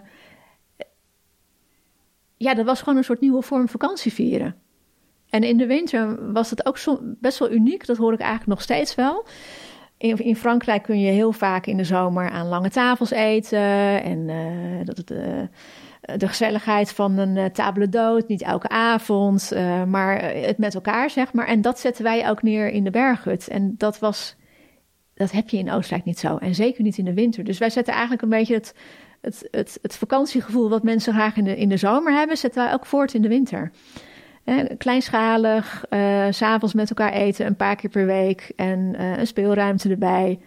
ja, 2.42 2.54
dat 2.54 2.64
was 2.64 2.78
gewoon 2.78 2.96
een 2.96 3.04
soort 3.04 3.20
nieuwe 3.20 3.42
vorm 3.42 3.68
vakantie 3.68 4.12
vieren. 4.12 4.54
En 5.28 5.42
in 5.42 5.56
de 5.56 5.66
winter 5.66 6.32
was 6.32 6.50
het 6.50 6.66
ook 6.66 6.78
zo, 6.78 6.98
best 7.02 7.38
wel 7.38 7.52
uniek. 7.52 7.86
Dat 7.86 7.96
hoor 7.96 8.12
ik 8.12 8.20
eigenlijk 8.20 8.50
nog 8.50 8.62
steeds 8.62 8.94
wel. 8.94 9.26
In, 9.96 10.36
Frankrijk 10.36 10.82
kun 10.82 11.00
je 11.00 11.10
heel 11.10 11.32
vaak 11.32 11.66
in 11.66 11.76
de 11.76 11.84
zomer 11.84 12.30
aan 12.30 12.48
lange 12.48 12.70
tafels 12.70 13.10
eten. 13.10 14.02
En 14.02 14.28
uh, 14.28 14.84
dat 14.84 15.10
uh, 15.10 15.18
de 16.16 16.28
gezelligheid 16.28 16.92
van 16.92 17.18
een 17.18 17.36
uh, 17.36 17.44
table 17.44 17.88
d'hôte, 17.88 18.26
niet 18.26 18.42
elke 18.42 18.68
avond, 18.68 19.52
maar 19.86 20.34
het 20.34 20.58
met 20.58 20.74
elkaar, 20.74 21.10
zeg 21.10 21.32
maar. 21.32 21.46
En 21.46 21.60
dat 21.60 21.80
zetten 21.80 22.04
wij 22.04 22.30
ook 22.30 22.42
neer 22.42 22.68
in 22.70 22.84
de 22.84 22.90
berghut. 22.90 23.48
En 23.48 23.74
dat 23.76 23.98
was, 23.98 24.36
dat 25.14 25.30
heb 25.30 25.48
je 25.48 25.58
in 25.58 25.70
Oostenrijk 25.70 26.04
niet 26.04 26.18
zo. 26.18 26.36
En 26.36 26.54
zeker 26.54 26.82
niet 26.82 26.98
in 26.98 27.04
de 27.04 27.14
winter. 27.14 27.44
Dus 27.44 27.58
wij 27.58 27.70
zetten 27.70 27.92
eigenlijk 27.92 28.22
een 28.22 28.28
beetje 28.28 28.54
het, 28.54 28.74
het, 29.20 29.48
het, 29.50 29.78
het 29.82 29.96
vakantiegevoel 29.96 30.68
wat 30.68 30.82
mensen 30.82 31.12
graag 31.12 31.36
in 31.36 31.44
de, 31.44 31.56
in 31.56 31.68
de 31.68 31.76
zomer 31.76 32.12
hebben, 32.12 32.36
zetten 32.36 32.64
wij 32.64 32.72
ook 32.72 32.86
voort 32.86 33.14
in 33.14 33.22
de 33.22 33.28
winter. 33.28 33.70
kleinschalig, 34.78 35.84
uh, 35.90 36.26
s'avonds 36.30 36.74
met 36.74 36.88
elkaar 36.88 37.12
eten 37.12 37.46
een 37.46 37.56
paar 37.56 37.76
keer 37.76 37.90
per 37.90 38.06
week 38.06 38.52
en 38.56 38.78
uh, 38.78 39.18
een 39.18 39.26
speelruimte 39.26 39.88
erbij. 39.88 40.40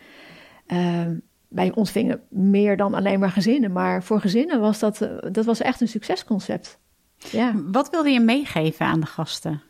Uh, 0.67 1.07
wij 1.47 1.71
ontvingen 1.75 2.21
meer 2.29 2.77
dan 2.77 2.93
alleen 2.93 3.19
maar 3.19 3.31
gezinnen, 3.31 3.71
maar 3.71 4.03
voor 4.03 4.21
gezinnen 4.21 4.59
was 4.59 4.79
dat, 4.79 5.09
dat 5.31 5.45
was 5.45 5.61
echt 5.61 5.81
een 5.81 5.87
succesconcept. 5.87 6.79
Ja. 7.17 7.53
Wat 7.71 7.89
wilde 7.89 8.09
je 8.09 8.19
meegeven 8.19 8.85
aan 8.85 8.99
de 8.99 9.05
gasten? 9.05 9.61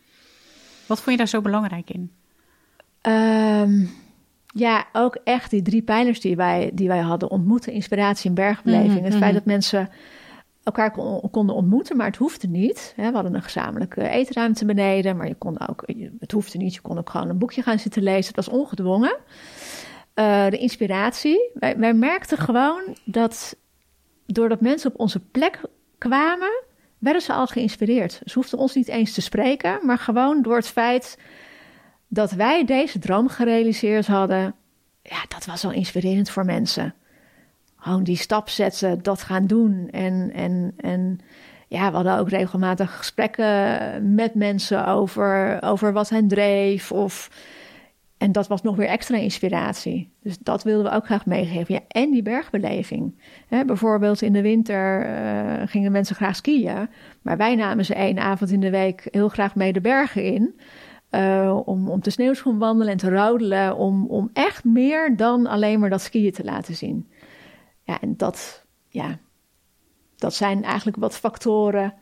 Wat 0.86 0.98
vond 0.98 1.12
je 1.12 1.18
daar 1.18 1.28
zo 1.28 1.42
belangrijk 1.42 1.90
in? 1.90 2.12
Um, 3.02 3.90
ja, 4.54 4.86
ook 4.92 5.18
echt 5.24 5.50
die 5.50 5.62
drie 5.62 5.82
pijlers 5.82 6.22
die 6.22 6.36
wij, 6.36 6.72
die 6.74 6.88
wij 6.88 7.00
hadden. 7.00 7.30
Ontmoeten, 7.30 7.74
inspiratie 7.74 8.30
en 8.30 8.36
bergbeleving. 8.36 9.00
Mm 9.00 9.04
Het 9.04 9.16
feit 9.16 9.24
mhm. 9.24 9.34
dat 9.34 9.46
mensen 9.46 9.90
elkaar 10.64 10.92
konden 11.32 11.56
ontmoeten, 11.56 11.98
maar 11.98 12.06
het 12.06 12.16
hoefde 12.16 12.48
niet. 12.48 12.94
We 12.96 13.04
hadden 13.04 13.36
een 13.36 13.42
gezamenlijke 13.42 14.08
eetruimte 14.08 14.66
beneden, 14.66 15.18
maar 15.18 15.28
je 15.28 15.36
kon 15.36 15.68
ook, 15.68 15.84
het 16.20 16.32
hoefde 16.32 16.58
niet. 16.58 16.74
Je 16.74 16.82
kon 16.82 16.98
ook 16.98 17.10
gewoon 17.10 17.30
een 17.30 17.38
boekje 17.38 17.62
gaan 17.62 17.80
zitten 17.80 18.04
lezen. 18.04 18.36
Het 18.36 18.46
was 18.46 18.60
ongedwongen. 18.60 19.18
Uh, 20.16 20.50
de 20.50 20.58
inspiratie. 20.58 21.50
Wij, 21.54 21.78
wij 21.78 21.94
merkten 21.94 22.38
gewoon 22.38 22.82
dat 23.06 23.56
doordat 24.26 24.62
mensen 24.62 24.92
op 24.94 25.00
onze 25.00 25.20
plek 25.20 25.62
kwamen, 25.98 26.64
werden 26.98 27.22
ze 27.22 27.34
al 27.34 27.48
geïnspireerd. 27.48 28.22
Ze 28.26 28.34
hoefden 28.34 28.60
ons 28.60 28.76
niet 28.76 28.88
eens 28.88 29.14
te 29.14 29.22
spreken, 29.22 29.80
maar 29.82 29.98
gewoon 29.98 30.42
door 30.42 30.56
het 30.56 30.68
feit 30.68 31.18
dat 32.14 32.32
wij 32.32 32.66
deze 32.66 33.00
droom 33.00 33.28
gerealiseerd 33.28 34.08
hadden, 34.08 34.56
ja, 35.02 35.26
dat 35.28 35.46
was 35.46 35.66
al 35.66 35.72
inspirerend 35.72 36.30
voor 36.30 36.46
mensen. 36.46 36.94
Gewoon 37.78 38.04
die 38.04 38.18
stap 38.18 38.50
zetten, 38.50 39.04
dat 39.04 39.22
gaan 39.22 39.48
doen. 39.48 39.88
En, 39.92 40.32
en, 40.34 40.74
en 40.78 41.20
ja, 41.68 41.90
we 41.90 41.96
hadden 41.96 42.18
ook 42.18 42.30
regelmatig 42.30 42.98
gesprekken 42.98 44.16
met 44.16 44.36
mensen 44.36 44.88
over, 44.88 45.62
over 45.62 45.94
wat 45.94 46.10
hen 46.10 46.28
dreef. 46.28 46.92
Of, 46.92 47.30
en 48.18 48.32
dat 48.32 48.48
was 48.48 48.62
nog 48.62 48.76
weer 48.76 48.88
extra 48.88 49.18
inspiratie. 49.18 50.12
Dus 50.22 50.38
dat 50.38 50.64
wilden 50.64 50.92
we 50.92 50.98
ook 50.98 51.06
graag 51.06 51.26
meegeven. 51.26 51.74
Ja, 51.74 51.82
en 51.88 52.12
die 52.12 52.24
bergbeleving. 52.24 53.20
bijvoorbeeld 53.66 54.22
in 54.22 54.34
de 54.34 54.42
winter 54.42 55.06
uh, 55.06 55.62
gingen 55.66 55.92
mensen 55.92 56.16
graag 56.16 56.36
skiën. 56.36 56.90
Maar 57.22 57.38
wij 57.38 57.56
namen 57.56 57.86
ze 57.86 57.96
één 57.96 58.20
avond 58.20 58.52
in 58.52 58.60
de 58.60 58.70
week 58.70 59.08
heel 59.12 59.30
graag 59.30 59.56
mee 59.56 59.74
de 59.74 59.82
bergen 59.82 60.24
in. 60.24 60.56
Uh, 61.16 61.60
om, 61.66 61.90
om 61.90 62.02
te 62.02 62.10
sneeuwschoen 62.10 62.58
wandelen 62.58 62.92
en 62.92 62.98
te 62.98 63.10
roudelen. 63.10 63.76
Om, 63.76 64.06
om 64.08 64.30
echt 64.34 64.64
meer 64.64 65.16
dan 65.16 65.48
alleen 65.48 65.80
maar 65.80 65.90
dat 65.90 66.02
skiën 66.02 66.32
te 66.32 66.44
laten 66.44 66.76
zien. 66.76 67.10
Ja, 67.84 68.02
en 68.02 68.18
dat, 68.18 68.66
ja, 68.88 69.18
dat 70.16 70.34
zijn 70.34 70.64
eigenlijk 70.64 70.98
wat 70.98 71.18
factoren 71.18 71.94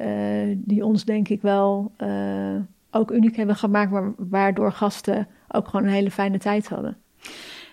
uh, 0.00 0.56
die 0.56 0.84
ons 0.84 1.04
denk 1.04 1.28
ik 1.28 1.42
wel 1.42 1.92
uh, 1.98 2.56
ook 2.90 3.10
uniek 3.10 3.36
hebben 3.36 3.56
gemaakt. 3.56 4.14
Waardoor 4.16 4.72
gasten 4.72 5.28
ook 5.48 5.68
gewoon 5.68 5.86
een 5.86 5.92
hele 5.92 6.10
fijne 6.10 6.38
tijd 6.38 6.68
hadden. 6.68 6.96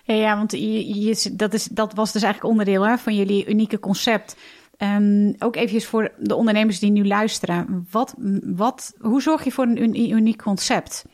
Ja, 0.02 0.14
ja 0.14 0.36
want 0.36 0.52
je, 0.52 1.00
je, 1.04 1.32
dat, 1.36 1.54
is, 1.54 1.64
dat 1.64 1.94
was 1.94 2.12
dus 2.12 2.22
eigenlijk 2.22 2.52
onderdeel 2.52 2.86
hè, 2.86 2.98
van 2.98 3.16
jullie 3.16 3.46
unieke 3.46 3.78
concept. 3.78 4.36
Um, 4.82 5.34
ook 5.38 5.56
even 5.56 5.82
voor 5.82 6.12
de 6.18 6.34
ondernemers 6.34 6.78
die 6.78 6.90
nu 6.90 7.06
luisteren. 7.06 7.86
Wat, 7.90 8.14
wat, 8.44 8.94
hoe 8.98 9.22
zorg 9.22 9.44
je 9.44 9.50
voor 9.50 9.64
een 9.64 10.10
uniek 10.10 10.42
concept? 10.42 11.04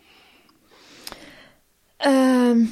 Um, 2.06 2.70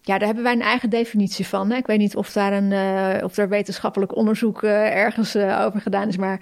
ja, 0.00 0.18
daar 0.18 0.26
hebben 0.26 0.42
wij 0.42 0.52
een 0.52 0.62
eigen 0.62 0.90
definitie 0.90 1.46
van. 1.46 1.70
Hè. 1.70 1.76
Ik 1.76 1.86
weet 1.86 1.98
niet 1.98 2.16
of 2.16 2.32
daar, 2.32 2.52
een, 2.52 2.70
uh, 2.70 3.24
of 3.24 3.34
daar 3.34 3.48
wetenschappelijk 3.48 4.16
onderzoek 4.16 4.62
uh, 4.62 4.96
ergens 4.96 5.36
uh, 5.36 5.62
over 5.64 5.80
gedaan 5.80 6.08
is. 6.08 6.16
Maar 6.16 6.40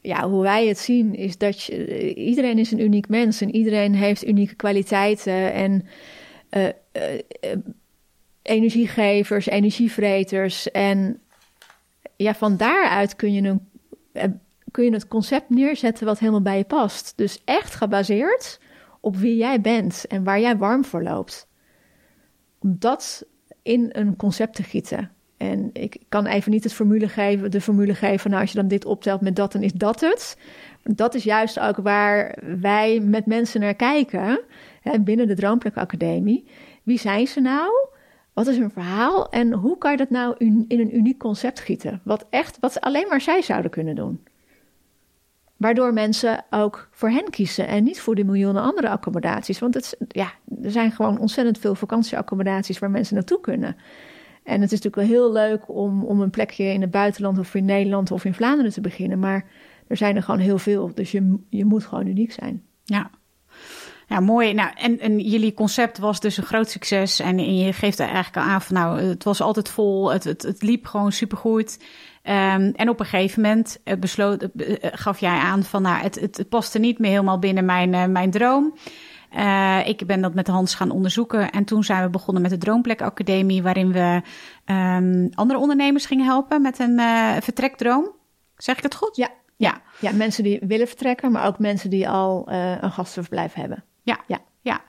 ja, 0.00 0.28
hoe 0.28 0.42
wij 0.42 0.66
het 0.66 0.78
zien 0.78 1.14
is 1.14 1.38
dat 1.38 1.68
iedereen 2.14 2.58
is 2.58 2.70
een 2.70 2.80
uniek 2.80 3.08
mens. 3.08 3.40
En 3.40 3.54
iedereen 3.54 3.94
heeft 3.94 4.26
unieke 4.26 4.54
kwaliteiten. 4.54 5.52
En 5.52 5.86
energiegevers, 8.42 9.46
energievreters. 9.46 10.70
En 10.70 11.20
ja, 12.22 12.34
van 12.34 12.56
daaruit 12.56 13.16
kun 13.16 13.32
je, 13.32 13.42
een, 13.42 13.68
eh, 14.12 14.24
kun 14.70 14.84
je 14.84 14.92
het 14.92 15.08
concept 15.08 15.50
neerzetten 15.50 16.06
wat 16.06 16.18
helemaal 16.18 16.42
bij 16.42 16.58
je 16.58 16.64
past. 16.64 17.12
Dus 17.16 17.42
echt 17.44 17.74
gebaseerd 17.74 18.60
op 19.00 19.16
wie 19.16 19.36
jij 19.36 19.60
bent 19.60 20.06
en 20.06 20.24
waar 20.24 20.40
jij 20.40 20.56
warm 20.56 20.84
voor 20.84 21.02
loopt. 21.02 21.48
Om 22.58 22.76
dat 22.78 23.26
in 23.62 23.88
een 23.92 24.16
concept 24.16 24.54
te 24.54 24.62
gieten. 24.62 25.10
En 25.36 25.70
ik 25.72 25.96
kan 26.08 26.26
even 26.26 26.50
niet 26.50 26.64
het 26.64 26.72
formule 26.72 27.08
geven, 27.08 27.50
de 27.50 27.60
formule 27.60 27.94
geven, 27.94 28.30
nou 28.30 28.42
als 28.42 28.52
je 28.52 28.58
dan 28.58 28.68
dit 28.68 28.84
optelt 28.84 29.20
met 29.20 29.36
dat, 29.36 29.52
dan 29.52 29.62
is 29.62 29.72
dat 29.72 30.00
het. 30.00 30.36
Dat 30.82 31.14
is 31.14 31.24
juist 31.24 31.58
ook 31.58 31.76
waar 31.76 32.38
wij 32.60 33.00
met 33.00 33.26
mensen 33.26 33.60
naar 33.60 33.74
kijken, 33.74 34.40
hè, 34.80 35.00
binnen 35.00 35.26
de 35.26 35.34
Droomplek 35.34 35.76
Academie. 35.76 36.44
Wie 36.82 36.98
zijn 36.98 37.26
ze 37.26 37.40
nou? 37.40 37.70
Wat 38.32 38.46
is 38.46 38.58
hun 38.58 38.70
verhaal 38.70 39.30
en 39.30 39.52
hoe 39.52 39.78
kan 39.78 39.90
je 39.90 39.96
dat 39.96 40.10
nou 40.10 40.34
in 40.38 40.64
een 40.68 40.96
uniek 40.96 41.18
concept 41.18 41.60
gieten? 41.60 42.00
Wat 42.04 42.26
echt, 42.30 42.58
wat 42.60 42.80
alleen 42.80 43.08
maar 43.08 43.20
zij 43.20 43.42
zouden 43.42 43.70
kunnen 43.70 43.94
doen. 43.94 44.24
Waardoor 45.56 45.92
mensen 45.92 46.44
ook 46.50 46.88
voor 46.90 47.10
hen 47.10 47.30
kiezen 47.30 47.66
en 47.66 47.84
niet 47.84 48.00
voor 48.00 48.14
die 48.14 48.24
miljoenen 48.24 48.62
andere 48.62 48.88
accommodaties. 48.88 49.58
Want 49.58 49.74
het, 49.74 49.96
ja, 50.08 50.32
er 50.62 50.70
zijn 50.70 50.92
gewoon 50.92 51.18
ontzettend 51.18 51.58
veel 51.58 51.74
vakantieaccommodaties 51.74 52.78
waar 52.78 52.90
mensen 52.90 53.14
naartoe 53.14 53.40
kunnen. 53.40 53.76
En 54.42 54.60
het 54.60 54.72
is 54.72 54.80
natuurlijk 54.80 54.96
wel 54.96 55.18
heel 55.18 55.32
leuk 55.32 55.68
om, 55.68 56.04
om 56.04 56.20
een 56.20 56.30
plekje 56.30 56.64
in 56.64 56.80
het 56.80 56.90
buitenland 56.90 57.38
of 57.38 57.54
in 57.54 57.64
Nederland 57.64 58.10
of 58.10 58.24
in 58.24 58.34
Vlaanderen 58.34 58.72
te 58.72 58.80
beginnen. 58.80 59.18
Maar 59.18 59.44
er 59.86 59.96
zijn 59.96 60.16
er 60.16 60.22
gewoon 60.22 60.40
heel 60.40 60.58
veel. 60.58 60.90
Dus 60.94 61.10
je, 61.10 61.38
je 61.48 61.64
moet 61.64 61.84
gewoon 61.84 62.06
uniek 62.06 62.32
zijn. 62.32 62.62
Ja, 62.84 63.10
ja, 64.12 64.20
mooi. 64.20 64.52
Nou, 64.52 64.70
en, 64.74 64.98
en 64.98 65.18
jullie 65.18 65.54
concept 65.54 65.98
was 65.98 66.20
dus 66.20 66.36
een 66.36 66.44
groot 66.44 66.70
succes. 66.70 67.20
En, 67.20 67.56
je 67.56 67.72
geeft 67.72 67.98
er 67.98 68.06
eigenlijk 68.06 68.36
al 68.36 68.52
aan 68.52 68.62
van, 68.62 68.74
nou, 68.74 69.00
het 69.00 69.24
was 69.24 69.40
altijd 69.40 69.68
vol. 69.68 70.12
Het, 70.12 70.24
het, 70.24 70.42
het 70.42 70.62
liep 70.62 70.86
gewoon 70.86 71.12
supergoed. 71.12 71.78
Um, 72.24 72.72
en 72.74 72.88
op 72.88 73.00
een 73.00 73.06
gegeven 73.06 73.42
moment 73.42 73.78
uh, 73.84 73.94
besloot, 73.98 74.48
uh, 74.54 74.76
gaf 74.80 75.20
jij 75.20 75.38
aan 75.38 75.62
van, 75.62 75.82
nou, 75.82 76.02
het, 76.02 76.20
het, 76.20 76.36
het 76.36 76.48
paste 76.48 76.78
niet 76.78 76.98
meer 76.98 77.10
helemaal 77.10 77.38
binnen 77.38 77.64
mijn, 77.64 77.92
uh, 77.92 78.04
mijn 78.04 78.30
droom. 78.30 78.74
ik 79.84 80.06
ben 80.06 80.20
dat 80.20 80.34
met 80.34 80.46
Hans 80.46 80.74
gaan 80.74 80.90
onderzoeken. 80.90 81.50
En 81.50 81.64
toen 81.64 81.84
zijn 81.84 82.02
we 82.02 82.10
begonnen 82.10 82.42
met 82.42 82.50
de 82.50 82.58
Droomplek 82.58 83.02
Academie, 83.02 83.62
waarin 83.62 83.92
we 83.92 84.22
um, 84.66 85.30
andere 85.34 85.58
ondernemers 85.58 86.06
gingen 86.06 86.24
helpen 86.24 86.62
met 86.62 86.78
een 86.78 87.00
vertrekdroom. 87.42 88.10
Zeg 88.56 88.76
ik 88.76 88.82
het 88.82 88.94
goed? 88.94 89.16
Ja, 89.16 89.30
Ja. 89.56 89.80
Ja, 90.00 90.12
mensen 90.12 90.44
die 90.44 90.58
willen 90.62 90.88
vertrekken, 90.88 91.32
maar 91.32 91.46
ook 91.46 91.58
mensen 91.58 91.90
die 91.90 92.08
al 92.08 92.48
een 92.80 92.92
gastenverblijf 92.92 93.52
hebben. 93.52 93.84
Ja, 94.02 94.18
ja. 94.26 94.38
ja. 94.60 94.80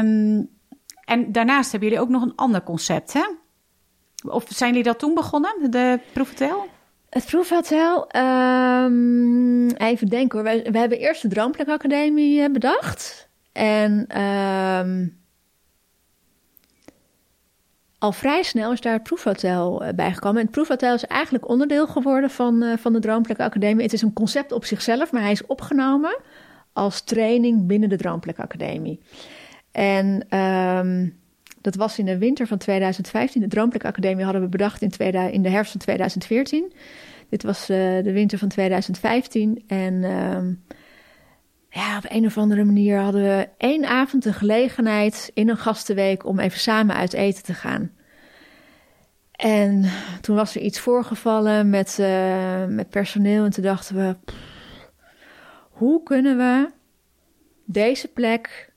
Um, 0.00 0.48
en 1.04 1.32
daarnaast 1.32 1.70
hebben 1.70 1.88
jullie 1.88 2.04
ook 2.04 2.10
nog 2.10 2.22
een 2.22 2.36
ander 2.36 2.62
concept, 2.62 3.12
hè? 3.12 3.24
Of 4.22 4.44
zijn 4.48 4.70
jullie 4.70 4.84
dat 4.84 4.98
toen 4.98 5.14
begonnen, 5.14 5.70
de 5.70 6.00
proefhotel? 6.12 6.66
Het 7.08 7.24
proefhotel, 7.24 8.16
um, 8.16 9.70
even 9.70 10.08
denken 10.08 10.38
hoor. 10.38 10.48
We, 10.48 10.70
we 10.70 10.78
hebben 10.78 10.98
eerst 10.98 11.22
de 11.22 11.28
Droomplek 11.28 11.68
Academie 11.68 12.40
uh, 12.40 12.52
bedacht. 12.52 13.28
En 13.52 14.20
um, 14.22 15.18
al 17.98 18.12
vrij 18.12 18.42
snel 18.42 18.72
is 18.72 18.80
daar 18.80 18.92
het 18.92 19.02
proefhotel 19.02 19.84
uh, 19.84 19.88
bijgekomen. 19.94 20.38
En 20.38 20.46
het 20.46 20.54
proefhotel 20.54 20.94
is 20.94 21.06
eigenlijk 21.06 21.48
onderdeel 21.48 21.86
geworden 21.86 22.30
van, 22.30 22.62
uh, 22.62 22.76
van 22.76 22.92
de 22.92 22.98
Droomplek 22.98 23.40
Academie. 23.40 23.82
Het 23.82 23.92
is 23.92 24.02
een 24.02 24.12
concept 24.12 24.52
op 24.52 24.64
zichzelf, 24.64 25.12
maar 25.12 25.22
hij 25.22 25.32
is 25.32 25.46
opgenomen 25.46 26.16
als 26.78 27.00
training 27.00 27.66
binnen 27.66 27.88
de 27.88 27.96
Droomplek 27.96 28.38
Academie. 28.38 29.00
En 29.72 30.38
um, 30.38 31.16
dat 31.60 31.74
was 31.74 31.98
in 31.98 32.04
de 32.04 32.18
winter 32.18 32.46
van 32.46 32.58
2015. 32.58 33.40
De 33.40 33.48
Droomplek 33.48 33.84
Academie 33.84 34.24
hadden 34.24 34.42
we 34.42 34.48
bedacht 34.48 34.82
in, 34.82 34.90
in 35.32 35.42
de 35.42 35.48
herfst 35.48 35.72
van 35.72 35.80
2014. 35.80 36.72
Dit 37.28 37.42
was 37.42 37.70
uh, 37.70 37.76
de 38.02 38.12
winter 38.12 38.38
van 38.38 38.48
2015. 38.48 39.64
En 39.66 40.04
um, 40.04 40.62
ja, 41.70 41.96
op 41.96 42.04
een 42.08 42.26
of 42.26 42.38
andere 42.38 42.64
manier 42.64 42.98
hadden 42.98 43.22
we 43.22 43.48
één 43.56 43.84
avond 43.84 44.22
de 44.22 44.32
gelegenheid 44.32 45.30
in 45.34 45.48
een 45.48 45.56
gastenweek 45.56 46.26
om 46.26 46.38
even 46.38 46.60
samen 46.60 46.94
uit 46.94 47.12
eten 47.12 47.42
te 47.42 47.54
gaan. 47.54 47.90
En 49.32 49.84
toen 50.20 50.36
was 50.36 50.54
er 50.54 50.60
iets 50.60 50.80
voorgevallen 50.80 51.70
met, 51.70 51.98
uh, 52.00 52.64
met 52.64 52.90
personeel. 52.90 53.44
En 53.44 53.50
toen 53.50 53.64
dachten 53.64 53.96
we: 53.96 54.16
hoe 55.78 56.02
kunnen 56.02 56.36
we 56.36 56.70
deze 57.64 58.08
plek 58.08 58.72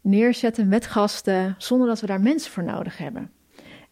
neerzetten 0.00 0.68
met 0.68 0.86
gasten 0.86 1.54
zonder 1.58 1.88
dat 1.88 2.00
we 2.00 2.06
daar 2.06 2.20
mensen 2.20 2.52
voor 2.52 2.64
nodig 2.64 2.98
hebben? 2.98 3.30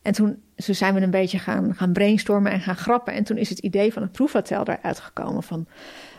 En 0.03 0.13
toen 0.13 0.43
zo 0.57 0.73
zijn 0.73 0.95
we 0.95 1.01
een 1.01 1.11
beetje 1.11 1.39
gaan, 1.39 1.75
gaan 1.75 1.93
brainstormen 1.93 2.53
en 2.53 2.61
gaan 2.61 2.77
grappen. 2.77 3.15
En 3.15 3.25
toen 3.25 3.37
is 3.37 3.49
het 3.49 3.59
idee 3.59 3.93
van 3.93 4.03
het 4.03 4.13
proefhotel 4.13 4.65
eruit 4.67 5.01
gekomen. 5.01 5.43
Van, 5.43 5.67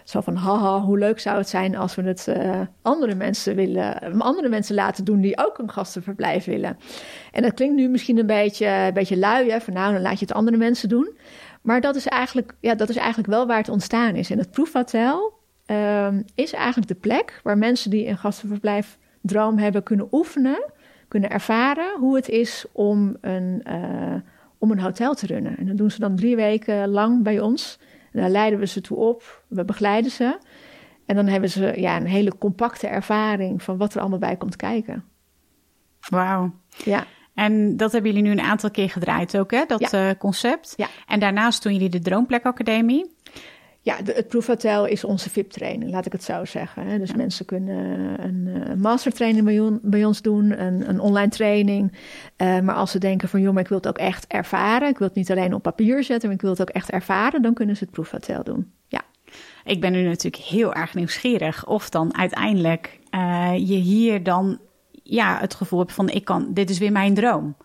zo 0.03 0.21
van, 0.21 0.35
haha, 0.35 0.79
hoe 0.79 0.97
leuk 0.97 1.19
zou 1.19 1.37
het 1.37 1.49
zijn 1.49 1.75
als 1.75 1.95
we 1.95 2.01
het 2.01 2.25
uh, 2.29 2.61
andere 2.81 3.15
mensen 3.15 3.55
willen, 3.55 4.19
andere 4.19 4.49
mensen 4.49 4.75
laten 4.75 5.05
doen 5.05 5.21
die 5.21 5.45
ook 5.47 5.57
een 5.57 5.71
gastenverblijf 5.71 6.45
willen. 6.45 6.77
En 7.31 7.41
dat 7.41 7.53
klinkt 7.53 7.75
nu 7.75 7.87
misschien 7.87 8.17
een 8.17 8.25
beetje, 8.25 8.67
een 8.67 8.93
beetje 8.93 9.17
lui, 9.17 9.49
hè, 9.49 9.61
van 9.61 9.73
nou, 9.73 9.93
dan 9.93 10.01
laat 10.01 10.19
je 10.19 10.25
het 10.25 10.35
andere 10.35 10.57
mensen 10.57 10.89
doen. 10.89 11.17
Maar 11.61 11.81
dat 11.81 11.95
is 11.95 12.07
eigenlijk, 12.07 12.55
ja, 12.59 12.75
dat 12.75 12.89
is 12.89 12.95
eigenlijk 12.95 13.29
wel 13.29 13.47
waar 13.47 13.57
het 13.57 13.69
ontstaan 13.69 14.15
is. 14.15 14.29
En 14.29 14.37
het 14.37 14.51
proefhotel 14.51 15.34
uh, 15.67 16.07
is 16.35 16.53
eigenlijk 16.53 16.87
de 16.87 16.95
plek 16.95 17.39
waar 17.43 17.57
mensen 17.57 17.89
die 17.89 18.07
een 18.07 18.17
gastenverblijf 18.17 18.97
droom 19.21 19.57
hebben 19.57 19.83
kunnen 19.83 20.07
oefenen 20.11 20.73
kunnen 21.07 21.29
ervaren 21.29 21.99
hoe 21.99 22.15
het 22.15 22.29
is 22.29 22.65
om 22.71 23.17
een, 23.21 23.63
uh, 23.67 24.15
om 24.57 24.71
een 24.71 24.79
hotel 24.79 25.13
te 25.13 25.25
runnen. 25.25 25.57
En 25.57 25.65
dat 25.65 25.77
doen 25.77 25.91
ze 25.91 25.99
dan 25.99 26.15
drie 26.15 26.35
weken 26.35 26.89
lang 26.89 27.23
bij 27.23 27.39
ons. 27.39 27.79
En 28.11 28.21
daar 28.21 28.29
leiden 28.29 28.59
we 28.59 28.67
ze 28.67 28.81
toe 28.81 28.97
op, 28.97 29.43
we 29.47 29.65
begeleiden 29.65 30.11
ze. 30.11 30.37
En 31.05 31.15
dan 31.15 31.27
hebben 31.27 31.49
ze 31.49 31.73
ja, 31.75 31.95
een 31.95 32.05
hele 32.05 32.37
compacte 32.37 32.87
ervaring 32.87 33.63
van 33.63 33.77
wat 33.77 33.93
er 33.93 33.99
allemaal 33.99 34.19
bij 34.19 34.35
komt 34.35 34.55
kijken. 34.55 35.03
Wauw. 36.09 36.53
Ja. 36.83 37.05
En 37.33 37.77
dat 37.77 37.91
hebben 37.91 38.11
jullie 38.11 38.27
nu 38.27 38.31
een 38.31 38.45
aantal 38.45 38.71
keer 38.71 38.89
gedraaid 38.89 39.37
ook, 39.37 39.51
hè? 39.51 39.65
Dat 39.67 39.91
ja. 39.91 40.09
uh, 40.09 40.15
concept. 40.17 40.73
Ja. 40.75 40.87
En 41.07 41.19
daarnaast 41.19 41.63
doen 41.63 41.73
jullie 41.73 41.89
de 41.89 41.99
Droomplek 41.99 42.43
Academie. 42.43 43.14
Ja, 43.85 44.01
de, 44.01 44.13
het 44.13 44.27
proefhotel 44.27 44.85
is 44.85 45.03
onze 45.03 45.29
VIP-training, 45.29 45.91
laat 45.91 46.05
ik 46.05 46.11
het 46.11 46.23
zo 46.23 46.45
zeggen. 46.45 46.87
Hè. 46.87 46.99
Dus 46.99 47.09
ja. 47.09 47.15
mensen 47.15 47.45
kunnen 47.45 47.77
een, 48.23 48.69
een 48.69 48.79
mastertraining 48.79 49.45
bij, 49.45 49.59
on, 49.59 49.79
bij, 49.81 50.05
ons 50.05 50.21
doen, 50.21 50.61
een, 50.61 50.89
een 50.89 50.99
online 50.99 51.29
training. 51.29 51.91
Uh, 52.37 52.59
maar 52.59 52.75
als 52.75 52.91
ze 52.91 52.99
denken 52.99 53.29
van, 53.29 53.41
joh, 53.41 53.53
maar 53.53 53.63
ik 53.63 53.69
wil 53.69 53.77
het 53.77 53.87
ook 53.87 53.97
echt 53.97 54.27
ervaren. 54.27 54.89
Ik 54.89 54.97
wil 54.97 55.07
het 55.07 55.15
niet 55.15 55.31
alleen 55.31 55.53
op 55.53 55.61
papier 55.61 56.03
zetten, 56.03 56.27
maar 56.27 56.35
ik 56.35 56.41
wil 56.41 56.51
het 56.51 56.61
ook 56.61 56.69
echt 56.69 56.89
ervaren. 56.89 57.41
Dan 57.41 57.53
kunnen 57.53 57.75
ze 57.75 57.83
het 57.83 57.93
proefhotel 57.93 58.43
doen, 58.43 58.71
ja. 58.87 59.01
Ik 59.63 59.81
ben 59.81 59.91
nu 59.91 60.03
natuurlijk 60.03 60.43
heel 60.43 60.73
erg 60.73 60.93
nieuwsgierig 60.93 61.67
of 61.67 61.89
dan 61.89 62.17
uiteindelijk 62.17 62.99
uh, 63.15 63.53
je 63.55 63.75
hier 63.75 64.23
dan 64.23 64.59
ja, 65.03 65.37
het 65.39 65.53
gevoel 65.53 65.79
hebt 65.79 65.93
van, 65.93 66.09
ik 66.09 66.25
kan, 66.25 66.47
dit 66.53 66.69
is 66.69 66.77
weer 66.77 66.91
mijn 66.91 67.13
droom. 67.13 67.55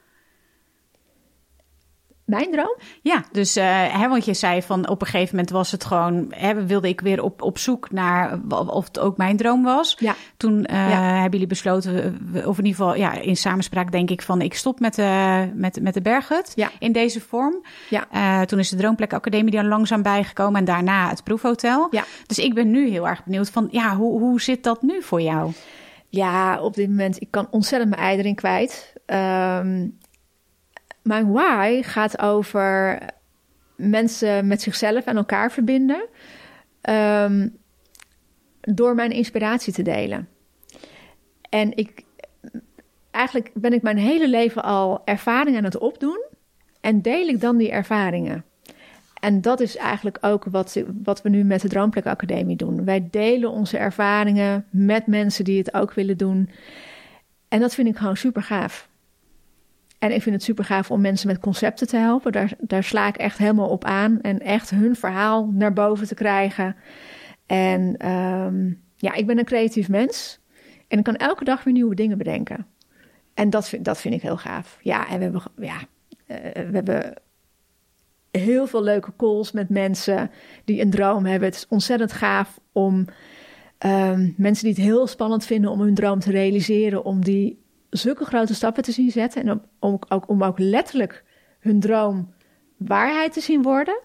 Mijn 2.31 2.51
droom? 2.51 2.77
Ja, 3.03 3.25
dus 3.33 3.57
uh, 3.57 3.65
hè, 4.01 4.09
want 4.09 4.25
je 4.25 4.35
zei 4.35 4.63
van 4.63 4.89
op 4.89 5.01
een 5.01 5.07
gegeven 5.07 5.35
moment 5.35 5.53
was 5.53 5.71
het 5.71 5.85
gewoon, 5.85 6.27
hè, 6.31 6.67
wilde 6.67 6.89
ik 6.89 7.01
weer 7.01 7.23
op, 7.23 7.43
op 7.43 7.59
zoek 7.59 7.91
naar 7.91 8.41
of 8.49 8.85
het 8.85 8.99
ook 8.99 9.17
mijn 9.17 9.37
droom 9.37 9.63
was. 9.63 9.97
Ja. 9.99 10.15
Toen 10.37 10.67
uh, 10.71 10.91
ja. 10.91 11.03
hebben 11.03 11.31
jullie 11.31 11.47
besloten, 11.47 12.19
of 12.35 12.59
in 12.59 12.65
ieder 12.65 12.81
geval 12.81 12.97
ja, 12.97 13.13
in 13.13 13.37
samenspraak 13.37 13.93
denk 13.93 14.11
ik 14.11 14.23
van 14.23 14.41
ik 14.41 14.55
stop 14.55 14.81
met 14.81 14.95
de, 14.95 15.51
met, 15.55 15.81
met 15.83 15.95
de 15.95 16.03
berghut 16.03 16.53
ja. 16.55 16.71
in 16.79 16.93
deze 16.93 17.21
vorm. 17.21 17.65
Ja. 17.89 18.07
Uh, 18.15 18.47
toen 18.47 18.59
is 18.59 18.69
de 18.69 18.77
Droomplek 18.77 19.13
Academie 19.13 19.53
daar 19.53 19.65
langzaam 19.65 20.03
bijgekomen 20.03 20.59
en 20.59 20.65
daarna 20.65 21.09
het 21.09 21.25
proefhotel. 21.25 21.87
Ja. 21.91 22.05
Dus 22.27 22.39
ik 22.39 22.55
ben 22.55 22.71
nu 22.71 22.89
heel 22.89 23.09
erg 23.09 23.25
benieuwd 23.25 23.51
van 23.51 23.69
ja, 23.71 23.97
hoe, 23.97 24.21
hoe 24.21 24.41
zit 24.41 24.63
dat 24.63 24.83
nu 24.83 25.03
voor 25.03 25.21
jou? 25.21 25.53
Ja, 26.09 26.61
op 26.61 26.75
dit 26.75 26.89
moment, 26.89 27.21
ik 27.21 27.31
kan 27.31 27.47
ontzettend 27.51 27.91
mijn 27.91 28.03
ei 28.03 28.19
erin 28.19 28.35
kwijt. 28.35 28.93
Um, 29.07 29.99
mijn 31.11 31.33
why 31.33 31.83
gaat 31.83 32.19
over 32.19 32.99
mensen 33.77 34.47
met 34.47 34.63
zichzelf 34.63 35.05
en 35.05 35.17
elkaar 35.17 35.53
verbinden. 35.53 36.09
Um, 36.91 37.59
door 38.61 38.95
mijn 38.95 39.11
inspiratie 39.11 39.73
te 39.73 39.83
delen. 39.83 40.29
En 41.49 41.77
ik, 41.77 42.05
eigenlijk 43.11 43.51
ben 43.55 43.73
ik 43.73 43.83
mijn 43.83 43.99
hele 43.99 44.29
leven 44.29 44.63
al 44.63 45.03
ervaringen 45.05 45.59
aan 45.59 45.65
het 45.65 45.79
opdoen. 45.79 46.25
En 46.81 47.03
deel 47.03 47.29
ik 47.29 47.41
dan 47.41 47.57
die 47.57 47.71
ervaringen. 47.71 48.45
En 49.21 49.41
dat 49.41 49.61
is 49.61 49.77
eigenlijk 49.77 50.19
ook 50.21 50.45
wat, 50.45 50.83
wat 51.03 51.23
we 51.23 51.29
nu 51.29 51.45
met 51.45 51.61
de 51.61 51.69
Droomplek 51.69 52.07
Academie 52.07 52.57
doen. 52.57 52.85
Wij 52.85 53.09
delen 53.11 53.51
onze 53.51 53.79
ervaringen 53.79 54.67
met 54.71 55.07
mensen 55.07 55.45
die 55.45 55.59
het 55.59 55.75
ook 55.75 55.93
willen 55.93 56.17
doen. 56.17 56.51
En 57.49 57.61
dat 57.61 57.75
vind 57.75 57.89
ik 57.89 57.97
gewoon 57.97 58.17
super 58.17 58.43
gaaf. 58.43 58.90
En 60.01 60.13
ik 60.13 60.23
vind 60.23 60.35
het 60.35 60.45
super 60.45 60.65
gaaf 60.65 60.91
om 60.91 61.01
mensen 61.01 61.27
met 61.27 61.39
concepten 61.39 61.87
te 61.87 61.97
helpen. 61.97 62.33
Daar, 62.33 62.53
daar 62.59 62.85
sla 62.85 63.09
ik 63.09 63.17
echt 63.17 63.39
helemaal 63.39 63.69
op 63.69 63.85
aan. 63.85 64.21
En 64.21 64.39
echt 64.39 64.71
hun 64.71 64.97
verhaal 64.97 65.51
naar 65.53 65.73
boven 65.73 66.07
te 66.07 66.15
krijgen. 66.15 66.77
En 67.47 68.09
um, 68.09 68.83
ja, 68.97 69.15
ik 69.15 69.27
ben 69.27 69.39
een 69.39 69.45
creatief 69.45 69.89
mens. 69.89 70.41
En 70.89 70.99
ik 70.99 71.05
kan 71.05 71.17
elke 71.17 71.45
dag 71.45 71.65
weer 71.65 71.73
nieuwe 71.73 71.95
dingen 71.95 72.19
bedenken. 72.19 72.67
En 73.35 73.51
dat 73.51 73.69
vind, 73.69 73.85
dat 73.85 74.01
vind 74.01 74.15
ik 74.15 74.23
heel 74.23 74.37
gaaf. 74.37 74.79
Ja, 74.83 75.09
en 75.09 75.17
we 75.19 75.23
hebben, 75.23 75.43
ja, 75.57 75.79
uh, 76.27 76.37
we 76.53 76.71
hebben 76.73 77.15
heel 78.31 78.67
veel 78.67 78.83
leuke 78.83 79.13
calls 79.17 79.53
met 79.53 79.69
mensen 79.69 80.31
die 80.65 80.81
een 80.81 80.91
droom 80.91 81.27
hebben. 81.27 81.49
Het 81.49 81.57
is 81.57 81.67
ontzettend 81.69 82.13
gaaf 82.13 82.61
om 82.73 83.05
um, 83.87 84.35
mensen 84.37 84.65
die 84.65 84.75
het 84.75 84.83
heel 84.83 85.07
spannend 85.07 85.45
vinden 85.45 85.71
om 85.71 85.81
hun 85.81 85.95
droom 85.95 86.19
te 86.19 86.31
realiseren, 86.31 87.05
om 87.05 87.25
die 87.25 87.63
zulke 87.91 88.25
grote 88.25 88.55
stappen 88.55 88.83
te 88.83 88.93
zien 88.93 89.11
zetten. 89.11 89.43
En 89.43 89.63
om, 89.79 90.01
ook, 90.09 90.29
om 90.29 90.45
ook 90.45 90.59
letterlijk 90.59 91.25
hun 91.59 91.81
droom 91.81 92.33
waarheid 92.77 93.33
te 93.33 93.41
zien 93.41 93.63
worden. 93.63 94.01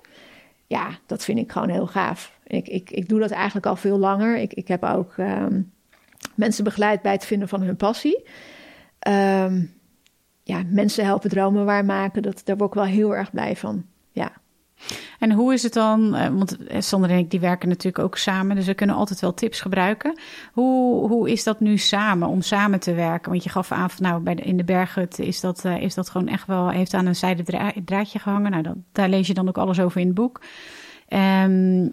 Ja, 0.68 0.90
dat 1.06 1.24
vind 1.24 1.40
ik 1.40 1.52
gewoon 1.52 1.70
heel 1.70 1.88
gaaf. 1.88 2.40
Ik, 2.44 2.68
ik, 2.68 2.92
ik 2.92 3.10
doe 3.10 3.20
dat 3.20 3.32
eigenlijk 3.32 3.66
al 3.66 3.76
veel 3.76 3.98
langer. 3.98 4.38
Ik, 4.38 4.54
ik 4.54 4.68
heb 4.68 4.84
ook 4.84 5.18
um, 5.18 5.72
mensen 6.36 6.64
begeleid 6.64 7.02
bij 7.02 7.12
het 7.12 7.26
vinden 7.26 7.48
van 7.48 7.62
hun 7.62 7.76
passie. 7.76 8.24
Um, 9.08 9.74
ja, 10.44 10.64
mensen 10.68 11.06
helpen 11.06 11.30
dromen 11.30 11.66
waarmaken. 11.66 12.22
Dat, 12.22 12.42
daar 12.46 12.58
word 12.58 12.70
ik 12.70 12.76
wel 12.76 12.86
heel 12.86 13.16
erg 13.16 13.32
blij 13.32 13.56
van. 13.56 13.86
En 15.20 15.32
hoe 15.32 15.54
is 15.54 15.64
het 15.64 15.74
dan, 15.74 16.12
want 16.12 16.58
Sander 16.78 17.10
en 17.10 17.18
ik 17.18 17.32
die 17.32 17.40
werken 17.40 17.70
natuurlijk 17.70 18.04
ook 18.04 18.18
samen, 18.18 18.56
dus 18.56 18.66
we 18.66 18.74
kunnen 18.74 18.96
altijd 18.96 19.20
wel 19.20 19.34
tips 19.34 19.62
gebruiken. 19.62 20.20
Hoe, 20.54 21.08
hoe 21.08 21.32
is 21.32 21.44
dat 21.44 21.60
nu 21.60 21.78
samen, 21.78 22.28
om 22.28 22.42
samen 22.42 22.80
te 22.80 22.94
werken? 22.94 23.32
Want 23.32 23.44
je 23.44 23.50
gaf 23.50 23.72
aan 23.72 23.90
van 23.90 24.04
nou, 24.04 24.22
bij 24.22 24.36
de, 24.36 24.42
in 24.42 24.58
de 24.58 24.64
berghut 24.64 25.20
is 25.20 25.40
dat, 25.40 25.66
uh, 25.66 25.82
is 25.82 25.94
dat 25.94 26.10
gewoon 26.10 26.28
echt 26.28 26.48
wel, 26.48 26.70
heeft 26.70 26.94
aan 26.94 27.06
een 27.06 27.16
zijde 27.16 27.44
dra 27.44 27.72
draadje 27.86 28.20
gehangen. 28.20 28.52
Nou, 28.52 28.66
daar 28.92 29.10
lees 29.10 29.28
je 29.28 29.34
dan 29.34 29.48
ook 29.48 29.58
alles 29.58 29.80
over 29.80 30.02
in 30.02 30.08
het 30.08 30.16
boek. 30.16 30.42
Uh, 31.10 31.90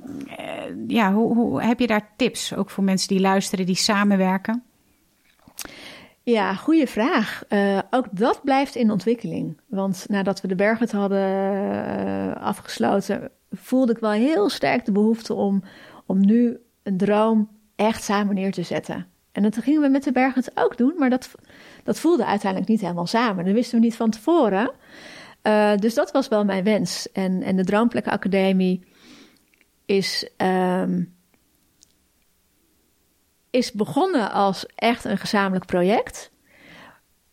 ja, 0.86 1.12
hoe, 1.12 1.34
hoe 1.34 1.62
heb 1.62 1.80
je 1.80 1.86
daar 1.86 2.08
tips, 2.16 2.54
ook 2.54 2.70
voor 2.70 2.84
mensen 2.84 3.08
die 3.08 3.20
luisteren, 3.20 3.66
die 3.66 3.74
samenwerken? 3.74 4.62
Ja, 6.24 6.54
goede 6.54 6.86
vraag. 6.86 7.42
Uh, 7.48 7.78
ook 7.90 8.06
dat 8.10 8.40
blijft 8.44 8.74
in 8.74 8.90
ontwikkeling. 8.90 9.60
Want 9.66 10.04
nadat 10.08 10.40
we 10.40 10.48
de 10.48 10.54
berghut 10.54 10.92
hadden 10.92 11.18
uh, 11.18 12.36
afgesloten, 12.36 13.30
voelde 13.50 13.92
ik 13.92 13.98
wel 13.98 14.10
heel 14.10 14.48
sterk 14.48 14.84
de 14.84 14.92
behoefte 14.92 15.34
om, 15.34 15.62
om 16.06 16.20
nu 16.20 16.58
een 16.82 16.96
droom 16.96 17.48
echt 17.76 18.02
samen 18.02 18.34
neer 18.34 18.52
te 18.52 18.62
zetten. 18.62 19.06
En 19.32 19.42
dat 19.42 19.58
gingen 19.58 19.80
we 19.80 19.88
met 19.88 20.04
de 20.04 20.12
berghut 20.12 20.50
ook 20.54 20.76
doen, 20.76 20.94
maar 20.98 21.10
dat, 21.10 21.30
dat 21.84 21.98
voelde 21.98 22.24
uiteindelijk 22.24 22.70
niet 22.70 22.80
helemaal 22.80 23.06
samen. 23.06 23.44
Dat 23.44 23.54
wisten 23.54 23.78
we 23.78 23.84
niet 23.84 23.96
van 23.96 24.10
tevoren. 24.10 24.70
Uh, 25.42 25.76
dus 25.76 25.94
dat 25.94 26.12
was 26.12 26.28
wel 26.28 26.44
mijn 26.44 26.64
wens. 26.64 27.12
En, 27.12 27.42
en 27.42 27.56
de 27.56 27.64
Droomplek 27.64 28.08
Academie 28.08 28.84
is, 29.84 30.30
ehm, 30.36 31.02
is 33.52 33.72
begonnen 33.72 34.32
als 34.32 34.66
echt 34.74 35.04
een 35.04 35.18
gezamenlijk 35.18 35.66
project. 35.66 36.30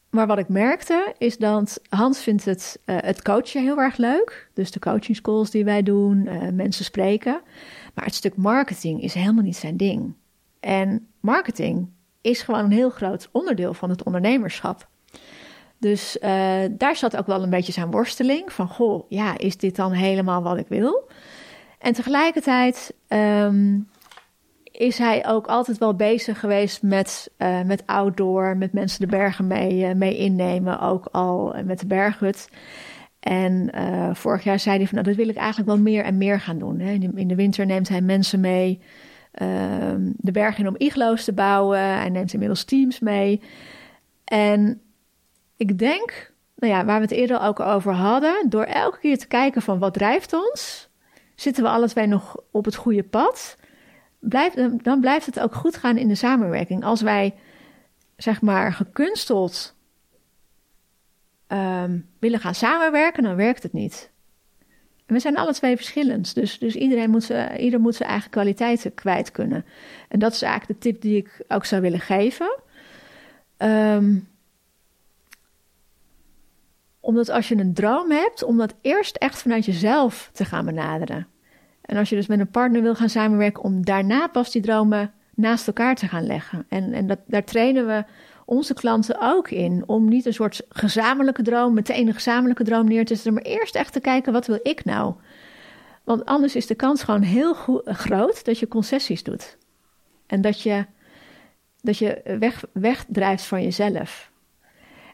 Maar 0.09 0.27
wat 0.27 0.37
ik 0.37 0.49
merkte 0.49 1.13
is 1.17 1.37
dat 1.37 1.81
Hans 1.89 2.21
vindt 2.21 2.45
het, 2.45 2.79
uh, 2.85 2.97
het 2.99 3.21
coachen 3.21 3.61
heel 3.61 3.77
erg 3.77 3.97
leuk. 3.97 4.49
Dus 4.53 4.71
de 4.71 4.79
coaching 4.79 5.17
schools 5.17 5.49
die 5.49 5.65
wij 5.65 5.83
doen, 5.83 6.25
uh, 6.25 6.49
mensen 6.51 6.85
spreken. 6.85 7.41
Maar 7.93 8.05
het 8.05 8.15
stuk 8.15 8.35
marketing 8.35 9.01
is 9.01 9.13
helemaal 9.13 9.43
niet 9.43 9.55
zijn 9.55 9.77
ding. 9.77 10.13
En 10.59 11.07
marketing 11.19 11.89
is 12.21 12.41
gewoon 12.41 12.63
een 12.63 12.71
heel 12.71 12.89
groot 12.89 13.29
onderdeel 13.31 13.73
van 13.73 13.89
het 13.89 14.03
ondernemerschap. 14.03 14.87
Dus 15.77 16.17
uh, 16.21 16.61
daar 16.71 16.95
zat 16.95 17.17
ook 17.17 17.27
wel 17.27 17.43
een 17.43 17.49
beetje 17.49 17.71
zijn 17.71 17.91
worsteling 17.91 18.53
van, 18.53 18.67
goh, 18.67 19.05
ja, 19.09 19.37
is 19.37 19.57
dit 19.57 19.75
dan 19.75 19.91
helemaal 19.91 20.43
wat 20.43 20.57
ik 20.57 20.67
wil? 20.67 21.09
En 21.79 21.93
tegelijkertijd 21.93 22.93
um, 23.07 23.89
is 24.79 24.97
hij 24.97 25.27
ook 25.27 25.47
altijd 25.47 25.77
wel 25.77 25.95
bezig 25.95 26.39
geweest 26.39 26.81
met, 26.81 27.31
uh, 27.37 27.61
met 27.61 27.83
outdoor, 27.85 28.57
met 28.57 28.73
mensen 28.73 28.99
de 28.99 29.07
bergen 29.07 29.47
mee, 29.47 29.89
uh, 29.89 29.93
mee 29.93 30.17
innemen, 30.17 30.79
ook 30.79 31.07
al 31.11 31.55
met 31.65 31.79
de 31.79 31.85
berghut. 31.85 32.49
En 33.19 33.71
uh, 33.75 34.13
vorig 34.13 34.43
jaar 34.43 34.59
zei 34.59 34.77
hij 34.77 34.85
van, 34.85 34.95
nou, 34.95 35.07
dat 35.07 35.17
wil 35.17 35.29
ik 35.29 35.35
eigenlijk 35.35 35.67
wel 35.69 35.79
meer 35.79 36.03
en 36.03 36.17
meer 36.17 36.39
gaan 36.39 36.59
doen. 36.59 36.79
Hè. 36.79 36.91
In, 36.91 37.27
de, 37.27 37.35
winter 37.35 37.65
neemt 37.65 37.89
hij 37.89 38.01
mensen 38.01 38.39
mee 38.39 38.81
ehm, 39.31 40.11
de 40.17 40.31
bergen 40.31 40.63
in 40.63 40.69
om 40.69 40.75
iglo's 40.77 41.23
te 41.23 41.33
bouwen. 41.33 41.79
Hij 41.79 42.09
neemt 42.09 42.33
inmiddels 42.33 42.63
teams 42.63 42.99
mee. 42.99 43.41
En 44.23 44.81
ik 45.57 45.77
denk, 45.77 46.33
nou 46.55 46.73
ja, 46.73 46.85
waar 46.85 46.99
we 46.99 47.05
het 47.05 47.15
eerder 47.15 47.41
ook 47.41 47.59
over 47.59 47.93
hadden, 47.93 48.49
door 48.49 48.63
elke 48.63 48.99
keer 48.99 49.17
te 49.17 49.27
kijken 49.27 49.61
van 49.61 49.79
wat 49.79 49.93
drijft 49.93 50.33
ons, 50.33 50.89
zitten 51.35 51.63
we 51.63 51.69
alle 51.69 51.87
twee 51.87 52.07
nog 52.07 52.35
op 52.51 52.65
het 52.65 52.75
goede 52.75 53.03
pad, 53.03 53.57
blijft, 54.19 54.83
dan 54.83 54.99
blijft 54.99 55.25
het 55.25 55.39
ook 55.39 55.55
goed 55.55 55.77
gaan 55.77 55.97
in 55.97 56.07
de 56.07 56.15
samenwerking. 56.15 56.83
Als 56.83 57.01
wij, 57.01 57.35
zeg 58.17 58.41
maar, 58.41 58.73
gekunsteld 58.73 59.75
um, 61.47 62.09
willen 62.19 62.39
gaan 62.39 62.55
samenwerken, 62.55 63.23
dan 63.23 63.35
werkt 63.35 63.63
het 63.63 63.73
niet. 63.73 64.11
We 65.05 65.19
zijn 65.19 65.37
alle 65.37 65.53
twee 65.53 65.75
verschillend, 65.75 66.35
dus, 66.35 66.59
dus 66.59 66.75
iedereen 66.75 67.09
moet, 67.09 67.31
ieder 67.57 67.79
moet 67.79 67.95
zijn 67.95 68.09
eigen 68.09 68.29
kwaliteiten 68.29 68.93
kwijt 68.93 69.31
kunnen. 69.31 69.65
En 70.07 70.19
dat 70.19 70.33
is 70.33 70.41
eigenlijk 70.41 70.81
de 70.81 70.89
tip 70.89 71.01
die 71.01 71.17
ik 71.17 71.43
ook 71.47 71.65
zou 71.65 71.81
willen 71.81 71.99
geven. 71.99 72.59
Um, 73.57 74.27
omdat 76.99 77.29
als 77.29 77.47
je 77.47 77.55
een 77.55 77.73
droom 77.73 78.11
hebt, 78.11 78.43
om 78.43 78.57
dat 78.57 78.75
eerst 78.81 79.15
echt 79.15 79.41
vanuit 79.41 79.65
jezelf 79.65 80.29
te 80.33 80.45
gaan 80.45 80.65
benaderen. 80.65 81.27
En 81.89 81.97
als 81.97 82.09
je 82.09 82.15
dus 82.15 82.27
met 82.27 82.39
een 82.39 82.51
partner 82.51 82.81
wil 82.81 82.95
gaan 82.95 83.09
samenwerken, 83.09 83.63
om 83.63 83.85
daarna 83.85 84.27
pas 84.27 84.51
die 84.51 84.61
dromen 84.61 85.11
naast 85.35 85.67
elkaar 85.67 85.95
te 85.95 86.07
gaan 86.07 86.25
leggen. 86.25 86.65
En, 86.67 86.93
en 86.93 87.07
dat, 87.07 87.19
daar 87.27 87.43
trainen 87.43 87.87
we 87.87 88.03
onze 88.45 88.73
klanten 88.73 89.17
ook 89.19 89.49
in. 89.49 89.83
Om 89.85 90.07
niet 90.07 90.25
een 90.25 90.33
soort 90.33 90.61
gezamenlijke 90.69 91.41
droom, 91.41 91.73
meteen 91.73 92.07
een 92.07 92.13
gezamenlijke 92.13 92.63
droom 92.63 92.87
neer 92.87 93.05
te 93.05 93.15
zetten, 93.15 93.33
maar 93.33 93.43
eerst 93.43 93.75
echt 93.75 93.93
te 93.93 93.99
kijken, 93.99 94.33
wat 94.33 94.47
wil 94.47 94.59
ik 94.63 94.85
nou? 94.85 95.13
Want 96.03 96.25
anders 96.25 96.55
is 96.55 96.67
de 96.67 96.75
kans 96.75 97.03
gewoon 97.03 97.21
heel 97.21 97.53
groot 97.85 98.45
dat 98.45 98.59
je 98.59 98.67
concessies 98.67 99.23
doet. 99.23 99.57
En 100.27 100.41
dat 100.41 100.61
je, 100.61 100.85
dat 101.81 101.97
je 101.97 102.21
weg, 102.39 102.65
wegdrijft 102.73 103.43
van 103.43 103.63
jezelf. 103.63 104.31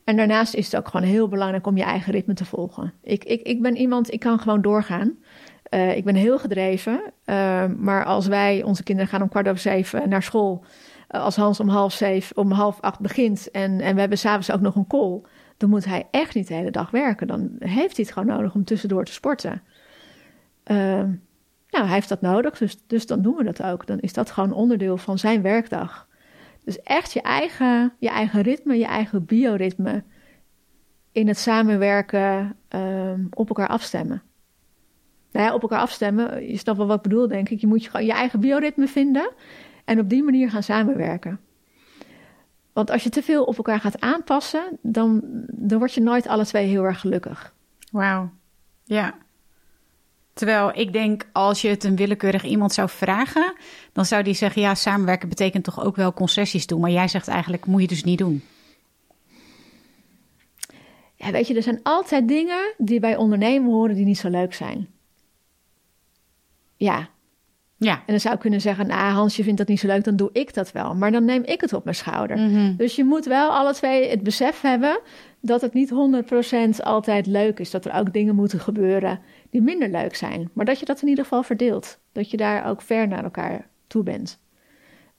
En 0.03 0.17
daarnaast 0.17 0.53
is 0.53 0.65
het 0.65 0.75
ook 0.75 0.87
gewoon 0.87 1.07
heel 1.07 1.27
belangrijk 1.27 1.67
om 1.67 1.77
je 1.77 1.83
eigen 1.83 2.11
ritme 2.11 2.33
te 2.33 2.45
volgen. 2.45 2.93
Ik, 3.03 3.23
ik, 3.23 3.41
ik 3.41 3.61
ben 3.61 3.75
iemand, 3.75 4.13
ik 4.13 4.19
kan 4.19 4.39
gewoon 4.39 4.61
doorgaan. 4.61 5.17
Uh, 5.75 5.97
ik 5.97 6.03
ben 6.03 6.15
heel 6.15 6.39
gedreven. 6.39 7.01
Uh, 7.25 7.65
maar 7.77 8.05
als 8.05 8.27
wij, 8.27 8.63
onze 8.63 8.83
kinderen 8.83 9.11
gaan 9.11 9.21
om 9.21 9.29
kwart 9.29 9.47
over 9.47 9.59
zeven 9.59 10.09
naar 10.09 10.23
school. 10.23 10.65
Uh, 11.11 11.21
als 11.21 11.35
Hans 11.35 11.59
om 11.59 11.67
half 11.67 11.93
zeven, 11.93 12.37
om 12.37 12.51
half 12.51 12.81
acht 12.81 12.99
begint. 12.99 13.51
En, 13.51 13.81
en 13.81 13.93
we 13.93 13.99
hebben 13.99 14.17
s'avonds 14.17 14.51
ook 14.51 14.61
nog 14.61 14.75
een 14.75 14.87
call. 14.87 15.21
Dan 15.57 15.69
moet 15.69 15.85
hij 15.85 16.07
echt 16.11 16.35
niet 16.35 16.47
de 16.47 16.53
hele 16.53 16.71
dag 16.71 16.91
werken. 16.91 17.27
Dan 17.27 17.55
heeft 17.59 17.95
hij 17.95 18.05
het 18.05 18.11
gewoon 18.11 18.35
nodig 18.35 18.53
om 18.53 18.63
tussendoor 18.63 19.05
te 19.05 19.11
sporten. 19.11 19.61
nou, 20.65 21.85
hij 21.85 21.93
heeft 21.93 22.09
dat 22.09 22.21
nodig, 22.21 22.57
dus, 22.57 22.77
dus 22.87 23.05
dan 23.05 23.21
doen 23.21 23.35
we 23.35 23.43
dat 23.43 23.63
ook. 23.63 23.87
Dan 23.87 23.99
is 23.99 24.13
dat 24.13 24.31
gewoon 24.31 24.53
onderdeel 24.53 24.97
van 24.97 25.17
zijn 25.17 25.41
werkdag. 25.41 26.07
Dus 26.63 26.81
echt 26.81 27.13
je 27.13 27.21
eigen, 27.21 27.93
je 27.99 28.09
eigen 28.09 28.41
ritme, 28.41 28.77
je 28.77 28.85
eigen 28.85 29.25
bioritme 29.25 30.03
in 31.11 31.27
het 31.27 31.37
samenwerken 31.37 32.55
um, 32.69 33.27
op 33.29 33.47
elkaar 33.47 33.67
afstemmen. 33.67 34.23
Nou 35.35 35.47
ja, 35.47 35.53
op 35.53 35.61
elkaar 35.61 35.79
afstemmen, 35.79 36.47
je 36.47 36.57
snapt 36.57 36.77
wel 36.77 36.87
wat 36.87 36.97
ik 36.97 37.03
bedoel, 37.03 37.27
denk 37.27 37.49
ik. 37.49 37.61
Je 37.61 37.67
moet 37.67 37.83
je 37.83 37.89
gewoon 37.89 38.05
je 38.05 38.11
eigen 38.11 38.39
bioritme 38.39 38.87
vinden 38.87 39.31
en 39.85 39.99
op 39.99 40.09
die 40.09 40.23
manier 40.23 40.49
gaan 40.49 40.63
samenwerken. 40.63 41.39
Want 42.73 42.91
als 42.91 43.03
je 43.03 43.09
te 43.09 43.21
veel 43.21 43.43
op 43.43 43.57
elkaar 43.57 43.79
gaat 43.79 44.01
aanpassen, 44.01 44.77
dan, 44.81 45.21
dan 45.47 45.77
word 45.77 45.93
je 45.93 46.01
nooit 46.01 46.27
alle 46.27 46.45
twee 46.45 46.67
heel 46.67 46.83
erg 46.83 46.99
gelukkig. 46.99 47.53
Wauw, 47.91 48.29
ja. 48.83 49.15
Terwijl 50.33 50.71
ik 50.73 50.93
denk, 50.93 51.29
als 51.31 51.61
je 51.61 51.67
het 51.67 51.83
een 51.83 51.95
willekeurig 51.95 52.43
iemand 52.43 52.73
zou 52.73 52.89
vragen, 52.89 53.53
dan 53.93 54.05
zou 54.05 54.23
die 54.23 54.33
zeggen: 54.33 54.61
ja, 54.61 54.75
samenwerken 54.75 55.29
betekent 55.29 55.63
toch 55.63 55.83
ook 55.83 55.95
wel 55.95 56.13
concessies 56.13 56.67
doen. 56.67 56.79
Maar 56.79 56.91
jij 56.91 57.07
zegt 57.07 57.27
eigenlijk: 57.27 57.65
moet 57.65 57.81
je 57.81 57.87
dus 57.87 58.03
niet 58.03 58.17
doen. 58.17 58.43
Ja, 61.15 61.31
weet 61.31 61.47
je, 61.47 61.55
er 61.55 61.63
zijn 61.63 61.79
altijd 61.83 62.27
dingen 62.27 62.73
die 62.77 62.99
bij 62.99 63.15
ondernemen 63.15 63.71
horen 63.71 63.95
die 63.95 64.05
niet 64.05 64.17
zo 64.17 64.29
leuk 64.29 64.53
zijn. 64.53 64.93
Ja. 66.75 67.07
Ja. 67.77 67.93
En 67.93 68.03
dan 68.05 68.19
zou 68.19 68.33
ik 68.33 68.39
kunnen 68.39 68.61
zeggen: 68.61 68.87
nou, 68.87 69.13
Hans, 69.13 69.35
je 69.35 69.43
vindt 69.43 69.57
dat 69.57 69.67
niet 69.67 69.79
zo 69.79 69.87
leuk, 69.87 70.03
dan 70.03 70.15
doe 70.15 70.29
ik 70.33 70.53
dat 70.53 70.71
wel. 70.71 70.95
Maar 70.95 71.11
dan 71.11 71.25
neem 71.25 71.43
ik 71.43 71.61
het 71.61 71.73
op 71.73 71.83
mijn 71.83 71.95
schouder. 71.95 72.37
Mhm. 72.37 72.75
Dus 72.75 72.95
je 72.95 73.03
moet 73.03 73.25
wel 73.25 73.49
alle 73.49 73.73
twee 73.73 74.09
het 74.09 74.23
besef 74.23 74.61
hebben 74.61 74.99
dat 75.39 75.61
het 75.61 75.73
niet 75.73 75.89
100% 75.89 76.83
altijd 76.83 77.25
leuk 77.25 77.59
is. 77.59 77.71
Dat 77.71 77.85
er 77.85 77.93
ook 77.93 78.13
dingen 78.13 78.35
moeten 78.35 78.59
gebeuren 78.59 79.19
die 79.49 79.61
minder 79.61 79.89
leuk 79.89 80.15
zijn. 80.15 80.49
Maar 80.53 80.65
dat 80.65 80.79
je 80.79 80.85
dat 80.85 81.01
in 81.01 81.07
ieder 81.07 81.23
geval 81.23 81.43
verdeelt. 81.43 81.99
Dat 82.11 82.31
je 82.31 82.37
daar 82.37 82.65
ook 82.69 82.81
ver 82.81 83.07
naar 83.07 83.23
elkaar 83.23 83.67
toe 83.87 84.03
bent. 84.03 84.39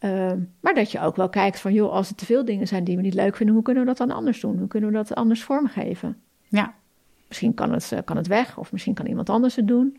Uh, 0.00 0.32
maar 0.60 0.74
dat 0.74 0.90
je 0.90 1.00
ook 1.00 1.16
wel 1.16 1.28
kijkt 1.28 1.60
van, 1.60 1.72
joh, 1.72 1.92
als 1.92 2.08
er 2.08 2.14
te 2.14 2.24
veel 2.24 2.44
dingen 2.44 2.66
zijn 2.66 2.84
die 2.84 2.96
we 2.96 3.02
niet 3.02 3.14
leuk 3.14 3.36
vinden, 3.36 3.54
hoe 3.54 3.64
kunnen 3.64 3.82
we 3.82 3.88
dat 3.88 3.98
dan 3.98 4.16
anders 4.16 4.40
doen? 4.40 4.58
Hoe 4.58 4.68
kunnen 4.68 4.90
we 4.90 4.96
dat 4.96 5.14
anders 5.14 5.42
vormgeven? 5.42 6.16
Ja. 6.48 6.74
Misschien 7.28 7.54
kan 7.54 7.72
het, 7.72 7.90
uh, 7.92 7.98
kan 8.04 8.16
het 8.16 8.26
weg, 8.26 8.58
of 8.58 8.72
misschien 8.72 8.94
kan 8.94 9.06
iemand 9.06 9.30
anders 9.30 9.56
het 9.56 9.68
doen. 9.68 9.96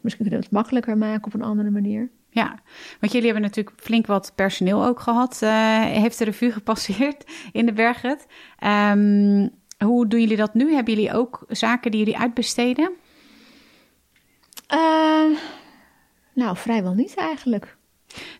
Misschien 0.00 0.24
kunnen 0.24 0.40
we 0.40 0.46
het 0.46 0.54
makkelijker 0.54 0.98
maken 0.98 1.24
op 1.24 1.34
een 1.34 1.42
andere 1.42 1.70
manier. 1.70 2.10
Ja, 2.30 2.58
want 3.00 3.12
jullie 3.12 3.26
hebben 3.30 3.42
natuurlijk 3.42 3.80
flink 3.80 4.06
wat 4.06 4.32
personeel 4.34 4.84
ook 4.84 5.00
gehad. 5.00 5.40
Uh, 5.42 5.84
heeft 5.84 6.18
de 6.18 6.24
revue 6.24 6.52
gepasseerd 6.52 7.24
in 7.52 7.66
de 7.66 7.72
Berghut. 7.72 8.26
Um, 8.64 9.50
hoe 9.84 10.06
doen 10.06 10.20
jullie 10.20 10.36
dat 10.36 10.54
nu? 10.54 10.74
Hebben 10.74 10.94
jullie 10.94 11.12
ook 11.12 11.44
zaken 11.48 11.90
die 11.90 12.00
jullie 12.00 12.18
uitbesteden? 12.18 12.90
Uh, 14.74 15.38
nou, 16.32 16.56
vrijwel 16.56 16.94
niet 16.94 17.14
eigenlijk. 17.16 17.75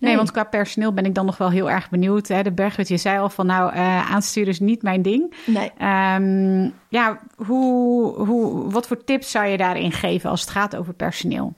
Nee. 0.01 0.17
want 0.17 0.31
qua 0.31 0.45
personeel 0.45 0.93
ben 0.93 1.05
ik 1.05 1.15
dan 1.15 1.27
nog 1.27 1.37
wel 1.37 1.51
heel 1.51 1.71
erg 1.71 1.91
benieuwd. 1.91 2.29
Hè? 2.29 2.43
De 2.43 2.53
Berghut, 2.53 2.89
je 2.89 2.97
zei 2.97 3.19
al 3.19 3.29
van 3.29 3.47
nou, 3.47 3.75
uh, 3.75 4.11
aansturen 4.11 4.49
is 4.49 4.61
niet 4.61 4.83
mijn 4.83 5.03
ding. 5.03 5.35
Nee. 5.47 5.71
Um, 6.15 6.75
ja, 6.89 7.21
hoe, 7.37 8.15
hoe, 8.15 8.71
wat 8.71 8.87
voor 8.87 9.05
tips 9.05 9.31
zou 9.31 9.47
je 9.47 9.57
daarin 9.57 9.93
geven 9.93 10.31
als 10.31 10.41
het 10.41 10.51
gaat 10.51 10.77
over 10.77 10.95
personeel? 10.95 11.55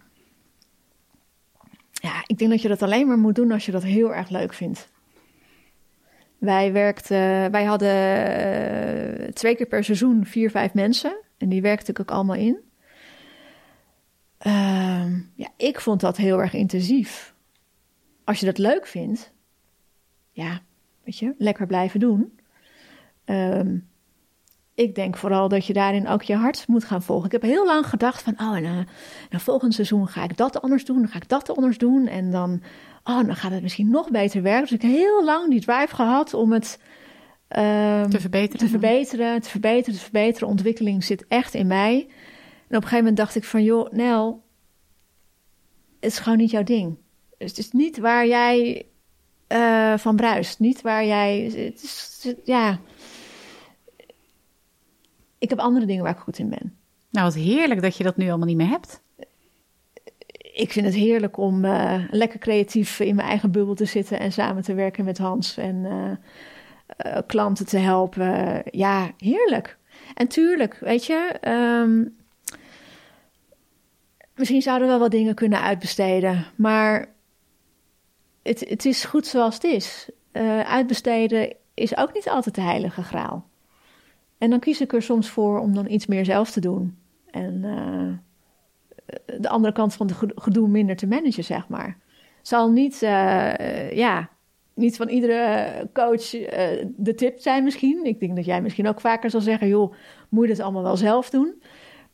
Ja, 1.92 2.22
ik 2.26 2.38
denk 2.38 2.50
dat 2.50 2.62
je 2.62 2.68
dat 2.68 2.82
alleen 2.82 3.06
maar 3.06 3.18
moet 3.18 3.34
doen 3.34 3.52
als 3.52 3.66
je 3.66 3.72
dat 3.72 3.82
heel 3.82 4.14
erg 4.14 4.28
leuk 4.28 4.54
vindt. 4.54 4.88
Wij 6.38 6.72
werkten, 6.72 7.50
wij 7.50 7.64
hadden 7.64 7.94
uh, 9.20 9.28
twee 9.28 9.56
keer 9.56 9.66
per 9.66 9.84
seizoen 9.84 10.26
vier, 10.26 10.50
vijf 10.50 10.74
mensen. 10.74 11.16
En 11.38 11.48
die 11.48 11.62
werkte 11.62 11.90
ik 11.90 12.00
ook 12.00 12.10
allemaal 12.10 12.36
in. 12.36 12.58
Uh, 14.46 15.04
ja, 15.34 15.48
ik 15.56 15.80
vond 15.80 16.00
dat 16.00 16.16
heel 16.16 16.40
erg 16.40 16.52
intensief. 16.52 17.34
Als 18.28 18.40
je 18.40 18.46
dat 18.46 18.58
leuk 18.58 18.86
vindt, 18.86 19.32
ja, 20.30 20.60
weet 21.04 21.18
je, 21.18 21.34
lekker 21.38 21.66
blijven 21.66 22.00
doen. 22.00 22.38
Um, 23.24 23.88
ik 24.74 24.94
denk 24.94 25.16
vooral 25.16 25.48
dat 25.48 25.66
je 25.66 25.72
daarin 25.72 26.08
ook 26.08 26.22
je 26.22 26.34
hart 26.34 26.66
moet 26.66 26.84
gaan 26.84 27.02
volgen. 27.02 27.26
Ik 27.26 27.32
heb 27.32 27.42
heel 27.42 27.66
lang 27.66 27.86
gedacht 27.86 28.22
van, 28.22 28.40
oh, 28.40 28.56
en, 28.56 28.64
uh, 28.64 28.70
nou, 29.30 29.42
volgend 29.42 29.74
seizoen 29.74 30.08
ga 30.08 30.24
ik 30.24 30.36
dat 30.36 30.62
anders 30.62 30.84
doen, 30.84 30.96
dan 30.96 31.08
ga 31.08 31.16
ik 31.16 31.28
dat 31.28 31.56
anders 31.56 31.78
doen. 31.78 32.06
En 32.06 32.30
dan, 32.30 32.62
oh, 33.04 33.26
dan 33.26 33.36
gaat 33.36 33.52
het 33.52 33.62
misschien 33.62 33.90
nog 33.90 34.10
beter 34.10 34.42
werken. 34.42 34.62
Dus 34.62 34.72
ik 34.72 34.82
heb 34.82 34.90
heel 34.90 35.24
lang 35.24 35.50
die 35.50 35.60
drive 35.60 35.94
gehad 35.94 36.34
om 36.34 36.52
het 36.52 36.80
uh, 37.56 38.02
te 38.04 38.20
verbeteren. 38.20 38.58
Te 38.58 38.68
verbeteren, 38.68 39.40
te 39.40 39.48
verbeteren, 39.48 39.94
te 39.94 40.04
verbeteren. 40.04 40.48
Ontwikkeling 40.48 41.04
zit 41.04 41.26
echt 41.28 41.54
in 41.54 41.66
mij. 41.66 41.94
En 42.00 42.76
op 42.76 42.82
een 42.82 42.82
gegeven 42.82 42.98
moment 42.98 43.16
dacht 43.16 43.34
ik 43.34 43.44
van, 43.44 43.62
joh, 43.62 43.92
Nel, 43.92 44.44
het 46.00 46.10
is 46.10 46.18
gewoon 46.18 46.38
niet 46.38 46.50
jouw 46.50 46.62
ding. 46.64 46.98
Het 47.38 47.58
is 47.58 47.72
niet 47.72 47.98
waar 47.98 48.26
jij 48.26 48.86
uh, 49.48 49.98
van 49.98 50.16
bruist. 50.16 50.58
Niet 50.58 50.80
waar 50.80 51.04
jij, 51.04 51.40
het 51.42 51.82
is, 51.82 52.34
ja 52.44 52.78
ik 55.38 55.50
heb 55.50 55.58
andere 55.58 55.86
dingen 55.86 56.02
waar 56.02 56.12
ik 56.12 56.18
goed 56.18 56.38
in 56.38 56.48
ben. 56.48 56.76
Nou, 57.10 57.26
wat 57.26 57.34
heerlijk 57.34 57.82
dat 57.82 57.96
je 57.96 58.04
dat 58.04 58.16
nu 58.16 58.28
allemaal 58.28 58.46
niet 58.46 58.56
meer 58.56 58.68
hebt. 58.68 59.00
ik 60.52 60.72
vind 60.72 60.86
het 60.86 60.94
heerlijk 60.94 61.36
om 61.36 61.64
uh, 61.64 62.04
lekker 62.10 62.38
creatief 62.38 63.00
in 63.00 63.14
mijn 63.14 63.28
eigen 63.28 63.50
bubbel 63.50 63.74
te 63.74 63.84
zitten 63.84 64.18
en 64.18 64.32
samen 64.32 64.62
te 64.62 64.74
werken 64.74 65.04
met 65.04 65.18
Hans 65.18 65.56
en 65.56 65.76
uh, 65.76 67.18
klanten 67.26 67.66
te 67.66 67.78
helpen. 67.78 68.62
Ja, 68.70 69.10
heerlijk. 69.18 69.78
En 70.14 70.28
tuurlijk, 70.28 70.78
weet 70.80 71.06
je, 71.06 71.34
um, 71.82 72.16
misschien 74.34 74.62
zouden 74.62 74.86
we 74.86 74.92
wel 74.92 75.02
wat 75.02 75.10
dingen 75.10 75.34
kunnen 75.34 75.62
uitbesteden, 75.62 76.46
maar 76.56 77.08
het, 78.48 78.68
het 78.68 78.84
is 78.84 79.04
goed 79.04 79.26
zoals 79.26 79.54
het 79.54 79.64
is. 79.64 80.10
uitbesteden 80.64 81.54
is 81.74 81.96
ook 81.96 82.14
niet 82.14 82.28
altijd 82.28 82.54
de 82.54 82.60
heilige 82.60 83.02
graal. 83.02 83.46
En 84.38 84.50
dan 84.50 84.58
kies 84.58 84.80
ik 84.80 84.92
er 84.92 85.02
soms 85.02 85.28
voor 85.28 85.58
om 85.58 85.74
dan 85.74 85.90
iets 85.90 86.06
meer 86.06 86.24
zelf 86.24 86.50
te 86.50 86.60
doen. 86.60 86.98
En 87.30 87.64
de 89.38 89.48
andere 89.48 89.72
kant 89.72 89.94
van 89.94 90.06
het 90.06 90.16
gedoe 90.34 90.68
minder 90.68 90.96
te 90.96 91.06
managen, 91.06 91.44
zeg 91.44 91.68
maar. 91.68 91.98
Zal 92.42 92.70
niet, 92.70 93.02
uh, 93.02 93.92
ja, 93.92 94.28
niet 94.74 94.96
van 94.96 95.08
iedere 95.08 95.66
coach 95.92 96.30
de 96.96 97.14
tip 97.16 97.40
zijn 97.40 97.64
misschien. 97.64 98.04
Ik 98.04 98.20
denk 98.20 98.36
dat 98.36 98.44
jij 98.44 98.62
misschien 98.62 98.88
ook 98.88 99.00
vaker 99.00 99.30
zal 99.30 99.40
zeggen, 99.40 99.68
joh, 99.68 99.94
moet 100.28 100.44
je 100.44 100.50
het 100.50 100.60
allemaal 100.60 100.82
wel 100.82 100.96
zelf 100.96 101.30
doen. 101.30 101.62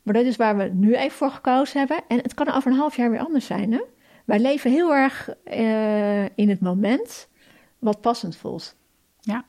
Maar 0.01 0.13
dat 0.13 0.25
is 0.25 0.35
waar 0.35 0.57
we 0.57 0.63
nu 0.63 0.95
even 0.95 1.17
voor 1.17 1.29
gekozen 1.29 1.79
hebben. 1.79 1.97
En 2.07 2.17
het 2.17 2.33
kan 2.33 2.51
over 2.53 2.71
een 2.71 2.77
half 2.77 2.95
jaar 2.95 3.11
weer 3.11 3.19
anders 3.19 3.45
zijn. 3.45 3.71
Hè? 3.71 3.81
Wij 4.25 4.39
leven 4.39 4.71
heel 4.71 4.93
erg 4.93 5.29
uh, 5.45 6.23
in 6.23 6.49
het 6.49 6.59
moment 6.59 7.27
wat 7.79 8.01
passend 8.01 8.37
voelt. 8.37 8.75
Ja. 9.19 9.45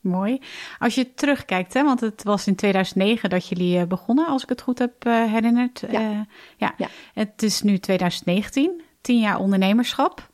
Mooi. 0.00 0.40
Als 0.78 0.94
je 0.94 1.14
terugkijkt, 1.14 1.74
hè, 1.74 1.84
want 1.84 2.00
het 2.00 2.22
was 2.22 2.46
in 2.46 2.54
2009 2.54 3.30
dat 3.30 3.48
jullie 3.48 3.86
begonnen, 3.86 4.26
als 4.26 4.42
ik 4.42 4.48
het 4.48 4.60
goed 4.60 4.78
heb 4.78 5.06
uh, 5.06 5.32
herinnerd. 5.32 5.84
Ja. 5.90 6.00
Uh, 6.00 6.20
ja. 6.56 6.74
ja. 6.76 6.88
Het 7.14 7.42
is 7.42 7.62
nu 7.62 7.78
2019, 7.78 8.82
tien 9.00 9.18
jaar 9.18 9.38
ondernemerschap. 9.38 10.30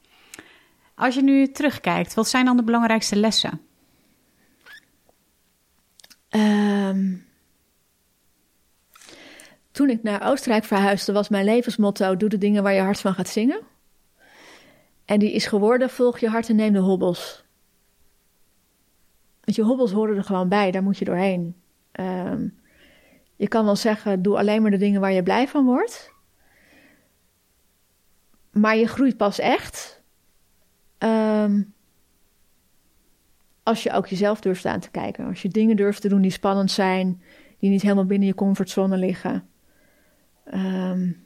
Als 0.95 1.15
je 1.15 1.23
nu 1.23 1.53
terugkijkt, 1.53 2.15
wat 2.15 2.29
zijn 2.29 2.45
dan 2.45 2.57
de 2.57 2.63
belangrijkste 2.63 3.17
lessen? 3.17 3.61
Um, 6.31 7.27
toen 9.71 9.91
ik 9.91 10.03
naar 10.03 10.31
Oostenrijk 10.31 10.65
verhuisde, 10.65 11.13
was 11.13 11.29
mijn 11.29 11.45
levensmotto: 11.45 12.17
doe 12.17 12.29
de 12.29 12.39
dingen 12.39 12.63
waar 12.63 12.75
je 12.75 12.81
hart 12.81 13.01
van 13.01 13.15
gaat 13.15 13.29
zingen. 13.29 13.61
En 15.05 15.19
die 15.19 15.33
is 15.33 15.47
geworden: 15.47 15.91
volg 15.91 16.19
je 16.19 16.29
hart 16.29 16.49
en 16.49 16.57
neem 16.57 16.73
de 16.73 16.79
hobbels. 16.79 17.45
Want 19.41 19.57
je 19.57 19.63
hobbels 19.63 19.93
horen 19.93 20.17
er 20.17 20.25
gewoon 20.25 20.49
bij, 20.49 20.71
daar 20.71 20.83
moet 20.83 20.99
je 20.99 21.05
doorheen. 21.05 21.57
Um, 22.01 22.59
je 23.37 23.49
kan 23.49 23.65
wel 23.65 23.77
zeggen, 23.77 24.23
doe 24.23 24.39
alleen 24.39 24.63
maar 24.63 24.71
de 24.71 24.77
dingen 24.77 25.01
waar 25.01 25.13
je 25.13 25.23
blij 25.23 25.49
van 25.49 25.65
wordt. 25.65 26.13
Maar 28.51 28.77
je 28.77 28.87
groeit 28.87 29.17
pas 29.17 29.39
echt 29.39 30.03
um, 30.99 31.75
als 33.63 33.83
je 33.83 33.93
ook 33.93 34.07
jezelf 34.07 34.41
durft 34.41 34.65
aan 34.65 34.81
te 34.81 34.91
kijken. 34.91 35.27
Als 35.27 35.43
je 35.43 35.49
dingen 35.49 35.77
durft 35.77 36.01
te 36.01 36.09
doen 36.09 36.21
die 36.21 36.31
spannend 36.31 36.71
zijn, 36.71 37.23
die 37.59 37.71
niet 37.71 37.83
helemaal 37.83 38.07
binnen 38.07 38.29
je 38.29 38.35
comfortzone 38.35 38.97
liggen. 38.97 39.49
Um, 40.55 41.25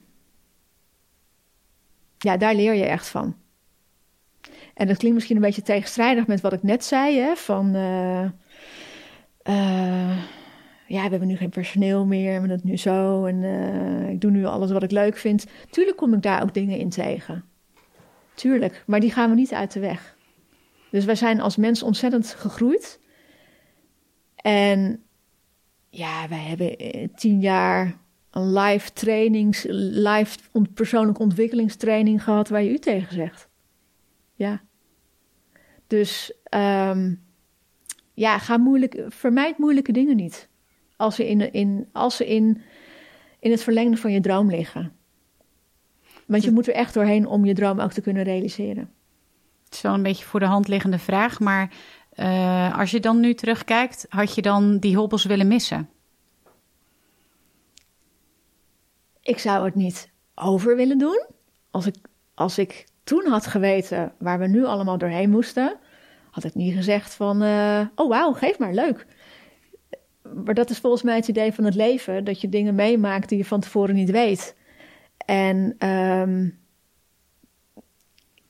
ja, 2.18 2.36
daar 2.36 2.54
leer 2.54 2.74
je 2.74 2.84
echt 2.84 3.08
van. 3.08 3.36
En 4.78 4.86
dat 4.86 4.96
klinkt 4.96 5.14
misschien 5.14 5.36
een 5.36 5.42
beetje 5.42 5.62
tegenstrijdig 5.62 6.26
met 6.26 6.40
wat 6.40 6.52
ik 6.52 6.62
net 6.62 6.84
zei, 6.84 7.18
hè, 7.18 7.36
van 7.36 7.76
uh, 7.76 8.24
uh, 9.44 10.18
ja, 10.86 11.02
we 11.02 11.10
hebben 11.10 11.28
nu 11.28 11.36
geen 11.36 11.50
personeel 11.50 12.06
meer, 12.06 12.24
we 12.24 12.30
hebben 12.30 12.50
het 12.50 12.64
nu 12.64 12.76
zo 12.76 13.24
en 13.24 13.42
uh, 13.42 14.08
ik 14.08 14.20
doe 14.20 14.30
nu 14.30 14.44
alles 14.44 14.70
wat 14.70 14.82
ik 14.82 14.90
leuk 14.90 15.16
vind. 15.16 15.46
Tuurlijk 15.70 15.96
kom 15.96 16.14
ik 16.14 16.22
daar 16.22 16.42
ook 16.42 16.54
dingen 16.54 16.78
in 16.78 16.88
tegen. 16.88 17.44
Tuurlijk, 18.34 18.84
maar 18.86 19.00
die 19.00 19.10
gaan 19.10 19.30
we 19.30 19.36
niet 19.36 19.52
uit 19.52 19.72
de 19.72 19.80
weg. 19.80 20.16
Dus 20.90 21.04
wij 21.04 21.14
zijn 21.14 21.40
als 21.40 21.56
mens 21.56 21.82
ontzettend 21.82 22.26
gegroeid. 22.26 23.00
En 24.36 25.02
ja, 25.90 26.28
wij 26.28 26.38
hebben 26.42 26.76
tien 27.14 27.40
jaar 27.40 27.96
een 28.30 28.52
live 28.52 28.92
trainings, 28.92 29.66
live 29.72 30.38
persoonlijke 30.74 31.22
ontwikkelingstraining 31.22 32.22
gehad 32.22 32.48
waar 32.48 32.62
je 32.62 32.70
u 32.70 32.78
tegen 32.78 33.14
zegt. 33.14 33.48
Ja. 34.34 34.66
Dus 35.88 36.32
um, 36.54 37.22
ja, 38.14 38.38
ga 38.38 38.56
moeilijk, 38.56 39.04
vermijd 39.08 39.58
moeilijke 39.58 39.92
dingen 39.92 40.16
niet. 40.16 40.48
Als 40.96 41.14
ze, 41.14 41.28
in, 41.28 41.52
in, 41.52 41.88
als 41.92 42.16
ze 42.16 42.26
in, 42.26 42.62
in 43.38 43.50
het 43.50 43.62
verlengde 43.62 43.96
van 43.96 44.12
je 44.12 44.20
droom 44.20 44.50
liggen. 44.50 44.92
Want 46.26 46.42
je 46.42 46.50
moet 46.50 46.68
er 46.68 46.74
echt 46.74 46.94
doorheen 46.94 47.26
om 47.26 47.44
je 47.44 47.54
droom 47.54 47.80
ook 47.80 47.92
te 47.92 48.00
kunnen 48.00 48.22
realiseren. 48.22 48.90
Het 49.64 49.74
is 49.74 49.80
wel 49.80 49.94
een 49.94 50.02
beetje 50.02 50.24
voor 50.24 50.40
de 50.40 50.46
hand 50.46 50.68
liggende 50.68 50.98
vraag, 50.98 51.40
maar 51.40 51.72
uh, 52.14 52.78
als 52.78 52.90
je 52.90 53.00
dan 53.00 53.20
nu 53.20 53.34
terugkijkt, 53.34 54.06
had 54.08 54.34
je 54.34 54.42
dan 54.42 54.78
die 54.78 54.96
hobbels 54.96 55.24
willen 55.24 55.48
missen? 55.48 55.88
Ik 59.22 59.38
zou 59.38 59.64
het 59.64 59.74
niet 59.74 60.10
over 60.34 60.76
willen 60.76 60.98
doen. 60.98 61.26
Als 61.70 61.86
ik, 61.86 61.94
als 62.34 62.58
ik 62.58 62.87
toen 63.08 63.26
had 63.26 63.46
geweten 63.46 64.12
waar 64.18 64.38
we 64.38 64.46
nu 64.46 64.64
allemaal 64.64 64.98
doorheen 64.98 65.30
moesten, 65.30 65.76
had 66.30 66.44
ik 66.44 66.54
niet 66.54 66.74
gezegd 66.74 67.14
van, 67.14 67.42
uh, 67.42 67.80
oh 67.94 68.08
wauw, 68.08 68.32
geef 68.32 68.58
maar, 68.58 68.74
leuk. 68.74 69.06
Maar 70.44 70.54
dat 70.54 70.70
is 70.70 70.78
volgens 70.78 71.02
mij 71.02 71.16
het 71.16 71.28
idee 71.28 71.52
van 71.52 71.64
het 71.64 71.74
leven, 71.74 72.24
dat 72.24 72.40
je 72.40 72.48
dingen 72.48 72.74
meemaakt 72.74 73.28
die 73.28 73.38
je 73.38 73.44
van 73.44 73.60
tevoren 73.60 73.94
niet 73.94 74.10
weet. 74.10 74.56
En 75.24 75.88
um, 75.88 76.58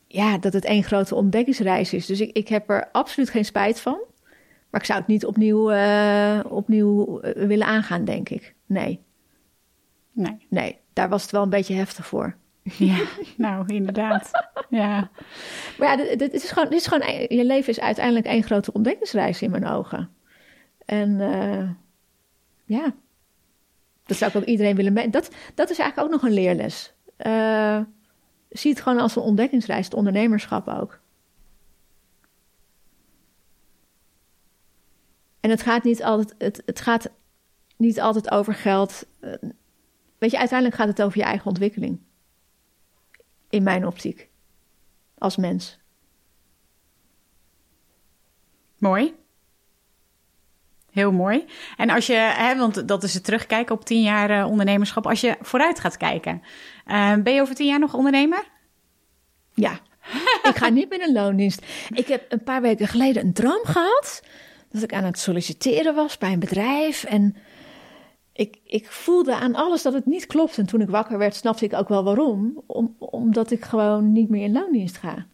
ja, 0.07 0.39
dat 0.39 0.53
het 0.53 0.65
één 0.65 0.83
grote 0.83 1.15
ontdekkingsreis 1.15 1.93
is. 1.93 2.07
Dus 2.07 2.21
ik, 2.21 2.37
ik 2.37 2.49
heb 2.49 2.71
er 2.71 2.89
absoluut 2.93 3.31
geen 3.31 3.45
spijt 3.45 3.81
van. 3.81 3.99
Maar 4.71 4.81
ik 4.81 4.87
zou 4.87 4.99
het 4.99 5.09
niet 5.09 5.27
opnieuw, 5.27 5.73
uh, 5.73 6.41
opnieuw 6.49 7.21
uh, 7.23 7.47
willen 7.47 7.67
aangaan, 7.67 8.05
denk 8.05 8.29
ik. 8.29 8.55
Nee. 8.67 9.01
Nee. 10.13 10.47
Nee, 10.49 10.79
daar 10.93 11.09
was 11.09 11.23
het 11.23 11.31
wel 11.31 11.43
een 11.43 11.51
beetje 11.51 11.75
heftig 11.75 12.07
voor. 12.07 12.37
Ja, 12.77 13.05
nou 13.37 13.75
inderdaad. 13.75 14.31
Ja. 14.69 15.11
Maar 15.79 15.99
ja, 15.99 16.17
dit, 16.17 16.33
is 16.33 16.51
gewoon, 16.51 16.69
dit 16.69 16.79
is 16.79 16.87
gewoon, 16.87 17.13
je 17.29 17.45
leven 17.45 17.69
is 17.69 17.81
uiteindelijk 17.81 18.27
één 18.27 18.43
grote 18.43 18.73
ontdekkingsreis 18.73 19.43
in 19.43 19.51
mijn 19.51 19.67
ogen. 19.67 20.11
En 20.85 21.11
uh, 21.11 21.71
ja, 22.65 22.95
dat 24.07 24.17
zou 24.17 24.31
ik 24.31 24.37
ook 24.37 24.45
iedereen 24.45 24.77
willen. 24.77 25.11
Dat, 25.11 25.31
dat 25.55 25.71
is 25.71 25.79
eigenlijk 25.79 25.99
ook 25.99 26.21
nog 26.21 26.31
een 26.31 26.37
leerles. 26.37 26.93
Uh, 27.27 27.81
zie 28.49 28.71
het 28.71 28.81
gewoon 28.81 28.99
als 28.99 29.17
een 29.17 29.23
ontdekkingsreis, 29.23 29.85
het 29.85 29.95
ondernemerschap 29.95 30.69
ook. 30.69 31.01
En 35.41 35.51
het 35.51 35.63
gaat 35.63 35.85
niet 35.85 36.03
altijd, 36.03 36.35
het, 36.39 36.63
het 36.67 36.81
gaat 36.81 37.11
niet 37.77 38.01
altijd 38.01 38.31
over 38.31 38.55
geld. 38.55 39.07
Uh, 39.21 39.33
weet 40.19 40.31
je, 40.31 40.39
uiteindelijk 40.39 40.79
gaat 40.79 40.89
het 40.89 41.03
over 41.03 41.19
je 41.19 41.25
eigen 41.25 41.47
ontwikkeling 41.47 42.01
in 43.51 43.63
mijn 43.63 43.87
optiek. 43.87 44.29
Als 45.19 45.37
mens. 45.37 45.79
Mooi. 48.79 49.15
Heel 50.91 51.13
mooi. 51.13 51.47
En 51.77 51.91
als 51.91 52.07
je, 52.07 52.15
hè, 52.15 52.57
want 52.57 52.89
dat 52.89 53.03
is 53.03 53.15
het 53.15 53.25
terugkijken 53.25 53.75
op 53.75 53.85
tien 53.85 54.03
jaar 54.03 54.31
uh, 54.31 54.47
ondernemerschap. 54.51 55.07
Als 55.07 55.21
je 55.21 55.37
vooruit 55.41 55.81
gaat 55.81 55.97
kijken, 55.97 56.43
uh, 56.87 57.15
ben 57.15 57.35
je 57.35 57.41
over 57.41 57.55
tien 57.55 57.67
jaar 57.67 57.79
nog 57.79 57.95
ondernemer? 57.95 58.45
Ja, 59.55 59.81
ik 60.43 60.57
ga 60.57 60.69
niet 60.69 60.89
met 60.89 61.01
een 61.01 61.13
loondienst. 61.13 61.63
Ik 61.95 62.09
heb 62.09 62.33
een 62.33 62.43
paar 62.43 62.63
weken 62.63 62.89
geleden 62.89 63.25
een 63.25 63.33
droom 63.33 63.65
gehad. 63.65 64.23
Dat 64.71 64.83
ik 64.83 64.93
aan 64.93 65.05
het 65.05 65.19
solliciteren 65.19 65.95
was 65.95 66.19
bij 66.19 66.33
een 66.33 66.39
bedrijf. 66.39 67.05
En 67.05 67.37
ik, 68.39 68.59
ik 68.65 68.87
voelde 68.87 69.35
aan 69.35 69.55
alles 69.55 69.83
dat 69.83 69.93
het 69.93 70.07
niet 70.07 70.27
klopt. 70.27 70.59
En 70.59 70.67
toen 70.67 70.81
ik 70.81 70.89
wakker 70.89 71.19
werd, 71.19 71.35
snapte 71.35 71.65
ik 71.65 71.73
ook 71.73 71.89
wel 71.89 72.05
waarom. 72.05 72.63
Om, 72.67 72.97
omdat 72.99 73.51
ik 73.51 73.65
gewoon 73.65 74.13
niet 74.13 74.29
meer 74.29 74.45
in 74.45 74.53
loondienst 74.53 74.97
ga. 74.97 75.27